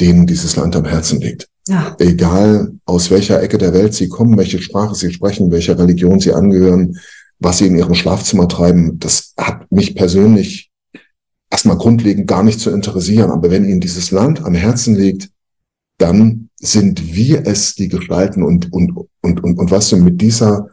denen 0.00 0.26
dieses 0.26 0.56
Land 0.56 0.76
am 0.76 0.84
Herzen 0.84 1.20
liegt. 1.20 1.48
Ja. 1.66 1.96
Egal 1.98 2.72
aus 2.84 3.10
welcher 3.10 3.42
Ecke 3.42 3.58
der 3.58 3.72
Welt 3.72 3.94
sie 3.94 4.08
kommen, 4.08 4.36
welche 4.36 4.60
Sprache 4.60 4.94
sie 4.94 5.12
sprechen, 5.12 5.50
welcher 5.50 5.78
Religion 5.78 6.20
sie 6.20 6.32
angehören, 6.32 6.98
was 7.38 7.58
sie 7.58 7.66
in 7.66 7.76
ihrem 7.76 7.94
Schlafzimmer 7.94 8.48
treiben, 8.48 8.98
das 8.98 9.34
hat 9.38 9.70
mich 9.70 9.94
persönlich 9.94 10.70
erstmal 11.50 11.78
grundlegend 11.78 12.26
gar 12.26 12.42
nicht 12.42 12.60
zu 12.60 12.70
interessieren. 12.70 13.30
Aber 13.30 13.50
wenn 13.50 13.64
ihnen 13.64 13.80
dieses 13.80 14.10
Land 14.10 14.44
am 14.44 14.54
Herzen 14.54 14.94
liegt, 14.94 15.30
dann 15.98 16.50
sind 16.56 17.14
wir 17.14 17.46
es, 17.46 17.74
die 17.74 17.88
gestalten 17.88 18.42
und, 18.42 18.72
und, 18.72 18.92
und, 19.22 19.42
und, 19.42 19.58
und 19.58 19.70
was 19.70 19.88
du 19.90 19.96
mit 19.96 20.20
dieser, 20.20 20.68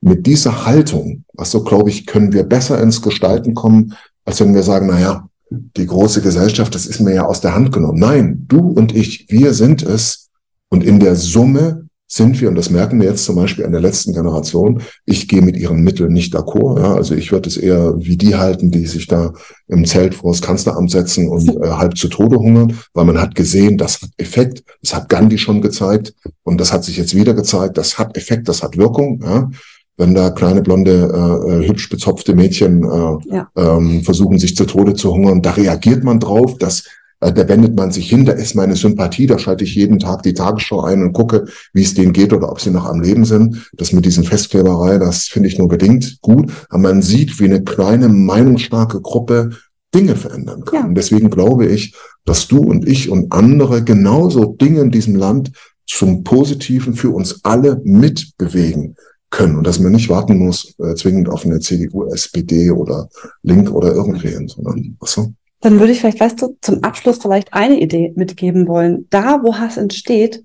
mit 0.00 0.26
dieser 0.26 0.66
Haltung, 0.66 1.24
was 1.32 1.50
so 1.50 1.64
glaube 1.64 1.90
ich, 1.90 2.06
können 2.06 2.32
wir 2.32 2.42
besser 2.44 2.80
ins 2.80 3.00
Gestalten 3.02 3.54
kommen, 3.54 3.94
als 4.28 4.40
wenn 4.40 4.54
wir 4.54 4.62
sagen, 4.62 4.88
na 4.90 5.00
ja, 5.00 5.28
die 5.50 5.86
große 5.86 6.20
Gesellschaft, 6.20 6.74
das 6.74 6.84
ist 6.84 7.00
mir 7.00 7.14
ja 7.14 7.24
aus 7.24 7.40
der 7.40 7.54
Hand 7.54 7.72
genommen. 7.72 7.98
Nein, 7.98 8.44
du 8.46 8.58
und 8.58 8.94
ich, 8.94 9.24
wir 9.30 9.54
sind 9.54 9.82
es. 9.82 10.28
Und 10.68 10.84
in 10.84 11.00
der 11.00 11.16
Summe 11.16 11.86
sind 12.06 12.38
wir, 12.38 12.50
und 12.50 12.54
das 12.54 12.68
merken 12.68 13.00
wir 13.00 13.08
jetzt 13.08 13.24
zum 13.24 13.36
Beispiel 13.36 13.64
an 13.64 13.72
der 13.72 13.80
letzten 13.80 14.12
Generation, 14.12 14.82
ich 15.06 15.28
gehe 15.28 15.40
mit 15.40 15.56
ihren 15.56 15.82
Mitteln 15.82 16.12
nicht 16.12 16.36
d'accord. 16.36 16.78
Ja, 16.78 16.94
also 16.94 17.14
ich 17.14 17.32
würde 17.32 17.48
es 17.48 17.56
eher 17.56 17.94
wie 17.96 18.18
die 18.18 18.36
halten, 18.36 18.70
die 18.70 18.84
sich 18.84 19.06
da 19.06 19.32
im 19.66 19.86
Zelt 19.86 20.14
vor 20.14 20.32
das 20.32 20.42
Kanzleramt 20.42 20.90
setzen 20.90 21.28
und 21.28 21.48
äh, 21.62 21.68
halb 21.70 21.96
zu 21.96 22.08
Tode 22.08 22.36
hungern, 22.36 22.78
weil 22.92 23.06
man 23.06 23.18
hat 23.18 23.34
gesehen, 23.34 23.78
das 23.78 24.02
hat 24.02 24.10
Effekt, 24.18 24.62
das 24.82 24.94
hat 24.94 25.08
Gandhi 25.08 25.38
schon 25.38 25.62
gezeigt 25.62 26.12
und 26.42 26.60
das 26.60 26.70
hat 26.70 26.84
sich 26.84 26.98
jetzt 26.98 27.14
wieder 27.14 27.32
gezeigt, 27.32 27.78
das 27.78 27.98
hat 27.98 28.14
Effekt, 28.14 28.46
das 28.48 28.62
hat 28.62 28.76
Wirkung. 28.76 29.22
Ja. 29.22 29.50
Wenn 29.98 30.14
da 30.14 30.30
kleine 30.30 30.62
blonde, 30.62 30.92
äh, 31.12 31.50
äh 31.50 31.68
hübsch 31.68 31.90
bezopfte 31.90 32.34
Mädchen 32.34 32.84
äh, 32.84 33.34
ja. 33.34 33.50
ähm, 33.56 34.02
versuchen, 34.02 34.38
sich 34.38 34.56
zu 34.56 34.64
Tode 34.64 34.94
zu 34.94 35.12
hungern, 35.12 35.42
da 35.42 35.50
reagiert 35.50 36.04
man 36.04 36.20
drauf, 36.20 36.56
dass 36.56 36.84
äh, 37.20 37.32
da 37.32 37.48
wendet 37.48 37.76
man 37.76 37.90
sich 37.90 38.08
hin, 38.08 38.24
da 38.24 38.32
ist 38.32 38.54
meine 38.54 38.76
Sympathie, 38.76 39.26
da 39.26 39.38
schalte 39.38 39.64
ich 39.64 39.74
jeden 39.74 39.98
Tag 39.98 40.22
die 40.22 40.34
Tagesschau 40.34 40.82
ein 40.82 41.02
und 41.02 41.12
gucke, 41.12 41.46
wie 41.72 41.82
es 41.82 41.94
denen 41.94 42.12
geht 42.12 42.32
oder 42.32 42.50
ob 42.50 42.60
sie 42.60 42.70
noch 42.70 42.86
am 42.86 43.00
Leben 43.00 43.24
sind. 43.24 43.70
Das 43.72 43.92
mit 43.92 44.04
diesen 44.04 44.24
Festkleberei, 44.24 44.98
das 44.98 45.24
finde 45.24 45.48
ich 45.48 45.58
nur 45.58 45.68
bedingt 45.68 46.20
gut. 46.20 46.52
Aber 46.68 46.82
man 46.82 47.02
sieht, 47.02 47.40
wie 47.40 47.46
eine 47.46 47.64
kleine, 47.64 48.08
meinungsstarke 48.08 49.00
Gruppe 49.00 49.50
Dinge 49.94 50.16
verändern 50.16 50.64
kann. 50.64 50.80
Ja. 50.80 50.86
Und 50.86 50.94
deswegen 50.94 51.30
glaube 51.30 51.66
ich, 51.66 51.94
dass 52.24 52.46
du 52.46 52.58
und 52.58 52.86
ich 52.86 53.10
und 53.10 53.32
andere 53.32 53.82
genauso 53.82 54.44
Dinge 54.44 54.80
in 54.80 54.90
diesem 54.90 55.16
Land 55.16 55.50
zum 55.86 56.22
Positiven 56.22 56.94
für 56.94 57.10
uns 57.10 57.40
alle 57.42 57.80
mitbewegen 57.84 58.94
können 59.30 59.56
und 59.56 59.66
dass 59.66 59.78
man 59.78 59.92
nicht 59.92 60.08
warten 60.08 60.38
muss, 60.38 60.74
äh, 60.78 60.94
zwingend 60.94 61.28
auf 61.28 61.44
eine 61.44 61.60
CDU, 61.60 62.06
SPD 62.06 62.70
oder 62.70 63.08
Link 63.42 63.70
oder 63.70 63.92
irgendwen, 63.92 64.48
sondern 64.48 64.96
was 65.00 65.12
so. 65.12 65.32
Dann 65.60 65.80
würde 65.80 65.92
ich 65.92 66.00
vielleicht, 66.00 66.20
weißt 66.20 66.40
du, 66.40 66.56
zum 66.60 66.84
Abschluss 66.84 67.18
vielleicht 67.18 67.52
eine 67.52 67.80
Idee 67.80 68.12
mitgeben 68.14 68.68
wollen. 68.68 69.06
Da, 69.10 69.42
wo 69.42 69.56
Hass 69.56 69.76
entsteht, 69.76 70.44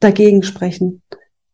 dagegen 0.00 0.42
sprechen. 0.42 1.02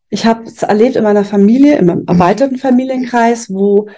Ich 0.09 0.25
habe 0.25 0.45
es 0.45 0.63
erlebt 0.63 0.95
in 0.95 1.03
meiner 1.03 1.25
Familie, 1.25 1.77
in 1.77 1.85
meinem 1.85 2.05
erweiterten 2.07 2.57
Familienkreis, 2.57 3.49
wo 3.49 3.89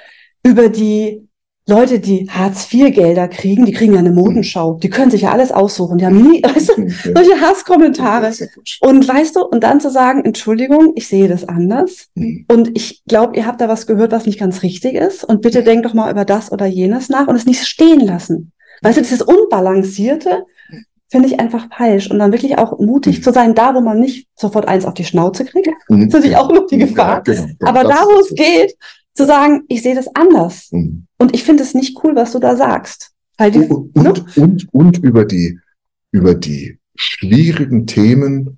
über 0.43 0.69
die 0.69 1.28
Leute, 1.69 1.99
die 1.99 2.27
Hartz-IV-Gelder 2.29 3.27
kriegen, 3.27 3.65
die 3.65 3.71
kriegen 3.71 3.93
ja 3.93 3.99
eine 3.99 4.11
Modenschau. 4.11 4.79
Die 4.81 4.89
können 4.89 5.11
sich 5.11 5.21
ja 5.21 5.31
alles 5.31 5.51
aussuchen. 5.51 5.99
Die 5.99 6.05
haben 6.05 6.21
nie, 6.21 6.41
weißt 6.43 6.69
du, 6.69 6.89
solche 6.89 7.39
Hasskommentare. 7.39 8.31
Und 8.81 9.07
weißt 9.07 9.35
du, 9.35 9.41
und 9.45 9.63
dann 9.63 9.79
zu 9.79 9.89
sagen, 9.91 10.25
Entschuldigung, 10.25 10.93
ich 10.95 11.07
sehe 11.07 11.27
das 11.27 11.47
anders. 11.47 12.07
Mhm. 12.15 12.45
Und 12.51 12.75
ich 12.75 13.03
glaube, 13.05 13.37
ihr 13.37 13.45
habt 13.45 13.61
da 13.61 13.69
was 13.69 13.87
gehört, 13.87 14.11
was 14.11 14.25
nicht 14.25 14.39
ganz 14.39 14.63
richtig 14.63 14.95
ist. 14.95 15.23
Und 15.23 15.41
bitte 15.41 15.63
denkt 15.63 15.85
doch 15.85 15.93
mal 15.93 16.11
über 16.11 16.25
das 16.25 16.51
oder 16.51 16.65
jenes 16.65 17.09
nach 17.09 17.27
und 17.27 17.35
es 17.35 17.45
nicht 17.45 17.65
stehen 17.65 17.99
lassen. 17.99 18.51
Weißt 18.81 18.97
du, 18.97 19.01
dieses 19.01 19.21
Unbalancierte 19.21 20.45
finde 21.11 21.27
ich 21.27 21.39
einfach 21.39 21.67
falsch. 21.75 22.09
Und 22.09 22.19
dann 22.19 22.31
wirklich 22.31 22.57
auch 22.57 22.79
mutig 22.79 23.19
mhm. 23.19 23.23
zu 23.23 23.31
sein, 23.31 23.53
da 23.53 23.75
wo 23.75 23.81
man 23.81 23.99
nicht 23.99 24.27
sofort 24.35 24.67
eins 24.67 24.85
auf 24.85 24.95
die 24.95 25.05
Schnauze 25.05 25.45
kriegt. 25.45 25.69
Mhm. 25.87 25.99
Das 25.99 26.07
ist 26.07 26.13
natürlich 26.13 26.37
auch 26.37 26.49
immer 26.49 26.65
die 26.65 26.77
Gefahr. 26.77 27.23
Ja, 27.27 27.33
genau. 27.33 27.47
Aber 27.61 27.83
da, 27.83 28.03
wo 28.05 28.19
es 28.19 28.33
geht, 28.33 28.75
zu 29.13 29.25
sagen, 29.25 29.63
ich 29.67 29.83
sehe 29.83 29.95
das 29.95 30.07
anders. 30.15 30.69
Mhm. 30.71 31.05
Und 31.19 31.35
ich 31.35 31.43
finde 31.43 31.63
es 31.63 31.75
nicht 31.75 32.03
cool, 32.03 32.15
was 32.15 32.31
du 32.31 32.39
da 32.39 32.55
sagst. 32.55 33.11
Weil 33.37 33.51
die, 33.51 33.59
und, 33.59 33.95
ne? 33.95 34.09
und, 34.09 34.37
und, 34.37 34.73
und 34.73 34.97
über 34.97 35.25
die, 35.25 35.59
über 36.11 36.33
die 36.33 36.79
schwierigen 36.95 37.85
Themen 37.85 38.57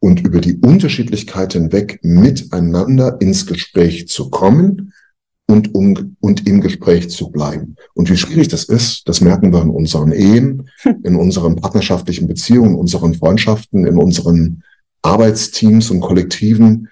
und 0.00 0.20
über 0.20 0.40
die 0.40 0.58
Unterschiedlichkeit 0.58 1.54
hinweg 1.54 1.98
miteinander 2.02 3.20
ins 3.20 3.46
Gespräch 3.46 4.06
zu 4.08 4.30
kommen 4.30 4.92
und, 5.46 5.74
um, 5.74 6.16
und 6.20 6.46
im 6.46 6.60
Gespräch 6.60 7.10
zu 7.10 7.30
bleiben. 7.30 7.76
Und 7.94 8.10
wie 8.10 8.16
schwierig 8.16 8.48
das 8.48 8.64
ist, 8.64 9.08
das 9.08 9.20
merken 9.20 9.52
wir 9.52 9.62
in 9.62 9.70
unseren 9.70 10.12
Ehen, 10.12 10.68
in 11.02 11.16
unseren 11.16 11.56
partnerschaftlichen 11.56 12.28
Beziehungen, 12.28 12.72
in 12.72 12.78
unseren 12.78 13.14
Freundschaften, 13.14 13.86
in 13.86 13.98
unseren 13.98 14.62
Arbeitsteams 15.02 15.90
und 15.90 16.00
Kollektiven, 16.00 16.88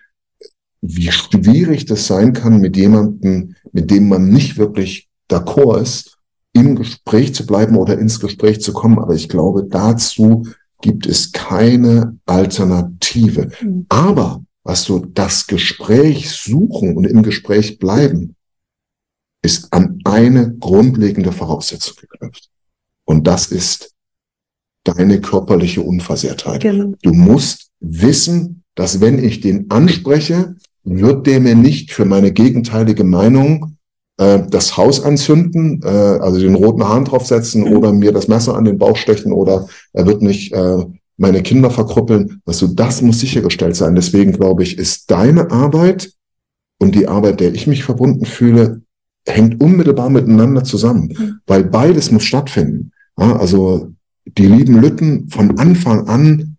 wie 0.83 1.11
schwierig 1.13 1.87
das 1.87 2.07
sein 2.07 2.33
kann, 2.33 2.61
mit 2.61 2.77
jemandem, 2.77 3.55
mit 3.73 3.91
dem 3.91 4.09
man 4.09 4.29
nicht 4.29 4.59
wirklich 4.59 5.09
d'accord 5.31 5.81
ist, 5.81 6.19
im 6.53 6.77
Gespräch 6.77 7.35
zu 7.35 7.47
bleiben 7.47 7.77
oder 7.77 7.99
ins 7.99 8.21
Gespräch 8.21 8.61
zu 8.61 8.73
kommen. 8.73 8.99
Aber 8.99 9.15
ich 9.15 9.29
glaube, 9.29 9.65
dazu 9.65 10.45
gibt 10.83 11.07
es 11.07 11.33
keine 11.33 12.19
Alternative. 12.27 13.51
Mhm. 13.63 13.87
Aber 13.89 14.45
was 14.65 14.85
du 14.85 14.99
das 14.99 15.47
Gespräch 15.47 16.31
suchen 16.31 16.97
und 16.97 17.05
im 17.05 17.23
Gespräch 17.23 17.79
bleiben, 17.79 18.37
ist 19.43 19.73
an 19.73 20.01
eine 20.05 20.55
grundlegende 20.57 21.33
Voraussetzung 21.33 21.97
geknüpft. 22.01 22.49
Und 23.05 23.27
das 23.27 23.47
ist 23.47 23.95
deine 24.85 25.21
körperliche 25.21 25.83
Unversehrtheit. 25.83 26.63
Genau. 26.63 26.95
Du 27.03 27.13
musst 27.13 27.71
wissen, 27.81 28.63
dass 28.75 29.01
wenn 29.01 29.23
ich 29.23 29.41
den 29.41 29.71
anspreche, 29.71 30.57
wird 30.85 31.27
der 31.27 31.41
mir 31.41 31.55
nicht 31.55 31.93
für 31.93 32.05
meine 32.05 32.33
gegenteilige 32.33 33.05
Meinung 33.05 33.77
äh, 34.19 34.41
das 34.49 34.77
Haus 34.77 35.03
anzünden, 35.03 35.81
äh, 35.83 35.89
also 35.89 36.41
den 36.41 36.55
roten 36.55 36.87
Hahn 36.87 37.05
draufsetzen 37.05 37.65
mhm. 37.65 37.77
oder 37.77 37.93
mir 37.93 38.13
das 38.13 38.29
Messer 38.29 38.57
an 38.57 38.65
den 38.65 38.79
Bauch 38.79 38.97
stechen 38.97 39.33
oder 39.33 39.67
er 39.93 40.07
wird 40.07 40.23
nicht 40.23 40.53
äh, 40.53 40.85
meine 41.17 41.43
Kinder 41.43 41.71
verkrüppeln. 41.71 42.41
Also 42.45 42.67
das 42.67 43.03
muss 43.03 43.21
sichergestellt 43.21 43.77
sein. 43.77 43.95
Deswegen 43.95 44.33
glaube 44.33 44.63
ich, 44.63 44.79
ist 44.79 45.11
deine 45.11 45.51
Arbeit 45.51 46.13
und 46.79 46.95
die 46.95 47.07
Arbeit, 47.07 47.41
der 47.41 47.55
ich 47.55 47.67
mich 47.67 47.85
verbunden 47.85 48.27
fühle, 48.27 48.83
hängt 49.27 49.63
unmittelbar 49.63 50.11
miteinander 50.11 50.65
zusammen, 50.65 51.15
mhm. 51.17 51.35
weil 51.47 51.65
beides 51.65 52.11
muss 52.11 52.25
stattfinden. 52.25 52.93
Ja, 53.17 53.37
also 53.37 53.93
die 54.27 54.47
lieben 54.47 54.81
Lütten 54.81 55.29
von 55.29 55.59
Anfang 55.59 56.09
an 56.09 56.57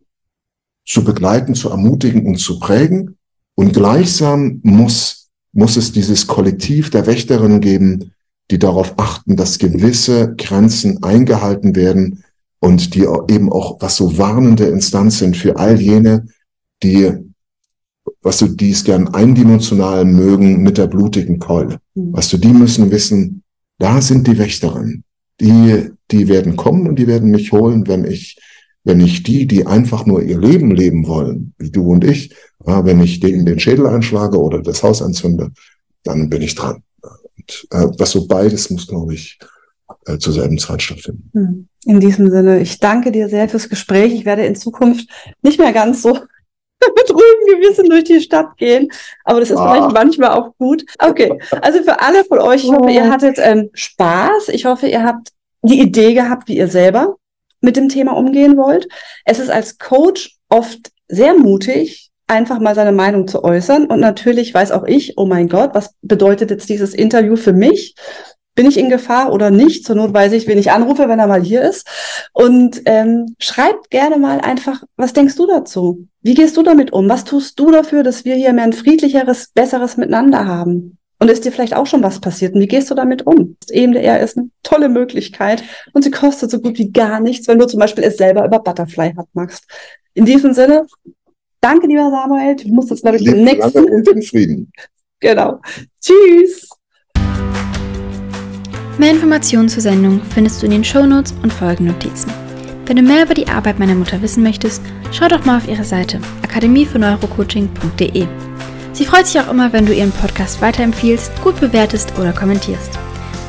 zu 0.85 1.03
begleiten, 1.03 1.55
zu 1.55 1.69
ermutigen 1.69 2.25
und 2.25 2.37
zu 2.37 2.59
prägen 2.59 3.17
und 3.55 3.73
gleichsam 3.73 4.59
muss, 4.63 5.29
muss 5.51 5.77
es 5.77 5.91
dieses 5.91 6.27
Kollektiv 6.27 6.89
der 6.89 7.05
Wächterinnen 7.05 7.61
geben, 7.61 8.11
die 8.51 8.59
darauf 8.59 8.93
achten, 8.97 9.35
dass 9.35 9.59
gewisse 9.59 10.35
Grenzen 10.35 11.03
eingehalten 11.03 11.75
werden 11.75 12.23
und 12.59 12.95
die 12.95 13.05
eben 13.29 13.51
auch 13.51 13.81
was 13.81 13.95
so 13.95 14.17
warnende 14.17 14.65
Instanz 14.65 15.19
sind 15.19 15.37
für 15.37 15.57
all 15.57 15.79
jene, 15.79 16.27
die, 16.81 17.11
was 18.21 18.37
du, 18.39 18.47
die 18.47 18.71
es 18.71 18.83
gern 18.83 19.09
eindimensional 19.09 20.05
mögen 20.05 20.61
mit 20.61 20.77
der 20.77 20.87
blutigen 20.87 21.39
Keule. 21.39 21.79
Mhm. 21.95 22.13
Was 22.13 22.29
du, 22.29 22.37
die 22.37 22.53
müssen 22.53 22.91
wissen, 22.91 23.43
da 23.79 24.01
sind 24.01 24.27
die 24.27 24.37
Wächterinnen. 24.37 25.03
Die, 25.39 25.89
die 26.11 26.27
werden 26.27 26.55
kommen 26.55 26.87
und 26.87 26.97
die 26.97 27.07
werden 27.07 27.31
mich 27.31 27.51
holen, 27.51 27.87
wenn 27.87 28.05
ich 28.05 28.37
wenn 28.83 28.99
ich 28.99 29.23
die, 29.23 29.47
die 29.47 29.65
einfach 29.65 30.05
nur 30.05 30.21
ihr 30.21 30.39
Leben 30.39 30.71
leben 30.71 31.07
wollen, 31.07 31.53
wie 31.57 31.71
du 31.71 31.87
und 31.87 32.03
ich, 32.03 32.35
ja, 32.65 32.85
wenn 32.85 33.01
ich 33.01 33.19
denen 33.19 33.45
den 33.45 33.59
Schädel 33.59 33.87
einschlage 33.87 34.39
oder 34.39 34.61
das 34.61 34.83
Haus 34.83 35.01
anzünde, 35.01 35.51
dann 36.03 36.29
bin 36.29 36.41
ich 36.41 36.55
dran. 36.55 36.83
Und 37.01 37.67
äh, 37.71 37.87
was 37.97 38.11
so 38.11 38.27
beides 38.27 38.69
muss, 38.69 38.87
glaube 38.87 39.13
ich, 39.13 39.39
äh, 40.05 40.17
zur 40.17 40.33
selben 40.33 40.57
Zeit 40.57 40.81
stattfinden. 40.81 41.29
Hm. 41.33 41.67
In 41.85 41.99
diesem 41.99 42.29
Sinne, 42.29 42.61
ich 42.61 42.79
danke 42.79 43.11
dir 43.11 43.27
sehr 43.29 43.49
fürs 43.49 43.69
Gespräch. 43.69 44.13
Ich 44.13 44.25
werde 44.25 44.45
in 44.45 44.55
Zukunft 44.55 45.09
nicht 45.41 45.59
mehr 45.59 45.73
ganz 45.73 46.01
so 46.01 46.13
mit 46.13 47.09
ruhigem 47.09 47.61
Gewissen 47.61 47.89
durch 47.89 48.05
die 48.05 48.21
Stadt 48.21 48.57
gehen. 48.57 48.89
Aber 49.23 49.39
das 49.39 49.49
ist 49.49 49.57
ah. 49.57 49.71
vielleicht 49.71 49.93
manchmal 49.93 50.31
auch 50.31 50.55
gut. 50.57 50.85
Okay, 50.99 51.37
also 51.61 51.83
für 51.83 52.01
alle 52.01 52.23
von 52.25 52.39
euch, 52.39 52.63
ich 52.63 52.71
hoffe, 52.71 52.91
ihr 52.91 53.09
hattet 53.09 53.37
ähm, 53.39 53.69
Spaß. 53.73 54.49
Ich 54.49 54.65
hoffe, 54.65 54.87
ihr 54.87 55.03
habt 55.03 55.29
die 55.61 55.79
Idee 55.79 56.13
gehabt, 56.13 56.47
wie 56.47 56.57
ihr 56.57 56.67
selber 56.67 57.17
mit 57.61 57.77
dem 57.77 57.89
Thema 57.89 58.15
umgehen 58.15 58.57
wollt. 58.57 58.87
Es 59.25 59.39
ist 59.39 59.49
als 59.49 59.77
Coach 59.77 60.37
oft 60.49 60.91
sehr 61.07 61.33
mutig, 61.33 62.11
einfach 62.27 62.59
mal 62.59 62.75
seine 62.75 62.91
Meinung 62.91 63.27
zu 63.27 63.43
äußern. 63.43 63.85
Und 63.85 63.99
natürlich 63.99 64.53
weiß 64.53 64.71
auch 64.71 64.85
ich, 64.85 65.17
oh 65.17 65.25
mein 65.25 65.49
Gott, 65.49 65.71
was 65.73 65.95
bedeutet 66.01 66.51
jetzt 66.51 66.69
dieses 66.69 66.93
Interview 66.93 67.35
für 67.35 67.53
mich? 67.53 67.95
bin 68.55 68.67
ich 68.67 68.77
in 68.77 68.89
Gefahr 68.89 69.31
oder 69.31 69.49
nicht? 69.49 69.85
Zur 69.85 69.95
Not 69.95 70.13
weiß 70.13 70.33
ich, 70.33 70.47
wen 70.47 70.57
ich 70.57 70.71
anrufe, 70.71 71.09
wenn 71.09 71.19
er 71.19 71.27
mal 71.27 71.41
hier 71.41 71.61
ist. 71.61 71.87
Und 72.33 72.81
ähm, 72.85 73.35
schreibt 73.39 73.89
gerne 73.89 74.17
mal 74.17 74.39
einfach, 74.41 74.83
was 74.95 75.13
denkst 75.13 75.35
du 75.35 75.47
dazu? 75.47 76.07
Wie 76.21 76.35
gehst 76.35 76.57
du 76.57 76.63
damit 76.63 76.93
um? 76.93 77.09
Was 77.09 77.23
tust 77.23 77.59
du 77.59 77.71
dafür, 77.71 78.03
dass 78.03 78.25
wir 78.25 78.35
hier 78.35 78.53
mehr 78.53 78.65
ein 78.65 78.73
friedlicheres, 78.73 79.49
besseres 79.53 79.97
Miteinander 79.97 80.45
haben? 80.45 80.97
Und 81.19 81.31
ist 81.31 81.45
dir 81.45 81.51
vielleicht 81.51 81.75
auch 81.75 81.87
schon 81.87 82.03
was 82.03 82.19
passiert? 82.19 82.53
Und 82.53 82.61
wie 82.61 82.67
gehst 82.67 82.91
du 82.91 82.95
damit 82.95 83.25
um? 83.25 83.55
EMDR 83.69 84.19
ist 84.19 84.37
eine 84.37 84.49
tolle 84.61 84.89
Möglichkeit 84.89 85.63
und 85.93 86.03
sie 86.03 86.11
kostet 86.11 86.51
so 86.51 86.59
gut 86.59 86.77
wie 86.77 86.91
gar 86.91 87.21
nichts, 87.21 87.47
wenn 87.47 87.59
du 87.59 87.65
zum 87.65 87.79
Beispiel 87.79 88.03
es 88.03 88.17
selber 88.17 88.45
über 88.45 88.59
Butterfly 88.59 89.13
hat 89.15 89.27
magst. 89.31 89.63
In 90.15 90.25
diesem 90.25 90.53
Sinne, 90.53 90.85
danke, 91.63 91.87
lieber 91.87 92.09
Samuel. 92.09 92.55
Du 92.55 92.67
musst 92.69 92.89
jetzt, 92.89 93.01
glaube 93.01 93.17
ich, 93.17 93.23
den 93.23 93.43
nächsten. 93.43 93.85
Und 93.85 94.07
in 94.07 94.21
Frieden. 94.21 94.71
Genau. 95.19 95.61
Tschüss. 96.01 96.67
Mehr 98.97 99.11
Informationen 99.11 99.69
zur 99.69 99.81
Sendung 99.81 100.19
findest 100.33 100.61
du 100.61 100.65
in 100.65 100.73
den 100.73 100.83
Shownotes 100.83 101.33
und 101.41 101.53
Folgennotizen. 101.53 102.29
Wenn 102.85 102.97
du 102.97 103.03
mehr 103.03 103.23
über 103.23 103.33
die 103.33 103.47
Arbeit 103.47 103.79
meiner 103.79 103.95
Mutter 103.95 104.21
wissen 104.21 104.43
möchtest, 104.43 104.81
schau 105.13 105.29
doch 105.29 105.45
mal 105.45 105.57
auf 105.57 105.69
ihre 105.69 105.85
Seite 105.85 106.19
akademiefürs-neurocoaching.de. 106.43 108.27
Sie 108.91 109.05
freut 109.05 109.27
sich 109.27 109.39
auch 109.39 109.49
immer, 109.49 109.71
wenn 109.71 109.85
du 109.85 109.93
ihren 109.93 110.11
Podcast 110.11 110.61
weiterempfiehlst, 110.61 111.31
gut 111.41 111.59
bewertest 111.61 112.13
oder 112.19 112.33
kommentierst. 112.33 112.91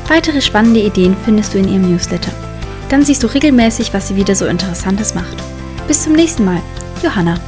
Weitere 0.07 0.41
spannende 0.41 0.79
Ideen 0.79 1.15
findest 1.25 1.53
du 1.53 1.57
in 1.57 1.67
ihrem 1.67 1.91
Newsletter. 1.91 2.31
Dann 2.89 3.03
siehst 3.03 3.21
du 3.21 3.27
regelmäßig, 3.27 3.93
was 3.93 4.07
sie 4.07 4.15
wieder 4.15 4.35
so 4.35 4.45
Interessantes 4.45 5.13
macht. 5.13 5.35
Bis 5.87 6.03
zum 6.03 6.13
nächsten 6.13 6.45
Mal. 6.45 6.61
Johanna. 7.03 7.39